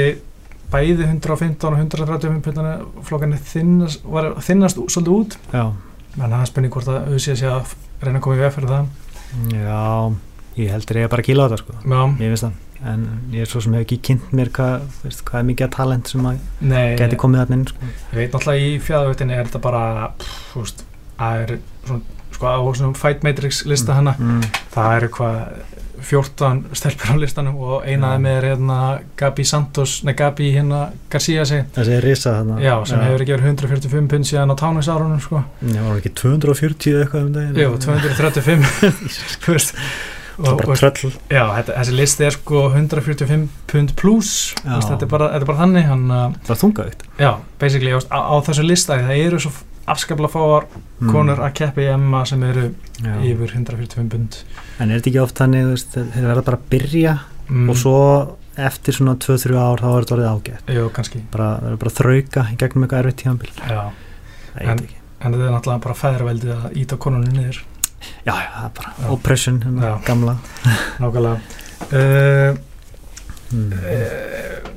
bæði 0.70 1.02
115 1.10 1.64
og 1.66 1.78
135 1.78 2.40
pundana 2.42 2.78
flokkanir 3.02 3.38
þinnast, 3.38 4.02
þinnast 4.46 4.76
svolítið 4.86 5.16
út. 5.18 5.36
Já, 5.52 5.72
en 6.22 6.30
það 6.30 6.40
er 6.40 6.46
spurning 6.46 6.72
hvort 6.72 6.86
að 6.88 7.08
auðvitað 7.08 7.36
sé 7.36 7.46
að 7.50 7.74
reyna 8.02 8.18
að 8.18 8.22
koma 8.22 8.36
í 8.36 8.38
veg 8.38 8.52
fyrir 8.52 8.68
það. 8.68 8.86
Já 9.52 10.12
ég 10.56 10.70
heldur 10.72 10.96
ég 10.96 11.04
að 11.06 11.10
bara 11.12 11.22
kýla 11.26 11.44
á 11.44 11.48
þetta 11.50 11.58
sko. 11.60 11.72
Já, 11.84 12.02
ég 12.22 12.30
veist 12.32 12.44
það, 12.46 12.52
en 12.84 13.06
ég 13.32 13.46
er 13.46 13.50
svo 13.50 13.62
sem 13.64 13.76
hef 13.76 13.86
ekki 13.86 14.00
kynnt 14.10 14.34
mér 14.36 14.50
hvað, 14.56 14.84
veist, 15.04 15.22
hvað 15.28 15.42
er 15.42 15.48
mikið 15.52 15.72
talent 15.76 16.10
sem 16.12 16.26
að 16.28 16.42
nei, 16.60 16.96
geti 16.98 17.20
komið 17.20 17.42
þarna 17.44 17.60
inn 17.60 17.70
sko. 17.70 17.94
ég 18.12 18.18
veit 18.20 18.36
náttúrulega 18.36 18.66
í 18.66 18.76
fjæðavöktinni 18.88 19.38
er 19.38 19.48
þetta 19.48 19.62
bara 19.64 19.86
pff, 20.20 20.52
veist, 20.58 20.84
það 21.16 21.42
er 21.46 21.56
svona 21.86 22.16
sko 22.36 22.52
á 22.52 22.60
svona 22.76 22.98
Fight 22.98 23.24
Matrix 23.24 23.64
lista 23.68 23.96
hana 23.96 24.12
mm. 24.18 24.44
það 24.74 24.96
eru 24.98 25.10
hvað 25.16 25.40
14 26.06 26.76
stelpur 26.76 27.14
á 27.14 27.16
listanum 27.16 27.56
og 27.56 27.86
eina 27.88 28.10
Já. 28.10 28.12
af 28.12 28.18
þeim 28.18 28.26
er 28.30 28.46
hérna 28.50 28.78
Gabi 29.16 29.44
Santos, 29.48 29.94
nei 30.04 30.12
Gabi 30.16 30.50
hérna 30.52 30.80
Garcia 31.12 31.46
sig, 31.48 31.64
þessi 31.74 31.94
er 31.96 32.04
risa 32.04 32.34
þarna. 32.36 32.58
Já, 32.60 32.74
sem 32.88 33.00
hefur 33.00 33.24
ekki 33.24 33.34
verið 33.34 33.48
145 33.54 34.10
pund 34.12 34.28
síðan 34.28 34.52
á 34.52 34.56
tánisárunum 34.60 35.22
sko. 35.24 35.40
Já, 35.64 35.80
var 35.80 36.02
ekki 36.02 36.12
240 36.20 36.92
eða 36.92 37.06
eitthvað 37.06 37.24
um 37.24 37.32
daginn? 37.38 37.62
Jú, 37.62 37.70
235 37.86 39.40
Þú 39.46 39.56
veist, 39.56 39.72
og, 40.38 40.60
og, 40.68 40.74
tröll. 40.76 41.12
Já, 41.32 41.42
þetta, 41.58 41.76
þessi 41.80 41.94
listi 41.96 42.26
er 42.26 42.34
sko 42.36 42.66
145 42.72 43.46
pund 43.70 43.94
pluss 43.96 44.34
þetta, 44.60 44.98
er 45.06 45.10
bara, 45.10 45.30
þetta 45.32 45.42
er 45.46 45.48
bara 45.52 45.62
þannig 45.62 45.88
hann, 45.88 46.04
uh, 46.10 46.26
það 46.42 46.52
var 46.52 46.60
þungaðugt 46.64 47.06
já, 47.22 47.30
basically 47.62 47.94
á, 47.96 48.00
á 48.12 48.36
þessu 48.46 48.66
lista 48.66 48.98
það 49.00 49.22
eru 49.26 49.40
svo 49.46 49.54
afskaplega 49.86 50.32
fáar 50.32 50.66
konur 51.12 51.40
að 51.46 51.52
keppa 51.60 51.84
í 51.84 51.86
Emma 51.92 52.24
sem 52.26 52.42
eru 52.46 52.64
já. 52.98 53.12
yfir 53.22 53.52
145 53.54 54.08
pund. 54.10 54.38
En 54.82 54.90
er 54.90 54.98
þetta 54.98 55.10
ekki 55.12 55.20
oft 55.22 55.38
þannig 55.38 55.84
þeir 55.94 56.26
verða 56.26 56.42
bara 56.48 56.58
að 56.58 56.66
byrja 56.72 57.12
mm, 57.46 57.68
og 57.70 57.78
svo 57.78 58.00
eftir 58.56 58.96
svona 58.96 59.14
2-3 59.20 59.54
ár 59.60 59.82
þá 59.84 59.88
er 59.92 60.06
þetta 60.06 60.16
orðið 60.16 60.30
ágætt. 60.32 60.72
Jú, 60.74 60.86
kannski. 60.96 61.20
Bara, 61.32 61.48
það 61.60 61.70
er 61.76 61.80
bara 61.84 61.92
að 61.92 61.98
þrauka 62.00 62.46
í 62.50 62.58
gegnum 62.62 62.86
eitthvað 62.86 63.02
erfitt 63.04 63.20
tíðanbíl 63.22 63.52
já. 63.54 63.82
það 64.56 64.60
En- 64.64 64.66
er 64.66 64.84
ekki. 64.88 64.98
en 65.20 65.36
þetta 65.36 65.46
er 65.46 65.54
náttúrulega 65.56 65.84
bara 65.86 65.98
fæðraveldið 66.02 66.54
að 66.56 66.78
íta 66.82 66.98
konunni 67.06 67.36
niður 67.36 67.62
já, 68.26 68.32
já, 68.34 68.48
það 68.56 68.64
er 68.68 68.72
bara 68.80 68.92
Já. 69.02 69.08
oppression 69.16 69.60
hérna, 69.64 69.82
Já. 69.90 69.94
gamla 70.06 70.36
nákvæmlega 71.02 71.36
uh, 71.92 72.58
mm. 73.52 73.72
uh, 73.72 74.72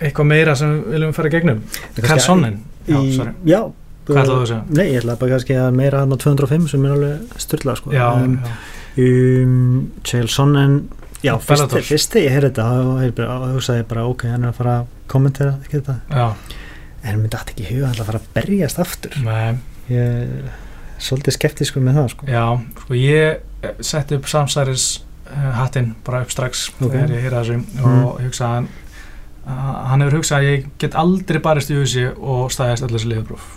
eitthvað 0.00 0.30
meira 0.32 0.54
sem 0.56 0.72
við 0.78 0.94
viljum 0.96 1.12
fara 1.16 1.32
gegnum 1.36 1.62
Karl 2.00 2.22
Sonnen 2.24 2.60
já, 2.88 2.96
í, 3.00 3.16
sorry. 3.16 3.34
já, 3.48 3.60
Hvað 4.10 4.22
ætlaðu 4.24 4.40
að 4.42 4.48
segja? 4.50 4.62
Nei, 4.74 4.86
ég 4.90 5.02
ætla 5.02 5.14
bara 5.20 5.34
kannski 5.36 5.56
að 5.60 5.74
meira 5.76 6.00
hann 6.02 6.14
á 6.16 6.18
205 6.18 6.70
sem 6.72 6.86
er 6.88 6.94
alveg 6.96 7.34
styrla 7.44 7.74
sko. 7.78 7.92
já, 7.94 8.06
um, 8.16 8.38
já. 8.40 8.54
um, 9.04 10.26
Sonnen 10.32 10.80
Já, 11.20 11.34
Og 11.34 11.42
fyrst, 11.44 11.60
Bellator. 11.68 11.82
fyrst 11.84 12.14
þegar 12.14 12.24
ég 12.24 12.32
heyrði 12.32 12.48
þetta 12.48 12.64
þá 12.64 13.42
hugsaði 13.52 13.80
ég 13.82 13.88
bara 13.90 14.04
ok, 14.08 14.22
hann 14.32 14.44
er 14.46 14.52
að 14.54 14.56
fara 14.56 14.74
að 14.80 14.86
kommentera 15.12 15.50
ekki 15.60 15.76
þetta, 15.82 15.96
já. 16.16 16.56
en 17.10 17.18
mér 17.20 17.32
dætti 17.34 17.52
ekki 17.52 17.66
í 17.66 17.74
huga 17.74 17.90
hann 17.90 17.98
er 17.98 18.00
að 18.00 18.08
fara 18.08 18.20
að 18.22 18.30
berjast 18.38 18.80
aftur 18.80 19.18
Nei, 19.26 19.58
ég 19.92 20.32
svolítið 21.00 21.36
skeptískur 21.38 21.82
með 21.84 21.94
það 22.00 22.08
sko. 22.14 22.26
já, 22.30 22.44
sko 22.82 22.94
ég 22.94 23.40
eh, 23.62 23.74
setti 23.80 24.18
upp 24.18 24.28
samsæris 24.30 24.84
uh, 25.30 25.50
hattinn 25.60 25.94
bara 26.06 26.22
upp 26.24 26.30
strax 26.34 26.68
Ok. 26.80 26.90
þegar 26.92 27.10
ég 27.16 27.24
heyra 27.26 27.42
þessu 27.44 27.60
Mm. 27.60 28.04
og 28.04 28.20
hugsaði 28.20 28.54
hann 28.54 28.68
uh, 29.46 29.72
hann 29.90 30.04
hefur 30.04 30.18
hugsað 30.20 30.38
að 30.38 30.50
ég 30.50 30.68
get 30.78 30.94
aldrei 30.94 31.40
barist 31.40 31.70
í 31.72 31.78
húsi 31.80 32.06
og 32.18 32.52
stæðist 32.54 32.84
allir 32.86 32.98
þessi 32.98 33.12
liðbróf 33.14 33.48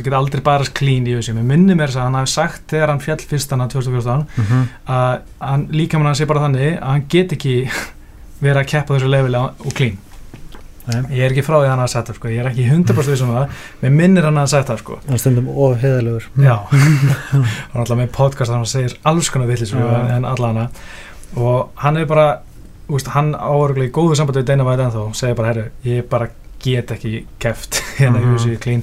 ég 0.00 0.04
get 0.04 0.14
aldrei 0.18 0.40
barast 0.42 0.74
clean 0.74 1.06
í 1.06 1.14
húsi 1.14 1.32
mér 1.36 1.44
minni 1.46 1.74
mér 1.78 1.86
þess 1.92 2.00
að 2.00 2.06
hann 2.08 2.14
hafi 2.18 2.32
sagt 2.32 2.62
þegar 2.72 2.90
hann 2.90 3.00
fjall 3.04 3.20
fyrst 3.30 3.50
hann 3.54 3.68
2014 3.68 4.24
mm 4.36 4.44
-hmm. 4.48 4.64
að 4.90 5.20
hann 5.38 5.66
líka 5.70 5.98
mann 6.02 6.14
sé 6.18 6.26
bara 6.26 6.40
þannig 6.48 6.78
að 6.80 6.88
hann 6.88 7.04
get 7.08 7.32
ekki 7.32 7.70
verið 8.44 8.60
að 8.64 8.70
keppa 8.72 8.94
þessu 8.94 9.08
leveli 9.12 9.36
og 9.38 9.72
clean 9.74 9.98
Nei. 10.86 11.02
ég 11.14 11.22
er 11.24 11.30
ekki 11.34 11.44
frá 11.46 11.56
því 11.60 11.66
að 11.66 11.70
hann 11.70 11.78
hafa 11.84 11.92
sagt 11.92 12.08
það 12.10 12.16
sko. 12.18 12.28
ég 12.28 12.40
er 12.42 12.48
ekki 12.50 12.64
100% 12.66 13.10
vissum 13.12 13.28
það 13.30 13.48
mér 13.82 13.92
minnir 14.00 14.24
hann 14.26 14.34
að 14.40 14.46
hafa 14.46 14.52
sagt 14.56 14.68
það 14.72 14.78
sko. 14.82 14.98
hann 15.08 15.18
stundum 15.22 15.48
ofheðalegur 15.48 16.24
já 16.42 16.56
hann 16.72 17.44
er 17.44 17.82
alltaf 17.84 17.98
með 18.00 18.10
podcast 18.16 18.50
þar 18.50 18.56
hann 18.62 18.66
segir 18.72 18.96
alls 19.04 19.30
konar 19.30 19.46
villis 19.52 19.72
en 19.74 20.24
alla 20.24 20.48
hana 20.52 20.68
og 21.36 21.70
hann 21.84 21.96
er 21.96 22.06
bara 22.10 22.26
úst, 22.92 23.06
hann 23.14 23.30
áöruglega 23.34 23.88
í 23.88 23.94
góðu 23.94 24.16
sambandi 24.18 24.42
við 24.42 24.48
Dana 24.50 24.64
White 24.66 24.82
ennþá 24.88 25.04
og 25.06 25.14
segir 25.16 25.38
bara 25.38 25.52
herru 25.52 25.68
ég 25.86 26.08
bara 26.10 26.28
get 26.62 26.90
ekki 26.96 27.24
keft 27.42 27.78
hérna 28.00 28.18
í 28.18 28.26
Mhm. 28.26 28.34
þessu 28.36 28.58
clean 28.60 28.82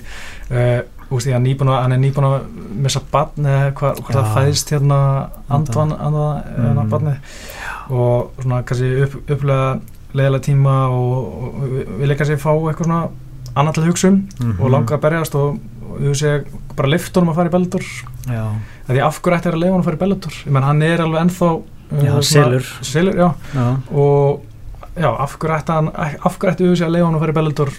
uh, 0.51 0.81
úst, 1.12 1.27
hann, 1.27 1.45
er 1.45 1.91
er 1.93 1.99
nýbúin 1.99 2.25
að 2.31 2.41
missa 2.85 3.01
barn 3.12 3.45
eða 3.45 3.71
hvað, 3.73 4.01
hvað 4.07 4.17
það 4.17 4.33
fæðist 4.38 4.71
hérna 4.73 4.97
andvan 5.49 5.93
andvan 5.99 6.43
hérna 6.55 6.83
Mhm. 6.83 6.89
barni 6.89 7.15
og 7.89 8.31
svona 8.41 8.63
kannski 8.63 8.89
upp, 9.03 9.15
upplega 9.29 9.79
leiðilega 10.13 10.43
tíma 10.49 10.75
og, 10.89 11.17
og 11.43 11.63
við- 11.73 11.89
vilja 12.01 12.15
kannski 12.19 12.37
fá 12.41 12.51
eitthvað 12.53 12.85
svona 12.87 13.09
annar 13.55 13.73
til 13.73 13.83
hugsun 13.83 14.17
Mhm. 14.39 14.59
og 14.61 14.69
langa 14.71 14.97
að 14.97 15.01
berjast 15.01 15.35
og, 15.35 15.59
þú 15.99 16.13
sé 16.15 16.43
bara 16.75 16.89
liftunum 16.89 17.29
að 17.29 17.35
fara 17.35 17.49
í 17.49 17.51
Bellator. 17.51 17.83
Því 18.89 19.01
af 19.05 19.21
hverju 19.21 19.37
ætti 19.37 19.49
að 19.51 19.59
leiða 19.61 19.71
hann 19.73 19.81
að 19.81 19.85
fara 19.85 19.95
í 19.97 19.99
Bellator? 19.99 20.31
Ég 20.45 20.51
menn 20.51 20.63
hann 20.63 20.81
er 20.81 20.97
alveg 21.03 21.21
ennþá 21.21 21.49
uh, 21.55 22.03
já 22.03 22.21
selur. 22.23 22.65
selur, 22.81 23.15
já. 23.15 23.33
Já, 23.53 23.77
og 23.91 24.41
já, 24.95 25.09
af 25.19 25.37
hverju 25.39 25.57
ætti 25.57 25.73
hann 25.73 25.87
af 25.89 26.37
hverju 26.39 26.51
ætti 26.53 26.63
auðvitað 26.65 26.87
að 26.87 26.93
leiða 26.95 27.05
hann 27.05 27.15
að 27.15 27.19
fara 27.19 27.31
í 27.31 27.39
Bellator? 27.39 27.69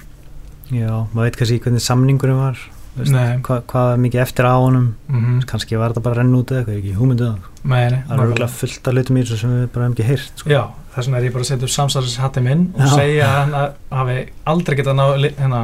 Já, 0.71 0.91
maður 1.15 1.25
veit 1.27 1.37
kannski 1.37 1.61
hvernig 1.61 1.81
samningurinn 1.83 2.37
var 2.39 2.59
hva, 3.01 3.63
hvað 3.71 3.93
er 3.95 3.99
mikið 4.03 4.21
eftir 4.21 4.45
á 4.45 4.55
honum. 4.59 4.95
Mm 5.09 5.21
-hmm. 5.25 5.45
kannski 5.47 5.77
var 5.79 5.91
þetta 5.93 6.03
bara 6.03 6.15
að 6.15 6.19
renna 6.19 6.39
út 6.39 6.51
eða 6.51 6.59
eitthvað, 6.59 6.75
ég 6.75 6.79
er 6.79 6.83
ekki 6.91 6.99
húmynduð 7.01 7.29
það. 7.31 7.39
Nei, 7.65 7.91
það 7.91 8.13
er 8.13 8.27
örgulega 8.27 8.49
fullt 8.51 8.89
af 8.89 8.95
hlutum 8.95 9.17
í 9.17 9.23
þessu 9.23 9.37
sem 9.39 9.51
við 9.51 9.69
bara 9.73 9.85
hefum 9.87 9.95
ekki 9.95 10.05
heyrt 10.11 10.33
sko. 10.37 10.51
Þess 10.91 11.07
vegna 11.07 11.19
er 11.21 11.27
ég 11.29 11.33
bara 11.37 11.45
að 11.45 11.51
setja 11.53 11.67
upp 11.69 11.71
samstarfis 11.75 12.17
hattin 12.19 12.43
minn 12.49 12.63
og 12.75 12.81
Já. 12.83 12.95
segja 12.97 13.27
að 13.29 13.37
hann 13.37 13.53
að- 13.61 13.75
hafi 14.01 14.17
aldrei 14.51 14.77
getað 14.81 14.97
ná 14.99 15.05
hérna 15.39 15.61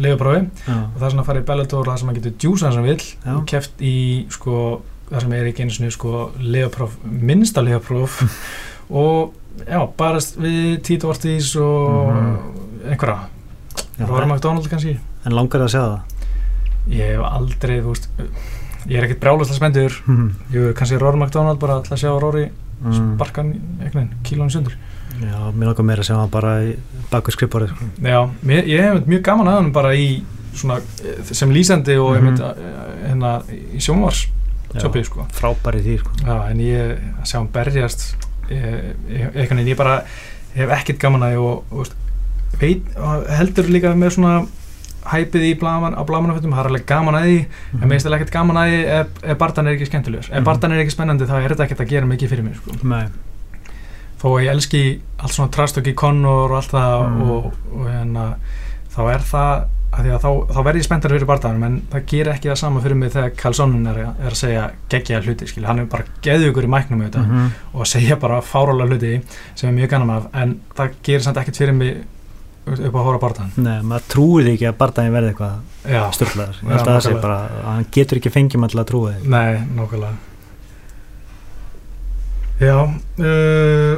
leifuprófi 0.00 0.40
já, 0.66 0.76
og 0.94 1.02
að 1.02 1.26
fara 1.26 1.40
í 1.42 1.44
Bellator 1.50 1.80
og 1.82 1.90
það 1.90 1.98
sem 2.00 2.08
hann 2.10 2.16
getur 2.20 2.34
djúsa 2.40 2.70
sem 2.70 2.78
hann 2.80 2.88
vill. 2.88 3.04
Já. 3.26 3.34
og 3.36 3.42
keft 3.50 3.82
í 3.84 3.94
sko 4.32 4.54
það 5.10 5.20
sem 5.24 5.32
er 5.36 5.48
ekki 5.50 5.64
einu 5.66 5.74
sinni 5.74 5.90
sko 5.92 6.30
leifupróf 6.40 6.94
minnsta 7.04 7.60
leifupróf 7.66 8.20
og 9.02 9.34
já, 9.66 9.80
barast 9.98 10.38
við 10.40 10.80
Tito 10.86 11.10
Ortiz 11.10 11.50
og 11.60 12.14
einhverja. 12.88 13.18
Já. 13.98 14.06
Rory 14.08 14.26
McDonald 14.30 14.68
kannski. 14.70 14.96
En 15.26 15.34
langar 15.36 15.60
það 15.60 15.66
að 15.66 15.74
sjá 15.74 15.82
það? 15.84 16.00
Ég 16.96 17.10
hef 17.12 17.26
aldrei, 17.28 17.76
þú 17.84 17.92
veist 17.92 18.08
ég 18.88 18.96
er 18.96 19.04
ekkert 19.04 19.20
brjáluslega 19.20 19.58
spendur 19.58 19.98
ég 20.54 20.70
er 20.70 20.76
kannski 20.78 20.96
Rory 21.02 21.20
McDonald 21.20 21.60
bara 21.60 21.80
að 21.82 22.00
sjá 22.00 22.14
Rory. 22.16 22.46
mm. 22.48 22.66
Sparkan 22.80 23.52
einhvern 23.52 23.94
veginn, 23.94 24.12
kílónu 24.24 24.50
sundur 24.50 24.76
já, 25.20 25.38
mér 25.52 25.70
langar 25.70 25.86
meira 25.86 26.04
að 26.04 26.08
sjá 26.08 26.16
það 26.16 26.30
bara 26.34 26.52
í 26.64 26.74
baku 27.10 27.34
skrifborið 27.34 27.72
sko. 27.74 27.88
já, 28.08 28.20
mér, 28.46 28.68
ég 28.70 28.86
hef 28.86 29.08
mjög 29.10 29.24
gaman 29.28 29.50
að 29.52 29.58
hann 29.58 29.72
bara 29.76 29.94
í 29.94 30.08
svona, 30.54 30.80
eh, 31.04 31.22
sem 31.30 31.52
lýsandi 31.52 31.96
og 32.00 32.16
mm 32.16 32.28
-hmm. 32.28 32.54
hérna 33.06 33.32
í 33.50 33.80
sjónvars 33.80 34.26
tjópið 34.74 35.04
sko 35.04 35.26
frábær 35.32 35.76
í 35.76 35.82
því 35.82 35.98
sko. 35.98 36.10
já, 36.24 36.50
en 36.50 36.60
ég 36.60 36.98
að 37.20 37.24
sjá 37.24 37.38
hann 37.38 37.52
berjast 37.52 38.16
ég, 38.50 38.96
einhvern 39.34 39.56
veginn, 39.56 39.68
ég 39.68 39.76
bara 39.76 40.02
hef 40.54 40.70
ekkert 40.70 40.98
gaman 40.98 41.22
að 41.22 41.38
og, 41.38 41.64
og 41.70 41.78
veist, 41.78 41.94
veit, 42.60 42.82
heldur 43.28 43.68
líka 43.68 43.94
með 43.94 44.10
svona 44.10 44.46
hæpið 45.06 45.42
í 45.48 45.58
blaman, 45.58 45.94
á 45.96 46.02
blamanafötum, 46.04 46.52
það 46.52 46.60
er 46.64 46.70
alveg 46.70 46.86
gaman 46.86 47.14
að 47.14 47.24
því 47.24 47.38
en 47.72 47.88
mér 47.88 47.88
finnst 47.96 48.06
það 48.06 48.16
ekkert 48.18 48.30
gaman 48.36 48.56
að 48.56 48.68
því 48.70 48.84
ef, 49.00 49.06
ef 49.24 49.38
barndan 49.38 49.66
er 49.66 49.72
ekki 49.78 49.86
skemmtilegur, 49.90 50.28
ef 50.30 50.36
Mhm. 50.36 50.44
barndan 50.44 50.72
er 50.72 50.78
ekki 50.84 50.90
spennandi 50.96 51.24
þá 51.26 51.34
er 51.44 51.48
þetta 51.54 51.64
ekkert 51.66 51.80
að 51.80 51.88
gera 51.88 52.06
mikið 52.06 52.28
fyrir 52.28 52.44
mér 52.44 52.56
sko. 52.56 52.70
Þó 54.20 54.26
að 54.36 54.42
ég 54.44 54.50
elski 54.52 55.00
allt 55.18 55.32
svona 55.32 55.50
trastöki 55.50 55.94
Connor 55.96 56.50
og 56.52 56.56
allt 56.58 56.70
það 56.74 57.08
Mm. 57.08 57.30
og, 57.30 57.52
og 57.72 57.86
hérna, 57.88 58.34
þá 58.92 59.00
er 59.14 59.18
það 59.24 59.66
að 59.90 60.06
að 60.06 60.20
þá, 60.22 60.28
þá 60.54 60.60
verð 60.64 60.76
ég 60.78 60.84
spenntar 60.86 61.10
fyrir 61.10 61.26
barndanum 61.26 61.64
en 61.66 61.80
það 61.90 62.04
gerir 62.06 62.32
ekki 62.34 62.48
það 62.50 62.58
sama 62.60 62.80
fyrir 62.80 62.94
mig 62.96 63.10
þegar 63.10 63.32
Karlssonin 63.36 63.86
er, 63.90 63.96
er 64.22 64.30
að 64.30 64.36
segja 64.38 64.70
geggjaða 64.88 65.24
hluti 65.24 65.48
skil. 65.48 65.64
hann 65.66 65.78
er 65.80 65.84
bara 65.86 66.04
geðugur 66.22 66.62
í 66.64 66.68
mæknum 66.70 67.00
auðvitað 67.02 67.26
Mhm. 67.26 67.50
og 67.74 67.86
segja 67.86 68.16
bara 68.20 68.40
fárálega 68.40 68.88
hluti 68.88 69.22
sem 69.56 69.68
er 69.68 69.82
mjög 69.82 69.90
gaman 69.90 70.10
af 70.16 70.26
en 70.34 70.60
það 70.76 70.90
gerir 71.02 71.20
samt 71.22 71.36
ekkert 71.38 71.56
fyrir 71.56 71.74
mig 71.74 71.96
upp 72.78 72.96
á 72.96 73.02
hóra 73.06 73.18
barndan 73.22 73.50
Nei, 73.56 73.78
maður 73.82 74.04
trúir 74.14 74.44
því 74.46 74.52
ekki 74.54 74.68
að 74.70 74.78
bardaginn 74.80 75.16
verði 75.16 75.28
eitthvað 75.32 75.54
Já, 75.90 76.02
störtlaður 76.16 76.56
Ég 76.60 76.68
held 76.70 76.80
að 76.80 76.94
það 76.94 77.04
sé 77.06 77.14
bara, 77.20 77.38
að 77.50 77.68
hann 77.70 77.86
getur 77.96 78.20
ekki 78.20 78.34
fengið 78.34 78.60
maður 78.60 78.72
til 78.72 78.80
að 78.80 78.90
því. 78.90 79.16
Nei, 79.34 79.52
nokkulega 79.76 80.14
Já 82.60 82.76
uh, 82.76 83.94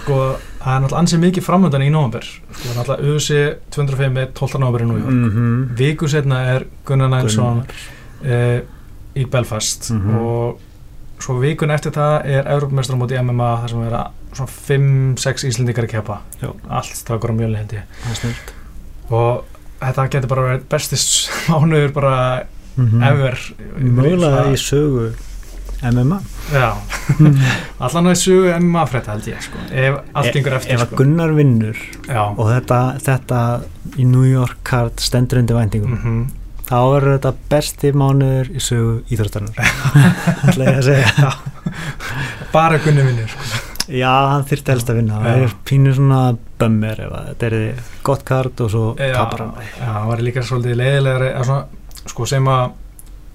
sko 0.00 0.20
það 0.66 0.74
er 0.74 0.80
náttúrulega 0.82 1.00
ansið 1.02 1.20
mikið 1.22 1.44
framöndan 1.46 1.84
í 1.84 1.90
nóvember. 1.92 2.28
Sko 2.56 2.76
náttúrulega 2.76 3.12
USA 3.12 3.42
205 3.76 4.22
er 4.22 4.30
12. 4.34 4.60
nóvember 4.62 4.84
í 4.84 4.88
New 4.88 4.98
York. 4.98 5.10
Mm 5.12 5.30
-hmm. 5.30 5.76
viku 5.78 6.08
setna 6.08 6.40
er 6.54 6.66
Gunnar 6.84 7.08
Nælsson 7.08 7.62
uh, 8.24 8.60
í 9.14 9.26
Belfast. 9.30 9.90
Mhm. 9.90 10.16
og 10.16 10.60
svo 11.20 11.38
vikun 11.40 11.70
eftir 11.70 11.92
það 11.92 12.14
er 12.24 12.48
Europamestrar 12.52 12.98
móti 12.98 13.22
MMA 13.22 13.50
þar 13.60 13.70
sem 13.70 13.82
er 13.82 13.92
að 13.92 14.06
svona 14.38 14.52
5-6 14.68 15.46
Íslendingar 15.50 15.88
að 15.88 15.94
keppa. 15.96 16.20
Já. 16.42 16.50
allt 16.68 16.96
strákur 16.96 17.32
á 17.32 17.38
mjöli 17.38 17.60
hendi 17.60 17.82
og 19.10 19.46
þetta 19.80 20.08
getur 20.12 20.32
bara 20.32 20.48
verið 20.50 20.68
bestist 20.72 21.30
mánuður 21.50 21.94
bara 21.96 22.18
mm 22.76 23.02
ever. 23.08 23.40
Mögulega 23.80 24.50
í 24.52 24.58
sögu 24.60 25.14
MMA 25.84 26.18
já, 26.52 26.70
allan 27.84 28.08
að 28.10 28.18
sögu 28.20 28.48
MMA 28.62 28.84
frétta 28.88 29.12
held 29.12 29.28
ég 29.28 29.42
sko, 29.44 29.60
ef 29.68 29.98
allt 30.16 30.32
gengur 30.32 30.56
eftir 30.56 30.72
Ef 30.72 30.82
að 30.82 30.88
sko. 30.88 30.98
Gunnar 31.02 31.34
vinnur 31.36 31.82
já, 32.08 32.22
og 32.24 32.48
þetta, 32.48 32.80
þetta 33.04 33.40
í 34.00 34.08
New 34.08 34.24
York 34.24 34.62
card 34.66 35.04
stendur 35.04 35.42
undir 35.42 35.58
væntingum 35.58 35.94
mhm. 35.98 36.24
þá 36.70 36.78
verður 36.80 37.16
þetta 37.18 37.34
besti 37.52 37.92
mánuður 37.92 38.50
í 38.56 38.64
sögu 38.64 38.96
íþróttarinnar. 39.12 39.76
Ætla 40.48 40.66
ég 40.66 40.80
að 40.80 40.88
segja. 40.88 41.32
Bara 42.56 42.80
Gunni 42.82 43.04
vinnur 43.06 43.32
sko. 43.36 43.65
Já, 43.88 44.10
hann 44.32 44.44
þyrfti 44.48 44.72
helst 44.74 44.90
að 44.90 44.96
vinna 45.00 45.20
það 45.22 45.42
er 45.44 45.54
pínu 45.68 45.92
svona 45.94 46.20
bömmir 46.58 46.98
þetta 47.04 47.46
er 47.50 47.56
gott 48.06 48.24
kart 48.26 48.60
og 48.64 48.70
svo 48.72 48.84
tapar 48.98 49.44
hann 49.44 49.52
já, 49.78 49.86
hann 49.92 50.08
var 50.10 50.22
líka 50.26 50.42
svolítið 50.42 50.76
leiðilegri 50.80 51.30
sko 52.06 52.26
sem 52.26 52.48
að 52.50 52.70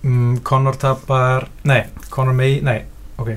mm, 0.04 0.38
Conor 0.48 0.76
tapar 0.82 1.48
nei, 1.70 1.84
Conor 2.10 2.34
May, 2.36 2.60
nei, 2.66 2.82
ok 3.22 3.32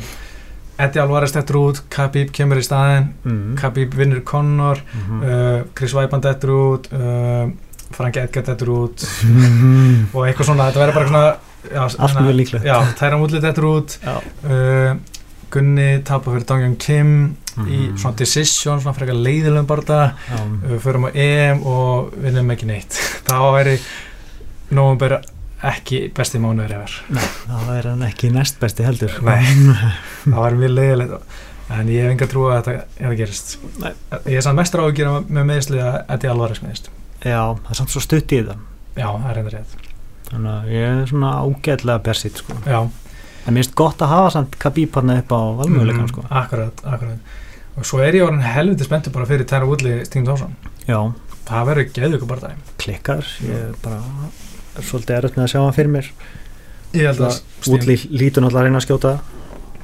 Eddie 0.74 0.98
Alvarez 1.04 1.30
dettur 1.36 1.60
út, 1.60 1.82
Khabib 1.94 2.32
kemur 2.34 2.58
í 2.58 2.64
staðinn 2.66 3.12
mm. 3.22 3.54
Khabib 3.60 3.94
vinnur 3.94 4.24
Conor 4.26 4.80
Mhm. 4.94 5.22
uh, 5.22 5.62
Chris 5.74 5.94
Weidman 5.94 6.20
dettur 6.24 6.50
út 6.56 6.88
uh, 6.92 7.46
Frank 7.94 8.16
Edgar 8.18 8.42
dettur 8.48 8.72
út 8.74 9.04
Mhm. 9.22 10.08
og 10.12 10.24
eitthvað 10.26 10.48
svona, 10.50 10.66
þetta 10.72 10.82
verður 10.82 10.94
bara 10.98 11.08
svona 11.12 11.34
Allt 12.04 12.18
mjög 12.18 12.34
líklegt 12.36 12.64
já, 12.66 12.74
Tæra 12.98 13.16
Múli 13.16 13.38
dettur 13.40 13.64
út 13.70 13.94
uh, 14.02 14.96
Gunni 15.52 15.88
tapar 16.06 16.34
fyrir 16.36 16.46
Dong 16.48 16.76
Kim 16.80 17.10
í 17.54 17.60
Mhm. 17.88 17.96
svona 18.02 18.16
decision, 18.18 18.80
svona 18.80 18.94
frekar 18.96 19.14
leiðilegum 19.14 19.66
barða 19.70 20.14
við 20.64 20.80
förum 20.82 21.04
á 21.06 21.10
EM 21.14 21.60
og 21.66 22.10
vinnum 22.18 22.50
ekki 22.50 22.66
neitt 22.66 22.96
þá 23.28 23.36
væri 23.54 23.76
nóvumber 24.74 25.20
ekki 25.64 26.00
besti 26.16 26.40
mánuður 26.42 26.74
efer 26.80 26.96
Nei, 27.14 27.28
það 27.46 27.70
er 27.78 27.88
hann 27.92 28.02
ekki 28.08 28.30
næst 28.34 28.58
besti 28.60 28.84
heldur. 28.84 29.14
Nei. 29.24 29.44
það 30.26 30.40
væri 30.42 30.58
mjög 30.64 30.74
leiðilegt 30.74 31.38
en 31.74 31.88
ég 31.88 32.02
hef 32.04 32.10
enga 32.12 32.26
trú 32.28 32.42
að 32.50 32.58
þetta 32.58 32.74
er 33.00 33.08
að 33.12 33.16
gerist 33.22 33.54
Nei. 33.80 33.92
ég 34.26 34.36
er 34.36 34.44
samt 34.44 34.58
mestur 34.60 34.82
á 34.82 34.84
að 34.90 34.96
gera 34.98 35.14
með 35.24 35.46
meðsli 35.52 35.80
að 35.80 35.94
þetta 36.10 36.26
er 36.28 36.34
alvarist 36.34 36.66
meðist 36.66 36.90
Já, 37.24 37.38
það 37.54 37.70
er 37.70 37.78
samt 37.80 37.94
svo 37.94 38.02
stutt 38.04 38.34
í 38.36 38.42
þetta 38.42 38.58
já, 38.98 39.06
það 39.14 39.30
er 39.30 39.38
reynda 39.38 39.54
rétt 39.54 39.80
Þannig 40.24 40.50
að 40.50 40.68
ég 40.74 40.84
er 40.90 41.08
svona 41.08 41.30
ágætlega 41.44 42.02
bersitt 42.04 42.38
sko. 42.42 42.54
já, 42.66 42.78
En 43.46 43.52
mér 43.54 43.62
finnst 43.64 43.74
gott 43.76 44.00
að 44.00 44.08
hafa 44.14 44.30
samt 44.38 44.54
Khabib 44.62 44.94
hann 44.96 45.10
upp 45.18 45.32
á 45.36 45.40
valmöguleikann 45.60 46.08
sko. 46.08 46.22
akkurat, 46.30 46.80
akkurat. 46.84 47.18
Og 47.76 47.84
svo 47.84 47.98
er 48.00 48.14
ég 48.16 48.22
orðin 48.24 48.40
helviti 48.46 48.84
spenntur 48.86 49.12
bara 49.12 49.26
fyrir 49.26 49.44
Tæra 49.50 49.66
Woodley 49.66 50.04
Stíðum 50.06 50.26
Tórsson 50.30 50.54
Já, 50.86 50.98
það 51.48 51.66
verður 51.68 51.88
geðu 51.96 52.18
ykkur 52.20 52.30
bara 52.30 52.48
dæmi 52.48 52.74
klikkar 52.78 53.24
Ég 53.42 53.54
er 53.68 53.74
bara 53.82 54.00
svolítið 54.80 55.16
erfitt 55.18 55.36
með 55.38 55.44
að 55.44 55.50
sjá 55.52 55.60
hann 55.64 55.74
fyrir 55.76 55.90
mér. 55.96 56.10
Ég 56.94 57.08
held 57.10 57.24
að 57.26 57.40
Útli 57.74 57.96
lítur 58.14 58.44
náttúrulega 58.44 58.60
að 58.62 58.68
reyna 58.68 58.78
að 58.80 58.86
skjóta 58.86 59.12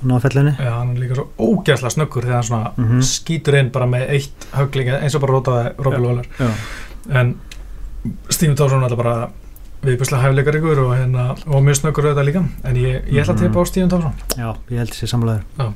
hann 0.00 0.14
á 0.14 0.18
fellinni 0.22 0.54
Já, 0.56 0.70
hann 0.78 0.94
er 0.94 1.00
líka 1.02 1.18
svo 1.18 1.26
ógæsla 1.50 1.90
snöggur 1.96 2.24
þegar 2.28 2.38
hann 2.38 2.48
svona 2.48 2.72
Mhm. 2.78 3.02
skýtur 3.10 3.58
inn 3.58 3.70
bara 3.74 3.86
með 3.90 4.08
eitt 4.14 4.46
högling 4.54 4.88
eins 5.02 5.14
og 5.18 5.20
bara 5.26 5.32
rótaði 5.36 5.98
Lawler. 6.00 6.26
Já, 6.38 6.50
en 7.20 7.34
Stephen 8.30 8.56
Towson 8.56 8.78
er 8.80 8.86
alltaf 8.88 8.96
bara 9.02 9.28
viðbjörnslega 9.84 10.22
hæfileikar 10.26 10.58
ykkur 10.60 10.80
og, 10.84 10.90
hérna, 10.98 11.28
og 11.46 11.62
mjög 11.64 11.78
snöggur 11.80 12.08
auðvitað 12.10 12.26
líka 12.28 12.42
en 12.68 12.76
ég, 12.76 13.06
ég 13.08 13.22
ætla 13.22 13.34
að 13.34 13.38
Mhm. 13.40 13.46
teipa 13.46 13.60
á 13.60 13.64
Stephen 13.70 13.88
Towson 13.88 14.12
já 14.36 14.48
ég 14.70 14.76
held 14.78 14.90
þessi 14.92 15.08
sammálaður 15.08 15.72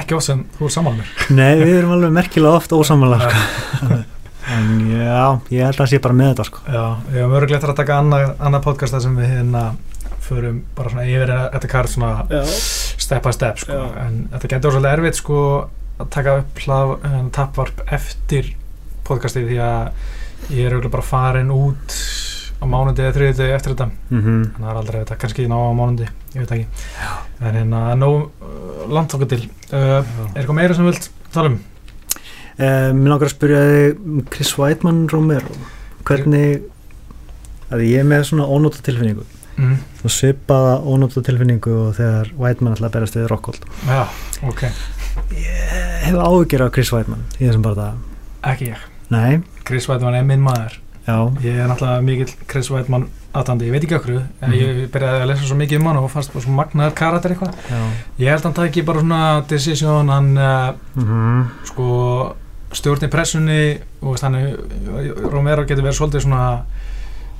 ekki 0.00 0.14
oft 0.16 0.26
sem 0.26 0.44
þú 0.58 0.64
er 0.68 0.74
saman 0.76 0.98
mér 1.00 1.06
Nei, 1.38 1.54
við 1.62 1.78
erum 1.78 1.94
alveg 1.96 2.12
merkilega 2.12 2.56
oft 2.60 2.70
ósamála 2.76 3.18
sko. 3.20 3.96
En 4.46 4.68
já, 4.86 5.40
ég 5.50 5.64
held 5.64 5.74
að 5.74 5.80
það 5.80 5.88
sé 5.90 5.98
bara 6.04 6.14
með 6.14 6.28
þetta 6.30 6.44
sko. 6.46 6.58
Já, 6.70 6.82
ég 7.10 7.16
hef 7.18 7.30
mörgulegt 7.32 7.64
að 7.66 7.72
taka 7.80 7.96
annað 7.98 8.34
anna 8.46 8.60
podcast 8.62 9.00
sem 9.02 9.16
við 9.18 9.32
hérna 9.32 9.62
förum 10.22 10.60
bara 10.76 10.90
svona 10.92 11.06
yfir 11.10 11.32
þetta 11.54 11.68
kart 11.72 11.90
svona 11.90 12.12
Já, 12.30 12.42
step 13.02 13.24
by 13.26 13.32
step 13.34 13.58
sko. 13.58 13.80
En 14.04 14.28
þetta 14.36 14.48
getur 14.54 14.70
svolítið 14.76 14.92
erfitt 14.92 15.18
sko 15.18 15.40
að 15.98 16.10
taka 16.14 16.36
upp 16.44 16.62
hlaf, 16.62 16.94
hérna, 17.02 17.30
tapvarp 17.34 17.82
eftir 17.90 18.52
podcastið 19.08 19.50
því 19.50 19.58
að 19.66 19.90
ég 20.54 20.66
er 20.68 20.76
auðvitað 20.76 20.94
bara 20.94 21.02
farin 21.10 21.50
út 21.50 21.98
á 22.56 22.64
mánundi 22.64 23.04
eða 23.04 23.14
þriðið 23.16 23.54
eftir 23.56 23.74
þetta. 23.74 23.88
Mm 24.10 24.22
þannig 24.26 24.56
að 24.56 24.66
það 24.66 24.70
er 24.70 24.80
aldrei 24.80 24.98
þetta, 25.00 25.18
kannski 25.22 25.48
ná 25.50 25.56
á 25.56 25.72
mánundi 25.76 26.06
ég 26.06 26.42
veit 26.42 26.54
ekki, 26.56 26.66
en 27.40 27.58
hérna 27.60 27.82
nóg 27.98 28.16
uh, 28.16 28.86
langt 28.92 29.14
okkur 29.16 29.30
til 29.32 29.42
uh, 29.72 30.00
er 30.00 30.40
eitthvað 30.40 30.58
meira 30.58 30.76
sem 30.76 30.86
þú 30.86 30.92
vilt 30.92 31.10
tala 31.34 31.52
um? 31.52 31.58
Uh, 32.56 32.90
mér 32.96 33.12
langar 33.12 33.28
að 33.28 33.34
spyrja 33.34 33.62
þig 33.68 34.00
um 34.00 34.26
Chris 34.32 34.52
Weidman 34.56 35.06
Romero. 35.12 35.56
Hvernig 36.06 36.64
að 37.72 37.82
ég 37.84 38.00
er 38.00 38.08
með 38.08 38.28
svona 38.30 38.48
ónóta 38.48 38.84
tilfinningu. 38.84 39.26
Mm. 39.56 39.78
og 40.04 40.12
svipaða 40.12 40.74
ónóta 40.84 41.22
tilfinningu 41.24 41.72
og 41.86 41.94
þegar 41.96 42.28
Weidman 42.36 42.74
að 42.76 42.90
berast 42.92 43.16
við 43.16 43.30
Rockhold. 43.30 43.62
Já, 43.88 44.02
ok, 44.44 44.66
ég 45.32 46.02
hef 46.04 46.18
áhyggjur 46.20 46.66
af 46.66 46.74
Chris 46.76 46.92
Weidman 46.92 47.22
í 47.38 47.46
þessum 47.46 47.64
bara 47.64 47.78
það 47.78 48.50
ekki 48.52 48.68
ég. 48.68 48.82
Nei, 49.14 49.40
Chris 49.64 49.88
Weidman 49.88 50.18
er 50.18 50.26
minn 50.28 50.44
maður 50.44 50.76
já, 51.06 51.16
ég 51.44 51.54
er 51.62 51.68
náttúrulega 51.70 52.02
mikill 52.02 52.34
Chris 52.48 52.70
Weidman 52.70 53.06
aðtandi, 53.36 53.66
ég 53.68 53.72
veit 53.76 53.84
ekki 53.84 53.96
okkur 53.98 54.16
en 54.16 54.50
Mhm. 54.50 54.52
ég 54.58 54.90
byrjaði 54.90 55.20
að 55.22 55.26
lesa 55.30 55.44
svo 55.46 55.56
mikið 55.56 55.78
um 55.80 55.86
hann 55.86 55.96
og 56.00 56.10
fannst 56.10 56.32
bara 56.32 56.44
svo 56.44 56.52
magnaður 56.56 56.94
karakter 56.94 57.30
eitthvað 57.30 57.54
ég 58.18 58.28
held 58.30 58.40
að 58.40 58.44
hann 58.44 58.54
tæki 58.60 58.84
bara 58.84 59.00
svona 59.00 59.44
decision 59.48 60.08
hann 60.08 60.34
mm 60.96 61.44
sko 61.64 62.34
stjórn 62.72 63.04
í 63.06 63.10
pressunni 63.12 63.78
og 64.02 64.18
hann 64.20 64.34
er, 64.34 64.56
Romero 65.30 65.64
getur 65.64 65.84
verið 65.84 65.98
svolítið 66.00 66.22
svona 66.26 66.42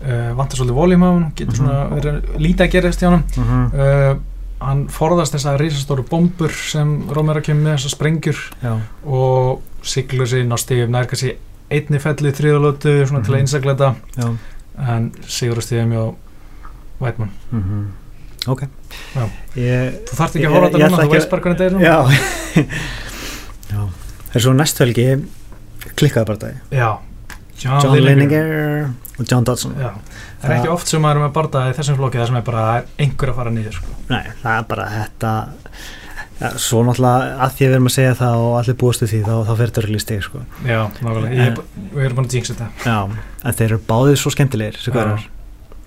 uh, 0.06 0.30
vantar 0.36 0.56
svolítið 0.60 0.76
voljum 0.78 1.02
á 1.02 1.10
hann 1.12 1.32
getur 1.36 1.56
svona 1.56 1.76
Mhm. 1.86 1.94
verið 1.96 2.38
lítið 2.38 2.64
að 2.66 2.72
gerast 2.72 3.00
hjá 3.02 3.10
hann 3.10 3.24
-hmm. 3.34 3.66
uh, 3.74 4.16
hann 4.60 4.86
forðast 4.88 5.34
þessar 5.34 5.58
risastóru 5.60 6.02
bombur 6.08 6.50
sem 6.50 7.08
Romero 7.10 7.40
kemur 7.40 7.62
með 7.64 7.74
þessar 7.76 7.94
sprengjur 7.96 8.38
já, 8.62 8.78
og 9.06 9.60
siglur 9.82 10.26
sér 10.26 10.46
ná 10.46 10.56
stíðum 10.56 10.90
nær 10.90 11.06
kannski 11.06 11.34
einni 11.70 11.98
felli 12.02 12.32
þriðalötu 12.32 12.92
svona 13.08 13.24
til 13.26 13.34
að 13.34 13.40
Mhm. 13.40 13.94
já 14.16 14.28
en 14.96 15.12
sigur 15.26 15.62
stíðum 15.64 15.92
hjá 15.96 16.14
Vætmann 17.00 17.30
mm 17.52 17.86
ok 18.46 18.60
Já. 19.16 19.24
ég, 19.56 19.94
þú 20.06 20.14
þarft 20.20 20.36
ekki 20.36 20.46
að 20.46 20.52
ég 20.52 20.66
þetta 20.66 20.88
núna, 20.90 21.02
þú 21.02 21.10
veist 21.10 21.30
bara 21.30 21.42
hvernig 21.42 21.58
þetta 21.58 21.66
er 21.66 21.72
núna. 21.72 21.82
já 21.82 21.96
já 23.72 23.80
það 24.30 24.36
er 24.36 24.40
svo 24.44 24.52
næstu 24.54 24.84
helgi 24.84 25.06
klikkaði 25.96 26.26
bara 26.26 26.38
það 26.38 26.54
já. 26.70 26.90
John, 27.56 27.80
John 27.82 28.04
Lineker 28.04 28.90
og 29.18 29.24
John 29.30 29.44
Dodson 29.48 29.72
Já. 29.80 29.90
það 30.42 30.50
er 30.50 30.56
ekki 30.58 30.68
oft 30.74 30.86
sem 30.92 31.00
maður 31.02 31.16
er 31.22 31.24
með 31.24 31.32
barða 31.38 31.62
í 31.70 31.74
þessum 31.78 31.96
flokki 31.96 32.18
það 32.20 32.26
sem 32.30 32.36
er 32.36 32.42
bara 32.50 32.64
einhver 33.00 33.32
að 33.32 33.38
fara 33.40 33.50
niður 33.54 33.72
sko. 33.78 33.94
Nei, 34.12 34.24
það 34.42 34.58
er 34.58 34.66
bara 34.68 34.86
þetta 34.92 35.30
ja, 36.40 36.50
svo 36.60 36.82
náttúrulega 36.84 37.36
að 37.46 37.54
því 37.56 37.64
að 37.66 37.70
við 37.70 37.76
erum 37.78 37.88
að 37.90 37.94
segja 37.96 38.14
það 38.18 38.42
og 38.44 38.54
allir 38.60 38.76
búast 38.82 39.02
við 39.04 39.10
því 39.12 39.20
þá, 39.26 39.34
þá 39.46 39.52
fer 39.56 39.70
þetta 39.70 39.82
örgli 39.84 40.00
stig 40.02 40.22
sko. 40.26 40.42
já, 40.66 40.80
nákvæmlega, 41.00 41.64
við 41.94 42.04
erum 42.04 42.16
búin 42.20 42.28
að 42.28 42.36
jinxa 42.38 42.54
þetta. 42.54 42.68
Já, 42.84 42.98
en 43.46 43.56
þeir 43.60 43.66
eru 43.70 43.80
báðir 43.88 44.20
svo 44.20 44.30
skemmtilegir 44.34 44.76
þessi 44.78 44.92
Já. 44.92 44.96
gaurar. 44.98 45.26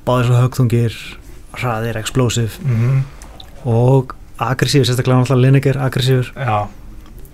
báðir 0.10 0.26
svo 0.30 0.40
högþungir 0.42 1.00
hraðir, 1.60 1.98
explosive. 2.02 2.52
Mm 2.66 3.04
og 3.68 4.14
aggressífur, 4.40 4.86
sérstaklega 4.88 5.20
náttúrulega 5.20 5.44
Lineker 5.50 5.78
aggressífur, 5.84 6.30
já, 6.40 6.68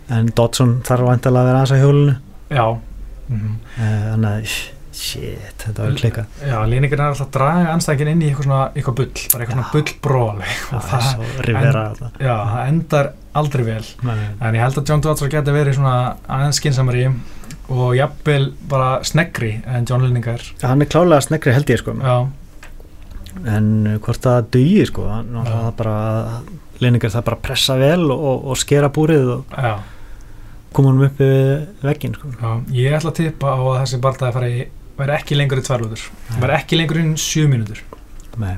en 0.09 0.31
Dodson 0.35 0.79
þarf 0.87 1.05
vantilega 1.05 1.43
að 1.43 1.49
vera 1.51 1.59
aðeins 1.61 1.73
á 1.75 1.81
hjólinu. 1.83 2.15
Já. 2.49 2.65
Mm 3.29 3.51
Eh, 3.75 4.01
þannig 4.11 4.29
að 4.31 4.74
shit, 4.95 5.55
þetta 5.65 5.83
var 5.85 5.95
klika 5.99 6.23
Já, 6.41 6.55
Lineker 6.71 6.99
er 7.01 7.05
alltaf 7.11 7.25
að 7.27 7.33
draga 7.35 7.73
anstækin 7.75 8.11
inn 8.13 8.21
í 8.23 8.29
eitthvað 8.29 8.47
svona, 8.47 8.59
eitthvað 8.75 8.97
bull, 9.01 9.11
bara 9.33 9.45
eitthvað 9.45 9.57
svona 9.57 9.65
Já. 9.67 9.73
bullbról 9.75 10.29
og 10.31 10.45
það 10.45 10.77
er 10.79 10.89
það, 10.91 11.07
svo 11.11 11.45
rivera 11.49 11.83
þetta 11.91 12.11
já, 12.29 12.35
það 12.53 12.69
endar 12.73 13.09
aldrei 13.35 13.65
vel. 13.67 13.83
Nei, 14.07 14.15
en 14.47 14.55
ég 14.55 14.63
held 14.63 14.77
að 14.79 14.89
John 14.93 15.01
Dodson 15.03 15.31
geti 15.33 15.55
verið 15.57 15.75
svona 15.75 15.95
aðeins 16.31 16.59
skinsamari 16.61 17.05
og 17.75 17.89
jafnvel 17.97 18.45
bara 18.71 18.89
sneggri 19.03 19.51
en 19.67 19.87
John 19.89 20.05
Lineker 20.05 20.43
hann 20.63 20.85
er 20.85 20.89
klálega 20.93 21.25
snegri 21.25 21.51
held 21.55 21.71
ég 21.73 21.81
sko. 21.81 21.95
Já, 21.99 22.17
en 23.51 23.67
uh, 23.89 23.97
hvort 24.05 24.21
það 24.23 24.47
dugi 24.55 24.85
sko 24.87 25.09
hann, 25.11 25.33
Já. 25.35 25.43
það 25.51 25.73
bara 25.81 25.97
Lineker 26.83 27.11
það 27.11 27.25
bara 27.29 27.41
pressa 27.43 27.75
vel 27.79 28.07
og, 28.11 28.47
og 28.51 28.57
skera 28.59 28.89
búrið 28.91 29.29
og 29.37 29.53
já, 29.59 29.75
koma 30.75 30.91
hann 30.91 31.05
upp 31.09 31.19
við 31.19 31.43
veggin 31.87 32.15
sko. 32.17 32.31
já 32.39 32.49
Ég 32.79 32.95
ætla 32.97 33.11
að 33.13 33.19
tippa 33.21 33.51
á 33.55 33.59
að 33.59 33.77
þessi 33.83 33.99
barndagi 34.03 34.35
fari 34.39 34.53
væri 34.97 35.15
ekki 35.17 35.37
lengur 35.37 35.59
í 35.61 35.65
tværlútur 35.65 36.03
væri 36.41 36.57
ekki 36.59 36.79
lengur 36.79 36.99
inn 37.01 37.15
sjö 37.19 37.47
mínútur. 37.51 37.81
Nei. 38.41 38.55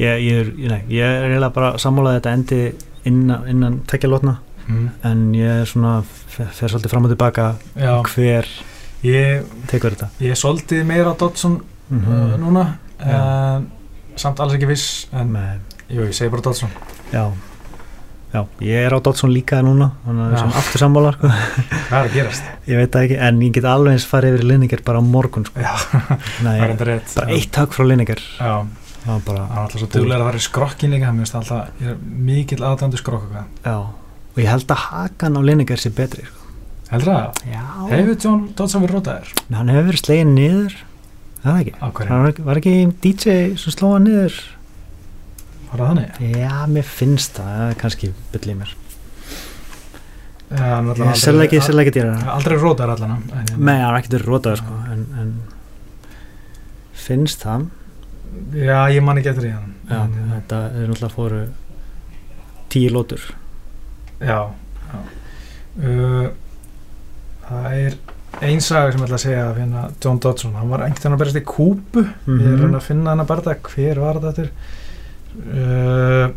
Ég, 0.00 0.22
ég, 0.24 0.38
er, 0.40 0.52
ég, 0.56 0.86
ég 0.96 1.04
er 1.04 1.26
eiginlega 1.26 1.52
bara 1.56 1.74
sammálaði 1.80 2.20
þetta 2.20 2.32
endi 2.38 2.60
innan, 3.10 3.48
innan 3.48 3.80
tekja 3.90 4.08
lotna. 4.10 4.38
Mm. 4.70 4.88
en 5.02 5.22
ég 5.34 5.62
er 5.62 5.66
svona 5.66 5.96
fer, 6.06 6.50
svolítið 6.54 6.92
fram 6.92 7.06
og 7.08 7.10
tilbaka 7.10 7.46
Já, 7.74 7.94
hver 8.06 8.46
ég, 9.02 9.48
tekur 9.66 9.96
þetta. 9.96 10.10
ég 10.22 10.38
solti 10.38 10.82
meira 10.86 11.10
á 11.10 11.18
Dodson 11.18 11.56
mm 11.90 12.04
uh, 12.06 12.36
núna 12.38 12.64
en 13.02 13.66
samt 14.20 14.38
alls 14.38 14.54
ekki 14.54 14.68
viss 14.70 15.08
en 15.16 15.32
Nei, 15.34 15.56
jú, 15.88 16.04
ég 16.04 16.14
segi 16.14 16.30
bara 16.30 16.44
Dodson. 16.44 16.70
Já 17.10 17.24
Já, 18.30 18.44
ég 18.62 18.84
er 18.86 18.94
á 18.94 18.98
Dodson 19.02 19.32
líka 19.34 19.58
núna 19.66 19.88
þannig 20.04 20.22
að 20.22 20.28
Já. 20.30 20.32
við 20.34 20.38
sem 20.44 20.52
aftur 20.60 20.82
sammála 20.84 21.10
sko. 21.16 21.26
Hvað 21.30 21.96
er 21.98 22.04
að 22.06 22.12
gerast? 22.14 22.44
ég 22.70 22.76
veit 22.78 22.90
það 22.94 23.02
ekki, 23.06 23.16
en 23.26 23.40
ég 23.42 23.54
get 23.56 23.64
alveg 23.66 23.96
eins 23.96 24.06
farið 24.06 24.36
yfir 24.36 24.46
Lineker 24.52 24.82
bara 24.86 25.00
á 25.02 25.04
morgun 25.04 25.46
sko. 25.48 25.56
Já, 25.58 25.72
það 26.38 26.52
er 26.52 26.68
enda 26.68 26.86
rétt 26.86 27.14
bara 27.16 27.34
eitt 27.34 27.50
takk 27.56 27.74
frá 27.74 27.82
Lineker 27.90 28.20
Já, 28.22 28.52
það 29.02 29.10
var 29.10 29.24
bara, 29.26 29.42
það 29.48 29.56
er 29.56 29.62
alltaf 29.64 29.82
svo 29.82 29.88
duglega 29.96 30.20
að 30.20 30.28
fara 30.28 30.38
í 30.38 30.46
skrokkin 30.46 30.94
líka 30.94 31.10
það 31.10 31.34
alltaf, 31.40 31.62
ég 31.80 31.88
er 31.90 31.96
mikill 32.30 32.62
aðdændu 32.70 32.96
skrokk 33.02 33.24
og 33.26 33.30
hvað 33.34 33.46
já 33.66 33.76
og 34.30 34.38
ég 34.38 34.46
held 34.52 34.70
að 34.70 34.84
hakan 34.86 35.34
á 35.34 35.40
Lineker 35.50 35.78
sé 35.82 35.90
betri 35.90 36.22
sko. 36.28 36.38
Heldur 36.92 37.10
það? 37.10 37.26
já, 37.50 37.64
Hefur 37.90 38.14
John 38.22 38.40
Dodson 38.54 38.82
verið 38.86 38.94
rótaðir? 39.00 39.26
Hann 39.50 39.74
hefur 39.74 39.90
verið 39.90 40.02
slegin 40.04 40.34
niður 40.38 40.72
það 41.42 41.54
er 41.56 41.60
ekki 41.66 41.74
Var 45.70 45.78
það 45.78 45.88
þannig? 45.90 46.20
já, 46.40 46.54
mér 46.66 46.86
finnst 46.90 47.36
það, 47.38 47.50
það 47.60 47.74
kannski 47.84 48.12
byll 48.32 48.50
í 48.50 48.54
mér. 48.58 48.72
Selði 51.20 51.44
ekki, 51.46 51.60
selði 51.62 51.84
ekki 51.84 51.92
dýra. 51.94 52.14
Aldrei 52.34 52.56
rótaðir 52.58 52.92
allan 52.96 53.20
Nei, 53.54 53.76
hann 53.78 53.92
er 53.94 53.98
ekkert 54.00 54.24
rótaður 54.26 54.58
sko, 54.64 54.78
en, 54.90 55.04
en 55.20 55.28
finnst 57.04 57.44
það. 57.46 57.68
Já, 58.58 58.78
ég 58.90 59.02
man 59.06 59.18
ekki 59.20 59.30
eftir 59.32 59.46
í 59.46 59.52
hann 59.54 59.70
já, 59.90 60.00
En, 60.00 60.12
þetta 60.34 60.58
er 60.70 60.90
náttúrulega 60.90 61.14
fóru 61.14 61.40
tíu 62.70 62.90
lótur. 62.94 63.22
Já, 64.22 64.40
já. 64.90 65.00
Uh, 65.80 66.28
Það 67.50 67.72
er 67.80 67.94
ein 68.46 68.60
saga 68.62 68.92
sem 68.92 69.00
ég 69.00 69.06
ætla 69.08 69.16
að 69.18 69.22
segja 69.24 69.46
af 69.50 69.56
hérna 69.58 69.80
John 70.02 70.18
Dodson, 70.22 70.52
hann 70.54 70.68
var 70.70 70.84
einhvern 70.84 71.00
veginn 71.02 71.16
að 71.16 71.22
berast 71.24 71.38
í 71.40 71.46
kúpu 71.46 72.04
ég 72.04 72.10
er 72.10 72.36
að 72.36 72.52
Mhm. 72.52 72.60
reyna 72.62 72.78
að 72.78 72.86
finna 72.86 73.10
hann 73.10 73.22
að 73.24 73.30
barða 73.32 73.54
hver 73.70 73.98
var 74.04 74.20
þetta 74.22 74.44
uh, 75.38 76.30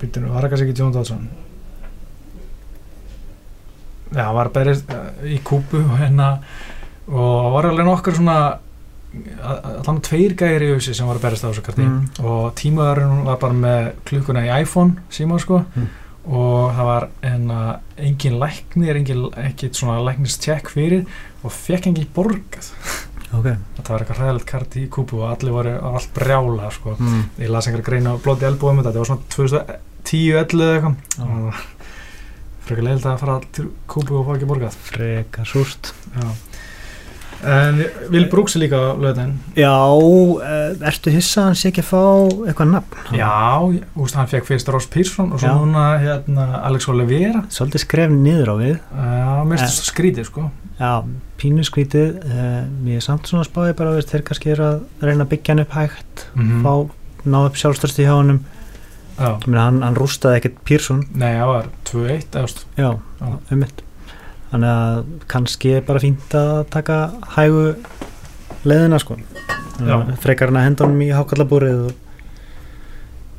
Býttu 0.00 0.20
nú, 0.22 0.30
var 0.32 0.44
það 0.46 0.50
kannski 0.54 0.68
ekki 0.70 0.78
John 0.80 0.92
Dodson 0.94 1.28
Já, 4.10 4.24
hann 4.26 4.34
var 4.34 4.48
að 4.50 4.56
berast 4.58 4.90
uh, 4.90 5.04
í 5.30 5.38
kúpu 5.46 5.78
og 5.84 5.94
hérna 6.00 6.32
og 7.10 7.52
var 7.54 7.68
alveg 7.70 7.86
nokkur 7.86 8.16
svona 8.18 8.36
allan 9.42 9.98
tveir 10.06 10.36
gæri 10.38 10.68
í 10.68 10.74
auðsi 10.76 10.92
sem 10.94 11.08
var 11.08 11.18
að 11.18 11.24
berast 11.24 11.42
á 11.46 11.50
þessu 11.50 11.64
karti 11.66 11.82
Mm. 11.86 12.04
og 12.22 12.52
tímaðurinn 12.58 13.24
var 13.26 13.38
bara 13.42 13.56
með 13.58 13.88
klukkuna 14.06 14.44
í 14.46 14.50
iPhone 14.62 15.02
síma 15.10 15.38
sko 15.42 15.64
Mm. 15.74 15.88
og 16.30 16.70
það 16.76 16.84
var 16.90 17.06
enna, 17.26 17.80
engin 17.98 18.38
læknir, 18.38 18.96
engin 19.00 19.24
ekkit 19.34 19.74
svona 19.74 19.98
læknistjekk 20.06 20.70
fyrir 20.70 21.06
og 21.42 21.50
fekk 21.50 21.86
engin 21.90 22.06
borgað 22.14 22.70
ok 23.30 23.46
þetta 23.46 23.92
var 23.92 24.04
eitthvað 24.04 24.20
hræðilegt 24.20 24.48
kart 24.50 24.76
í 24.80 24.86
kúpu 24.92 25.20
og 25.20 25.28
allir 25.30 25.54
voru 25.54 25.74
allt 25.92 26.12
brjála 26.16 26.70
sko. 26.74 26.96
mm. 26.98 27.22
ég 27.44 27.52
las 27.52 27.68
einhverja 27.68 27.88
greina 27.90 28.14
á 28.16 28.22
blóti 28.22 28.48
elbúum 28.48 28.82
þetta 28.82 29.02
var 29.02 29.10
svona 29.10 29.28
2010-11 29.36 30.64
eða 30.66 30.76
eitthvað 30.76 31.26
og 31.26 31.64
frekar 32.66 32.86
leiðilegt 32.86 33.10
að 33.10 33.20
fara 33.24 33.40
til 33.56 33.66
kúpu 33.90 34.20
og 34.20 34.28
fá 34.28 34.32
ekki 34.36 34.50
borgað 34.50 34.78
frekar 34.90 35.48
súrt 35.48 35.92
Já. 36.14 36.28
En 37.44 37.78
Vil 38.12 38.26
Brooks 38.30 38.56
er 38.56 38.60
líka 38.64 38.76
á 38.76 38.92
löðin 39.00 39.32
já, 39.56 39.72
uh, 39.72 40.86
ertu 40.90 41.10
hissa 41.14 41.40
að 41.42 41.46
hann 41.50 41.58
sé 41.60 41.70
ekki 41.70 41.82
að 41.84 41.88
fá 41.90 42.02
eitthvað 42.50 42.70
nafn? 42.74 43.16
Já, 43.16 43.32
úst, 43.96 44.14
hann 44.18 44.28
fekk 44.30 44.48
fyrst 44.50 44.68
Ross 44.74 44.86
Pearson 44.92 45.32
og 45.32 45.40
svo 45.40 45.48
Já. 45.48 45.56
núna 45.60 45.84
hérna, 46.02 46.46
Alex 46.68 46.88
Oliveira. 46.92 47.44
Svolítið 47.48 47.84
skref 47.86 48.10
niður 48.12 48.52
á 48.52 48.56
við. 48.60 48.76
Já, 48.92 49.48
finnst 49.48 49.64
Eh. 49.64 49.88
skrítið 49.90 50.24
sko. 50.30 50.50
Já, 50.80 50.92
pínu 51.40 51.64
skrítið. 51.64 52.16
Uh, 52.24 52.62
mér 52.84 52.96
er 52.96 53.00
samt 53.04 53.26
svona 53.28 53.44
spáði 53.48 53.76
bara 53.76 53.92
veist, 53.96 54.08
þeir 54.12 54.22
kannski 54.28 54.50
eru 54.54 54.64
að 54.64 54.80
reyna 55.02 55.24
að 55.24 55.30
byggja 55.34 55.54
hann 55.54 55.64
upp 55.64 55.76
hægt 55.76 56.26
mm 56.36 56.62
fá, 56.64 56.74
ná 57.26 57.38
upp 57.46 57.54
sjálfstörsti 57.56 58.04
hjá 58.08 58.14
honum. 58.16 58.40
Já. 59.20 59.34
Ég 59.36 59.46
meina, 59.48 59.64
hann, 59.66 59.82
hann 59.82 59.94
rústaði 59.98 60.38
ekkert 60.40 60.60
Pírsson 60.64 61.02
Nei, 61.12 61.34
það 61.36 61.46
var 61.50 61.66
2-1 61.84 62.24
eða, 62.32 62.40
veist, 62.46 62.62
já, 62.78 62.90
Já. 63.20 63.26
um 63.52 63.58
mitt 63.60 63.82
þannig 64.50 64.70
að 64.74 65.00
kannski 65.30 65.74
er 65.78 65.84
bara 65.86 66.02
fínt 66.02 66.36
að 66.36 66.54
taka 66.74 67.00
hægu 67.36 67.64
leiðina 68.68 69.00
sko. 69.00 69.16
Frekar 70.20 70.50
hann 70.50 70.60
að 70.60 70.66
henda 70.68 70.86
honum 70.86 71.04
í 71.06 71.10
hákallabúrið 71.14 71.84
og 71.88 71.92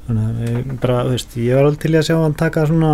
þannig 0.08 0.30
að 0.30 0.46
ég 0.50 0.78
bara, 0.82 1.02
þú 1.06 1.16
veist, 1.16 1.36
ég 1.38 1.58
var 1.58 1.68
alveg 1.70 1.82
til 1.84 1.96
að 1.96 2.08
sjá 2.08 2.16
hann 2.18 2.38
taka 2.40 2.66
svona 2.70 2.94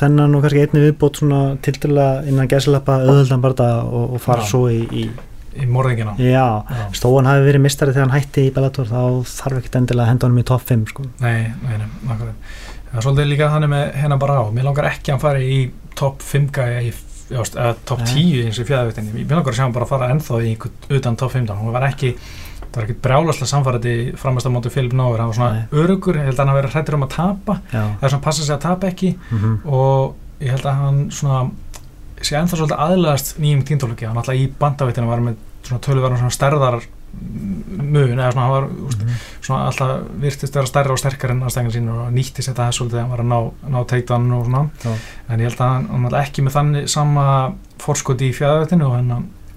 þennan 0.00 0.34
og 0.36 0.44
kannski 0.44 0.64
einni 0.64 0.82
viðbót 0.88 1.20
svona 1.20 1.40
tildulega 1.64 2.24
innan 2.30 2.50
gæsilappa 2.50 3.00
auðvöldan 3.04 3.42
bara 3.44 3.70
og, 3.84 4.16
og 4.16 4.22
fara 4.22 4.42
Já. 4.42 4.50
svo 4.50 4.66
í, 4.70 4.82
í 4.90 5.04
í 5.54 5.66
morðingina 5.70 6.16
já, 6.18 6.64
Já. 6.66 6.84
stóðan 6.98 7.28
hafi 7.30 7.44
verið 7.46 7.62
mistari 7.62 7.94
þegar 7.94 8.08
hann 8.08 8.16
hætti 8.16 8.46
í 8.48 8.52
Bellator 8.54 8.88
þá 8.90 9.00
þarf 9.30 9.60
ekkert 9.60 9.78
endilega 9.80 10.06
að 10.06 10.10
henda 10.12 10.26
honum 10.28 10.42
í 10.42 10.46
topp 10.48 10.64
5 10.70 10.86
sko. 10.90 11.04
Nei, 11.22 11.44
nei, 11.62 11.76
nei, 11.78 11.88
nákvæmlega. 12.08 12.34
Er 12.94 13.04
svolítið 13.06 13.30
líka 13.30 13.50
þannig 13.52 13.70
með 13.70 13.84
hérna 14.00 14.18
bara 14.22 14.38
á. 14.38 14.44
Mér 14.54 14.66
langar 14.68 14.88
ekki 14.90 15.10
að 15.10 15.14
hann 15.14 15.22
fari 15.24 15.46
í 15.50 15.60
topp 15.98 16.24
5 16.26 16.48
gæja 16.58 16.82
í, 16.82 16.90
Nei. 18.00 18.08
10 18.14 18.46
eins 18.46 18.58
og 18.58 18.64
í 18.64 18.68
fjæðavittinni 18.70 19.24
Mér 19.24 19.38
langar 19.38 19.52
að 19.52 19.58
sjá 19.58 19.64
hann 19.66 19.76
bara 19.76 19.88
fara 19.90 20.10
ennþá 20.14 20.40
í 20.42 20.50
einhvern 20.52 20.98
utan 20.98 21.16
topp 21.20 21.34
15 21.36 21.58
Hún 21.60 21.74
var 21.74 21.86
ekki, 21.88 22.12
það 22.64 22.76
var 22.78 22.86
ekki 22.88 22.96
brjálaslega 23.06 23.50
samfærandi 23.52 23.94
framast 24.20 24.46
á 24.46 24.50
móti 24.54 24.72
Philip 24.74 24.94
Nóver 24.98 25.22
Hann 25.22 25.32
var 25.32 25.38
svona 25.38 25.66
örugur, 25.72 26.18
ég 26.20 26.28
held 26.30 26.38
að 26.38 26.46
hann 26.46 26.58
verið 26.60 26.76
hrættur 26.76 26.98
um 26.98 27.06
að 27.06 27.14
tapa. 27.16 27.58
Það 27.72 28.06
er 28.08 28.14
svona 28.14 28.26
passa 28.28 28.42
sig 28.46 28.54
að 28.54 28.64
tapa 28.68 28.90
ekki. 28.92 29.14
Mm 29.30 29.56
og 29.64 30.14
ég 30.44 30.50
held 30.54 30.66
að 30.66 30.80
hann 30.82 31.00
svona 31.14 31.42
sé 32.24 32.36
ennþá 32.38 32.56
svolítið 32.58 32.82
aðlæðast 32.86 33.34
nýjum 33.42 33.62
tíndólöki 33.68 34.06
hann 34.08 34.18
alltaf 34.18 34.38
í 34.38 34.46
bandavittinu 34.58 35.10
var 35.10 35.22
með 35.24 35.36
svona 35.64 35.80
töluverðan 35.84 36.20
svona 36.22 36.34
stærðar 36.34 36.76
mun 37.14 38.18
eða 38.18 38.32
svona 38.32 38.44
hann 38.44 38.54
var 38.54 38.66
úst, 38.88 38.98
Mhm. 39.04 39.14
svona 39.42 39.66
alltaf 39.68 40.00
virtist 40.20 40.54
vera 40.54 40.66
stærra 40.66 40.90
og 40.92 40.98
sterkar 40.98 41.30
en 41.30 41.40
aðstæðingar 41.42 41.72
sín 41.76 41.88
og 41.90 42.12
nýttist 42.12 42.48
þetta 42.50 42.68
þess 42.70 42.80
að 42.82 42.98
hann 43.00 43.10
var 43.10 43.18
að 43.20 43.30
ná, 43.32 43.52
ná 43.70 43.84
teiktan 43.86 44.32
og 44.32 44.46
svona 44.46 44.70
Já. 44.84 44.94
en 45.28 45.40
ég 45.40 45.48
held 45.48 45.58
að 45.58 45.72
hann, 45.72 46.04
alltaf 46.04 46.26
ekki 46.28 46.42
með 46.42 46.52
þannig 46.58 46.88
sama 46.88 47.54
forskoti 47.78 48.30
í 48.30 48.34
fjæðavittinu 48.34 48.86
og 48.86 48.94
hann 48.94 49.08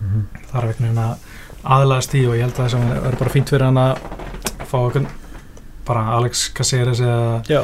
Mhm. 0.01 0.28
þarf 0.51 0.64
einhvern 0.64 0.88
veginn 0.88 0.97
að 0.97 1.18
aðlæðast 1.66 2.14
í 2.16 2.28
og 2.28 2.36
ég 2.36 2.41
held 2.41 2.53
að 2.53 2.66
að 2.66 2.70
það 2.72 3.08
er 3.08 3.16
bara 3.18 3.30
fínt 3.30 3.49
fyrir 3.49 3.66
hann 3.66 3.78
að 3.78 3.97
fá 4.68 4.78
einhvern 4.86 5.08
bara 5.86 6.01
Alex 6.18 6.49
Caceres 6.53 6.99
eða 6.99 7.43
já, 7.47 7.62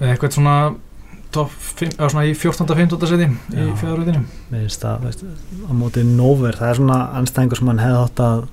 að 0.00 0.12
eitthvað 0.12 0.32
svona 0.32 0.74
top 1.32 1.50
5, 1.50 1.88
eða 1.98 2.10
svona 2.10 2.26
í 2.28 2.34
14. 2.36 2.66
15. 2.76 3.06
seti 3.08 3.24
í 3.24 3.56
Já. 3.56 3.74
fjárhverjum 3.76 4.24
Mér 4.52 4.60
finnst 4.68 4.80
það, 4.80 5.00
veist, 5.02 5.24
á 5.24 5.72
móti 5.72 6.04
Nóver, 6.04 6.52
það 6.54 6.70
er 6.70 6.74
svona 6.74 6.98
anstæðingur 7.16 7.56
sem 7.58 7.66
hann 7.68 7.78
hefði 7.78 8.04
átt 8.04 8.20
að 8.20 8.48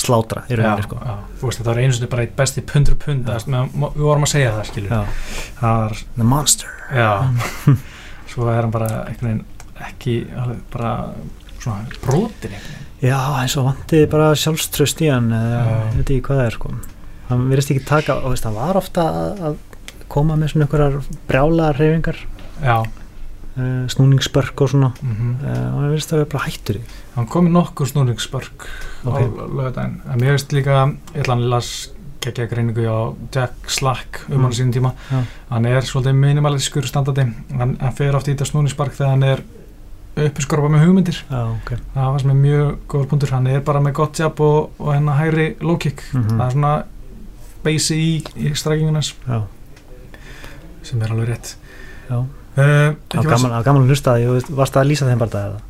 slátra 0.00 0.44
í 0.50 0.58
rauninni 0.58 0.84
sko. 0.86 0.98
þú 1.40 1.48
veist 1.48 1.60
þetta 1.60 1.70
var 1.70 1.80
einu 1.82 1.96
sinni 1.96 2.10
bara 2.12 2.24
eitt 2.26 2.36
besti 2.38 2.64
pundru 2.66 2.96
pund 3.00 3.28
við 3.28 4.00
vorum 4.02 4.26
að 4.26 4.32
segja 4.34 4.54
það 4.56 4.70
skilur 4.70 4.94
það 4.94 5.18
var, 5.60 5.98
The 6.16 6.28
Monster. 6.28 6.72
Já. 6.94 7.10
Svo 8.34 8.48
er 8.50 8.64
hann 8.64 8.72
bara 8.74 9.04
veginn 9.20 9.44
ekki 9.84 10.16
alveg 10.38 10.64
bara 10.72 10.94
svona 11.60 12.00
brotin 12.04 12.56
Já, 13.04 13.18
eins 13.36 13.54
og 13.60 13.66
vantiði 13.68 14.08
bara 14.12 14.32
sjálfströst 14.38 15.02
í 15.04 15.10
hann 15.12 15.30
ég 15.34 15.96
veit 15.98 16.08
ekki 16.08 16.22
hvað 16.24 16.40
það 16.40 16.46
er 16.46 16.56
sko. 16.58 16.74
hann 17.28 17.46
verðist 17.50 17.72
ekki 17.74 17.86
taka, 17.88 18.18
og 18.22 18.32
veist, 18.32 18.46
hann 18.48 18.56
var 18.56 18.78
ofta 18.80 19.04
að, 19.10 19.42
að 19.50 19.56
koma 20.14 20.36
með 20.40 20.54
svona 20.54 20.66
einhverjar 20.66 20.96
brjálaðar 21.28 21.80
reyfingar 21.80 22.20
já, 22.62 22.76
uh, 23.56 23.86
snúningsbörk 23.88 24.60
og 24.60 24.70
svona. 24.70 24.92
Mm 25.02 25.34
uh, 25.40 25.48
og 25.48 25.80
hann 25.80 25.90
verðist 25.90 26.12
að 26.12 26.22
vera 26.22 26.30
bara 26.34 26.44
hættur 26.48 26.76
í 26.80 26.84
hann 27.14 27.26
kom 27.30 27.46
í 27.46 27.50
nokkur 27.54 27.86
snúringsbörk 27.86 28.68
Ok. 29.04 29.18
á 29.18 29.24
lögadaginn 29.46 30.00
en 30.10 30.20
mér 30.20 30.34
veist 30.36 30.52
líka, 30.52 30.84
hann 31.28 31.44
las 31.50 31.90
geggja 32.24 32.46
greiningu 32.48 32.86
á 32.88 33.14
Jack 33.34 33.68
Slack 33.70 34.22
um 34.28 34.36
Mm. 34.38 34.42
hann 34.44 34.52
sínum 34.52 34.72
tíma. 34.72 34.92
Já. 35.10 35.22
hann 35.50 35.66
er 35.66 35.80
svolítið 35.82 36.14
minimalískur 36.14 36.86
standardi 36.86 37.26
hann, 37.58 37.76
hann 37.80 37.92
fer 37.94 38.16
oft 38.16 38.26
í 38.28 38.32
þetta 38.34 38.44
snúningsbark 38.50 38.92
þegar 38.96 39.10
hann 39.10 39.22
er 39.22 39.42
uppiskorfa 40.16 40.68
með 40.70 40.84
hugmyndir. 40.86 41.16
Já, 41.30 41.40
ok. 41.56 41.70
Það 41.94 42.10
var 42.12 42.20
sem 42.22 42.30
er 42.30 42.36
mjög 42.38 42.76
góður 42.88 43.08
punktur. 43.10 43.30
Hann 43.34 43.46
er 43.50 43.60
bara 43.66 43.80
með 43.82 43.92
gott 43.98 44.18
jab 44.22 44.40
og, 44.40 44.70
og 44.78 44.92
hennar 44.94 45.16
hægri 45.18 45.56
low 45.60 45.76
kick. 45.76 46.02
Mhm. 46.12 46.36
það 46.38 46.46
er 46.46 46.52
svona 46.52 46.84
basi 47.64 47.96
í, 47.98 48.24
í 48.36 48.52
strækingunars 48.54 49.14
sem 50.84 51.02
er 51.02 51.10
alveg 51.14 51.28
rétt. 51.32 51.54
Já 52.10 52.24
uh, 52.56 52.94
Það 53.10 53.20
var 53.20 53.30
gaman, 53.30 53.50
það 53.50 53.56
var 53.58 53.68
gaman 53.68 53.82
að 53.86 53.88
hlusta 53.94 54.12
að 54.14 54.24
ég 54.24 54.50
varst 54.58 54.76
að 54.80 54.90
lýsa 54.90 55.08
þeim 55.10 55.18
bara 55.24 55.30
það? 55.30 55.62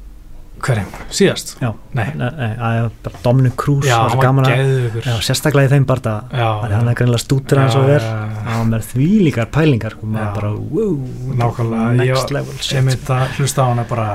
Hverjum, 0.64 0.93
síðast? 1.12 1.51
Já. 1.61 1.68
Nei, 1.93 2.07
Nei, 2.16 2.28
nei, 2.39 2.53
að 2.57 2.76
ég 2.78 2.93
bara 3.05 3.18
Dominic 3.24 3.57
Cruz 3.61 3.85
já, 3.85 3.97
var 4.01 4.14
hann 4.14 4.22
gaman 4.22 4.47
að 4.49 5.03
já, 5.05 5.14
sérstaklega 5.26 5.68
í 5.68 5.72
þeim 5.74 5.85
bara 5.91 6.14
já, 6.32 6.47
hann 6.62 6.89
er 6.89 6.97
greinlega 6.97 7.20
stútur 7.20 7.61
hans 7.61 7.74
og 7.76 7.91
er. 7.93 8.01
já. 8.07 8.22
hann 8.47 8.62
var 8.62 8.70
með 8.78 8.87
því 8.95 9.09
líkar 9.26 9.51
pælingar 9.53 9.97
sko, 9.99 10.07
maður 10.14 10.32
bara, 10.39 10.53
wow, 10.55 10.95
Nákvæmlega, 11.43 11.91
ég 11.91 12.01
next 12.14 12.22
var- 12.22 12.32
level 12.39 12.57
ég 12.78 12.87
myndi 12.87 13.12
að 13.18 13.37
hlusta 13.37 13.61
á 13.61 13.66
hana 13.74 13.85
bara 13.91 14.07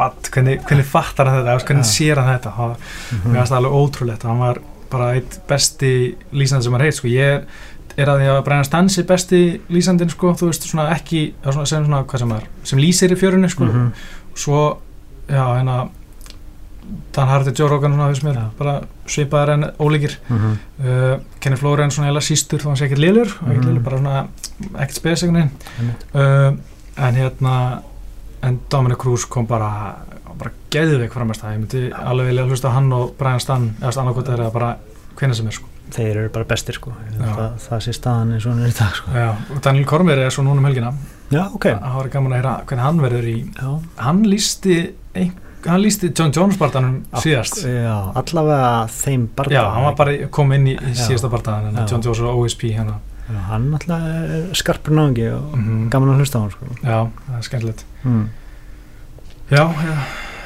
what, 0.00 0.30
hvernig, 0.34 0.64
hvernig 0.66 0.84
fattar 0.90 1.30
hann 1.30 1.44
þetta, 1.44 1.66
hvernig 1.68 1.86
Já. 1.86 1.92
sér 1.94 2.22
hann 2.24 2.32
þetta? 2.40 2.54
Það, 2.58 2.74
Mhm. 3.12 3.30
mér 3.30 3.38
finnst 3.38 3.52
það 3.52 3.60
alveg 3.60 3.78
ótrúlegt. 3.78 4.22
Hann 4.26 4.38
var 4.42 4.58
bara 4.90 5.12
eitt 5.14 5.38
besti 5.46 5.92
lýsandi 6.32 6.62
sem 6.64 6.72
hann 6.72 6.80
heit 6.82 6.94
sko. 6.98 7.06
ég 7.08 7.44
er 7.96 8.06
að 8.10 8.18
því 8.20 8.28
að 8.32 8.44
Brian 8.44 8.64
Stansi 8.64 9.02
besti 9.08 9.60
lýsandinn 9.70 10.10
sko, 10.10 10.32
þú 10.34 10.46
veist 10.50 10.62
svona 10.68 10.88
ekki 10.94 11.34
svona, 11.44 11.66
sem, 11.66 11.84
svona, 11.86 12.18
sem, 12.18 12.32
er, 12.32 12.46
sem 12.64 12.78
lýsir 12.78 13.12
í 13.14 13.16
fjörunni 13.20 13.48
sko. 13.50 13.64
Mhm. 13.64 13.92
svo 14.34 14.78
já 15.28 15.44
hérna 15.56 15.88
Dan 17.14 17.28
Hardy 17.28 17.52
Joe 17.56 17.68
Rogan 17.70 17.92
svona, 17.94 18.08
finnst 18.12 18.24
mér 18.26 18.34
Já. 18.36 18.48
bara 18.58 18.80
svipaðar 19.06 19.50
en 19.54 19.62
ólíkir 19.80 20.16
Mhm. 20.28 20.58
uh, 20.80 21.18
Kenny 21.40 21.56
Florian 21.56 21.90
svona 21.90 22.10
eða 22.10 22.20
sístur 22.20 22.58
þá 22.60 22.64
hann 22.66 22.76
sé 22.76 22.84
ekkert 22.88 22.98
lélur, 22.98 23.26
ekkert 23.26 23.64
Mhm. 23.64 23.68
lélur 23.68 23.82
bara 23.84 23.98
svona 23.98 24.26
ekkert 24.74 24.94
spesingunin 24.96 25.50
Einmitt. 25.78 26.04
uh, 26.14 26.52
en 26.96 27.14
hérna 27.14 27.82
en 28.42 28.60
Dominic 28.70 28.98
Cruz 28.98 29.24
kom 29.24 29.46
bara 29.46 29.94
bara 30.38 30.50
geðveik 30.70 31.12
framast 31.12 31.40
það, 31.42 31.52
ég 31.54 31.58
myndi 31.60 31.92
alveg 31.94 32.26
vilja 32.26 32.44
hlusta 32.44 32.70
hann 32.74 32.92
og 32.92 33.14
Brian 33.16 33.40
Stan 33.40 33.76
eða 33.80 34.10
Okot 34.10 34.26
eða 34.28 34.52
bara 34.52 34.76
hvenna 35.16 35.34
sem 35.34 35.46
er 35.46 35.52
sko 35.52 35.66
þeir 35.92 36.16
eru 36.16 36.28
bara 36.32 36.44
bestir 36.44 36.74
sko. 36.74 36.92
Já. 37.18 37.24
það, 37.36 37.52
það 37.68 37.80
sé 37.84 37.92
staðan 37.92 38.32
eins 38.34 38.46
og 38.46 38.52
hann 38.54 38.62
er 38.64 38.72
í 38.72 38.78
dag 38.78 38.94
sko. 38.96 39.10
Já, 39.14 39.60
Daniel 39.62 39.84
Cormier 39.86 40.18
er 40.24 40.30
svo 40.30 40.42
núna 40.46 40.58
um 40.58 40.64
helgina 40.68 40.92
já, 41.30 41.44
ok 41.54 41.64
það 41.70 41.94
var 41.96 42.08
gaman 42.08 42.32
að 42.32 42.36
heyra 42.40 42.54
hvernig 42.66 42.84
hann 42.84 43.00
verður 43.04 43.28
í 43.28 43.38
já, 43.54 43.70
hann 44.04 44.22
lísti 44.24 44.76
hann 45.64 45.80
lísti 45.80 46.10
John 46.18 46.32
Jones 46.36 46.58
barndanum 46.60 46.98
síðast 47.22 47.62
já, 47.64 47.94
allavega 48.20 48.86
þeim 48.92 49.28
bara 49.36 49.50
Já, 49.54 49.62
hann 49.72 49.84
var 49.88 49.94
bara 49.96 50.28
kom 50.28 50.52
inn 50.52 50.66
í, 50.74 50.76
síðasta 50.92 51.30
barndan. 51.32 51.70
John 51.88 52.02
Jones 52.04 52.20
og 52.20 52.42
OSP 52.44 52.68
já, 52.74 52.84
hann 53.48 53.70
alltaf 53.72 54.04
er 54.04 54.50
skarpur 54.60 54.92
náðingi 54.98 55.30
og 55.32 55.54
Mhm. 55.56 55.88
gaman 55.90 56.12
að 56.12 56.20
hlusta 56.20 56.38
á 56.38 56.40
hann 56.44 56.50
sko. 56.50 56.66
Já, 56.84 56.98
það 57.28 57.38
er 57.38 57.42
skemmtilegt 57.48 57.84
mm. 58.04 58.24
Já, 59.50 59.64
já, 59.68 59.96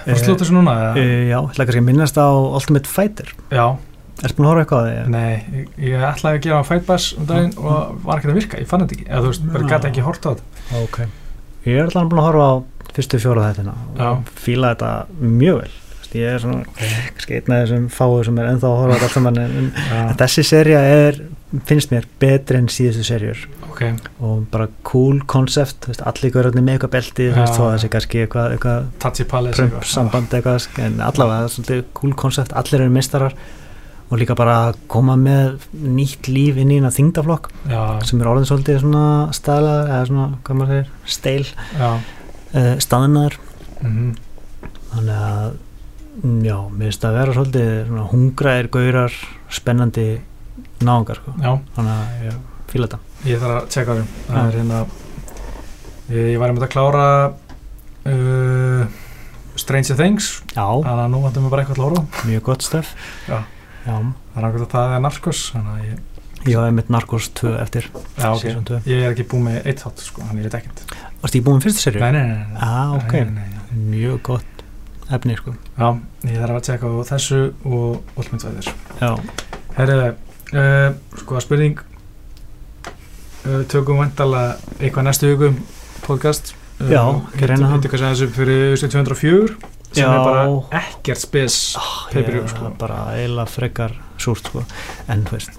Eh, 0.09 0.15
það 0.15 0.23
slúta 0.25 0.45
þessu 0.45 0.55
núna 0.57 0.73
eða? 0.79 0.93
e, 0.97 1.29
já, 1.29 1.39
ætla 1.43 1.65
kannski 1.67 1.81
að 1.83 1.85
minnast 1.85 2.17
á 2.17 2.27
Ultimate 2.33 2.87
Fighter 2.89 3.29
Já, 3.53 3.77
ertu 4.25 4.39
búin 4.39 4.49
að 4.49 4.53
horfa 4.53 4.65
eitthvað 4.65 4.81
á 4.81 4.89
því? 4.89 5.13
nei, 5.15 5.33
ég, 5.55 5.73
ég 5.89 6.07
ætlaði 6.09 6.39
að 6.39 6.45
gera 6.47 6.61
Fight 6.67 6.87
Bass 6.89 7.13
um 7.19 7.27
daginn 7.29 7.53
og 7.59 7.99
var 8.05 8.21
ekki 8.21 8.31
að 8.33 8.39
virka, 8.41 8.63
ég 8.63 8.71
fann 8.71 8.85
þetta 8.85 8.97
ekki 8.99 9.09
eða 9.09 9.21
þú 9.25 9.33
veist, 9.33 9.45
bara 9.55 9.65
Já. 9.65 9.71
gæti 9.75 9.91
ekki 9.93 10.07
hort 10.09 10.27
á 10.27 10.31
þetta. 10.31 10.65
Ok. 10.83 10.99
Ég 11.69 11.77
er 11.77 11.85
alltaf 11.87 12.09
búin 12.09 12.23
að 12.23 12.29
horfa 12.29 12.49
á 12.49 12.55
fyrstu 12.99 13.21
fjóra 13.23 13.51
Já. 13.55 14.09
og 14.09 14.33
fíla 14.35 14.73
þetta 14.75 14.93
mjög 15.21 15.61
vel. 15.63 15.77
Þú 15.99 16.01
veist, 16.03 16.17
ég 16.19 16.35
er 16.35 16.43
svona, 16.43 16.65
kannski 17.15 17.39
einn 17.39 17.55
af 17.55 17.63
þessum 17.65 17.89
fáu 17.93 18.25
sem 18.25 18.39
er 18.41 18.51
ennþá 18.55 18.73
að 18.73 18.81
horfa 18.83 18.89
á 18.89 18.97
þetta 18.97 19.09
allt 19.09 19.19
saman 19.19 19.41
en, 19.45 19.71
Já, 19.77 20.01
þessi 20.25 20.47
serja 20.49 20.83
er, 20.97 21.23
finnst 21.69 21.93
mér 21.93 22.09
betri 22.21 22.59
en 22.59 22.69
síðustu 22.73 23.07
serjur 23.07 23.47
ok, 23.79 23.83
og 24.25 24.47
bara 24.53 24.69
cool 24.89 25.21
concept, 25.31 25.85
þú 25.85 25.93
veist, 25.93 26.03
allir 26.11 26.33
görðarnir 26.35 26.65
með 26.65 26.77
eitthvað 26.77 26.95
belti, 26.97 27.29
að 27.33 27.53
það 27.55 27.77
sé 27.83 27.91
kannski 27.93 28.25
eitthvað, 28.25 28.57
prump 29.55 29.87
samband 29.87 30.35
eitthvað, 30.35 30.69
en 30.83 31.01
allavega 31.05 31.81
cool 31.97 32.15
concept, 32.19 32.55
allir 32.59 32.85
eru 32.85 32.95
mistarar 32.95 33.37
og 34.09 34.21
líka 34.21 34.37
bara 34.39 34.73
koma 34.89 35.17
með 35.21 35.67
nýtt 35.73 36.31
líf 36.33 36.57
inn 36.61 36.73
í 36.73 36.79
hérna 36.79 36.93
þingdaflokk 36.95 37.51
Já, 37.69 37.81
sem 38.09 38.23
er 38.23 38.31
orðin 38.31 38.49
svolítið 38.49 38.81
svona 38.83 39.05
staðlaður 39.37 39.93
eða 39.93 40.07
svona, 40.09 40.29
hvað 40.47 40.61
maður 40.61 40.73
segir, 40.73 40.93
steil 41.17 41.45
uh, 41.83 42.77
staðinaður 42.85 43.39
mhm, 43.83 44.07
þannig 44.95 45.19
að 45.19 45.51
mm, 46.23 46.39
já, 46.47 46.57
mér 46.71 46.87
finnst 46.87 47.05
það 47.05 47.11
að 47.11 47.19
vera 47.21 47.37
svolítið 47.37 47.93
hungraðir, 48.15 48.71
gaurar, 48.79 49.19
spennandi 49.59 50.07
náungar, 50.85 51.21
sko, 51.21 51.59
þannig 51.77 51.93
að 51.93 52.25
ég 52.29 52.41
fíla 52.69 52.89
þetta. 52.89 53.03
Ég 53.29 53.43
þarf 53.43 53.59
að 53.59 53.69
tjekka 53.75 53.99
það 53.99 54.57
hérna 54.57 54.81
ég, 56.15 56.33
var 56.39 56.51
einmitt 56.51 56.67
að 56.67 56.73
klára 56.75 57.05
uh, 58.09 58.99
Stranger 59.59 59.99
Things. 59.99 60.33
Þannig 60.55 61.05
að 61.05 61.07
nú 61.13 61.23
vantum 61.25 61.47
við 61.47 61.55
bara 61.55 61.65
eitthvað 61.65 61.85
að 61.89 61.99
á. 61.99 62.03
mjög 62.29 62.45
gott 62.49 62.67
stöf 62.67 62.93
Já. 63.29 63.41
Það 63.89 64.39
er 64.43 64.47
ákveð 64.49 64.65
að 64.67 64.71
það 64.75 64.95
er 64.99 65.03
að 65.73 65.81
ég, 65.89 65.99
ég 66.49 66.59
hef 66.69 66.75
mitt 66.79 66.91
Narcos 66.95 67.29
2 67.41 67.55
eftir 67.63 67.89
já, 67.89 68.29
ok, 68.31 68.43
season 68.43 68.65
2 68.69 68.81
ég 68.93 69.03
er 69.07 69.15
ekki 69.15 69.27
búið 69.33 69.45
með 69.49 69.59
eitt 69.73 69.83
þátt 69.85 70.05
sko, 70.05 70.23
þannig 70.29 70.45
ég 70.45 70.51
veit 70.51 70.59
ekkert. 70.61 70.85
Varst 71.23 71.39
ég 71.39 71.45
búin 71.47 71.59
með 71.59 71.67
fyrstu 71.67 71.85
serju? 71.87 72.01
nei, 72.05 72.13
nei, 72.13 72.27
nei, 72.29 72.63
Ah, 72.63 72.95
ok. 72.99 73.13
nei. 73.35 73.49
Mjög 73.89 74.21
gott 74.29 74.63
efni, 75.11 75.37
sko. 75.41 75.55
Já, 75.79 75.89
ég 76.29 76.39
þarf 76.43 76.59
að 76.61 76.65
tjekka 76.69 76.93
á 76.93 77.09
þessu 77.11 77.41
og 77.65 78.03
Fighter. 78.45 78.73
Já, 79.01 79.11
Herri, 79.79 79.99
uh, 80.53 80.89
sko 81.23 81.39
að 81.39 81.45
spurning 81.47 81.81
uh, 83.47 83.63
tökum 83.73 84.01
vandalega 84.03 84.57
eitthvað 84.79 85.09
næstu 85.09 85.33
vikum 85.33 85.59
podcast 86.07 86.53
uh, 86.81 86.91
Já, 86.93 87.03
ekki 87.35 87.49
reyna 87.51 87.67
það. 87.69 87.75
Hittu 87.79 87.93
hvað 87.93 88.05
sem 88.05 88.15
þessu 88.15 88.31
fyrir 88.37 88.77
204 88.95 89.59
sem 89.93 90.05
Já. 90.05 90.11
er 90.13 90.21
bara 90.27 90.43
ekkert 90.83 91.23
spes 91.23 91.57
pay-per-view, 92.13 92.43
ég, 92.45 92.53
sko. 92.53 92.71
bara 92.79 92.99
eiginlega 93.15 93.49
frekar 93.53 93.95
súrt, 94.21 94.51
sko 94.51 94.63
En, 95.09 95.25
veist, 95.33 95.57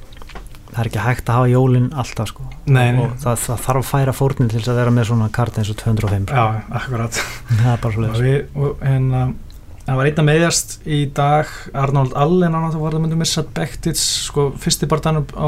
það 0.70 0.80
er 0.84 0.90
ekki 0.92 1.04
hægt 1.06 1.30
að 1.32 1.40
hafa 1.40 1.52
jólin 1.54 1.90
alltaf, 1.98 2.32
sko 2.34 2.48
Nei, 2.70 2.92
nei. 2.94 3.04
Og 3.08 3.16
það, 3.24 3.40
það 3.48 3.62
þarf 3.68 3.82
að 3.84 3.90
færa 3.92 4.16
fórnir 4.20 4.50
til 4.52 4.60
þess 4.62 4.72
að 4.74 4.82
vera 4.84 4.96
með 5.00 5.10
svona 5.12 5.30
kart 5.40 5.58
eins 5.62 5.72
og 5.74 5.80
205 5.82 6.34
Já, 6.34 6.46
akkurat 6.82 7.22
Það 7.64 7.72
en 8.94 9.08
uh, 9.14 9.32
það 9.88 9.98
var 10.02 10.12
einn 10.12 10.22
að 10.22 10.30
meðjast 10.30 10.76
í 10.86 11.00
dag 11.18 11.56
Arnold 11.74 12.14
Allen, 12.14 12.54
hann 12.54 12.70
var 12.78 12.94
það 12.94 13.02
myndum 13.08 13.24
Missat 13.24 13.50
Bektits, 13.58 14.06
sko, 14.30 14.52
fyrsti 14.62 14.90
barndan 14.92 15.24
á 15.34 15.48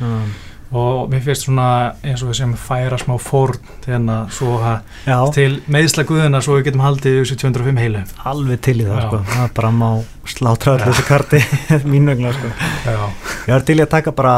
Mm. 0.00 0.10
mm. 0.10 0.34
Og 0.74 1.10
mér 1.12 1.22
finnst 1.24 1.46
svona 1.46 1.66
eins 2.02 2.22
og 2.24 2.30
við 2.30 2.38
sem 2.40 2.52
færa 2.58 2.98
smá 3.00 3.14
fórn 3.22 3.58
hérna 3.86 4.16
svo 4.34 4.56
að 4.58 5.30
til 5.36 5.60
meðsla 5.70 6.04
guðina 6.08 6.40
svo 6.44 6.56
við 6.58 6.66
getum 6.68 6.82
haldið 6.84 7.18
þessu 7.20 7.38
205 7.44 7.80
heilu. 7.82 8.02
Alveg 8.32 8.60
til 8.66 8.76
í 8.80 8.86
það, 8.88 8.98
Já. 9.00 9.06
sko. 9.08 9.20
Það 9.30 9.44
er 9.46 9.54
bara 9.60 9.70
má 9.78 9.88
slátra 10.34 10.74
allir 10.74 10.90
þessu 10.92 11.06
karti. 11.08 11.42
Mín 11.92 12.10
vegna, 12.10 12.34
sko. 12.36 12.52
Já, 12.86 12.98
Ég 13.46 13.52
var 13.56 13.66
til 13.70 13.78
í 13.78 13.84
að 13.86 13.90
taka 13.96 14.14
bara 14.16 14.36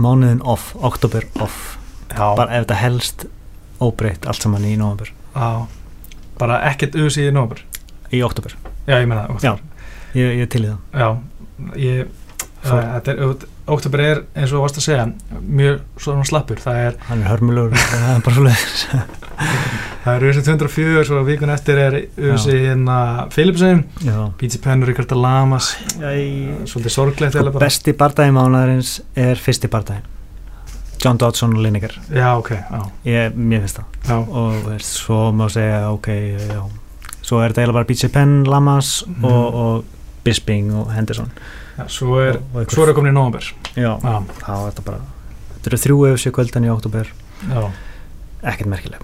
mánuðin 0.00 0.42
off, 0.42 0.72
oktober 0.80 1.26
off. 1.44 1.76
Já, 2.14 2.26
bara 2.38 2.50
ef 2.58 2.66
þetta 2.66 2.80
helst 2.82 3.26
óbreytt 3.82 4.26
allt 4.30 4.42
saman 4.42 4.64
í 4.66 4.76
já. 4.76 5.48
Bara 6.38 6.60
ekkert 6.70 6.96
auðvitað 6.98 7.28
í 7.28 7.32
nómur 7.34 7.60
í 8.14 8.20
oktober, 8.26 8.54
Já, 8.86 8.98
ég 9.00 9.08
meina 9.08 9.26
það 9.28 9.44
Já. 9.44 9.52
ég, 10.14 10.36
ég 10.38 10.42
er 10.46 10.50
til 10.50 10.64
í 10.64 10.68
það. 10.70 10.78
Já, 10.94 11.08
ég 11.78 12.06
Fór- 12.64 12.80
uh, 12.80 12.92
þetta 12.96 13.12
er, 13.12 13.46
oktober 13.66 14.00
er 14.04 14.22
eins 14.36 14.52
og 14.52 14.64
varst 14.64 14.76
að 14.80 14.84
segja 14.88 15.04
mjög 15.40 15.80
svona 16.00 16.24
slappur. 16.28 16.58
Það 16.60 16.80
er, 16.86 16.96
hann 17.08 17.22
er 17.24 17.30
hörmulegur, 17.32 17.74
það 17.74 18.08
er 18.18 18.24
er 20.18 20.24
auðvitað 20.28 20.48
204 20.60 21.04
svo 21.08 21.20
vikun 21.24 21.52
eftir 21.54 21.78
er 21.80 21.94
auðvitað 22.02 22.58
hérna 22.66 22.96
Philipsen, 23.32 23.84
P.T. 24.40 24.58
Penn 24.64 24.84
og 24.84 24.90
Ríkard 24.90 25.14
Lamas. 25.16 25.70
Svolítið 25.96 26.92
sorglegt 26.92 27.38
sko, 27.38 27.54
besti 27.62 27.94
bardagi 27.96 28.34
mánuðarins 28.36 28.98
er 29.16 29.40
fyrsti 29.40 29.70
bardagi 29.72 30.04
John 31.04 31.18
Dodson 31.20 31.52
og 31.56 31.60
Lineker. 31.64 31.92
Já, 32.14 32.30
ok, 32.40 32.52
já, 32.54 32.82
ég, 33.08 33.34
mér 33.36 33.64
finnst 33.64 33.80
það. 33.80 33.98
Já, 34.08 34.14
og 34.40 34.70
svo 34.84 35.18
má 35.36 35.48
segja 35.52 35.90
ok, 35.92 36.08
svo 37.24 37.40
er 37.44 37.52
þetta 37.52 37.64
eiginlega 37.64 37.78
bara 37.80 37.88
B.J. 37.90 38.08
Penn, 38.14 38.38
Lamas 38.48 38.94
Mhm. 39.08 39.24
og, 39.28 39.54
og 39.64 39.84
Bisping 40.24 40.70
og 40.72 40.92
Henderson 40.96 41.28
já 41.78 41.84
svo 41.88 42.18
er 42.22 42.38
er 42.88 42.94
komin 42.94 43.12
í 43.12 43.16
nómur 43.16 43.42
já, 43.76 43.92
Já, 44.02 44.14
þá 44.42 44.50
er 44.54 44.66
þetta 44.70 44.84
bara 44.84 45.00
þetta 45.54 45.70
eru 45.72 45.80
þrjú 45.84 45.98
efsi 46.12 46.30
kvöldan 46.34 46.64
í 46.68 46.72
já, 47.50 47.62
ekkert 48.42 48.70
merkileg 48.70 49.00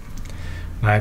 nei. 0.82 1.00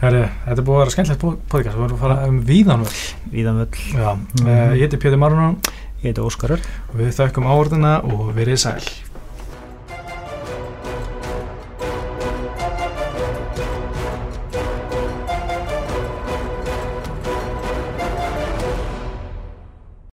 Herri, 0.00 0.22
þetta 0.46 0.56
er 0.56 0.64
búið 0.64 0.76
að 0.78 0.80
vera 0.80 0.90
skemmtilegt 0.94 1.20
po- 1.20 1.38
podcast. 1.52 1.76
Við 1.76 1.82
vorum 1.82 1.96
að 1.98 2.00
fara 2.00 2.28
um 2.30 2.38
víðan 2.48 2.80
völl. 2.86 3.00
Víðan 3.34 3.58
völl, 3.60 3.80
Já, 3.92 4.14
Mhm. 4.16 4.46
eh, 4.48 4.70
ég 4.78 4.80
heiti 4.86 4.96
Pétur 4.96 5.18
Marunar 5.20 5.56
ég 6.00 6.06
heiti 6.08 6.22
Óskar 6.24 6.52
og 6.56 6.94
við 6.96 7.10
þökkum 7.18 7.44
áordina 7.44 7.98
og 8.02 8.32
verið 8.34 8.56
sæl 8.56 8.80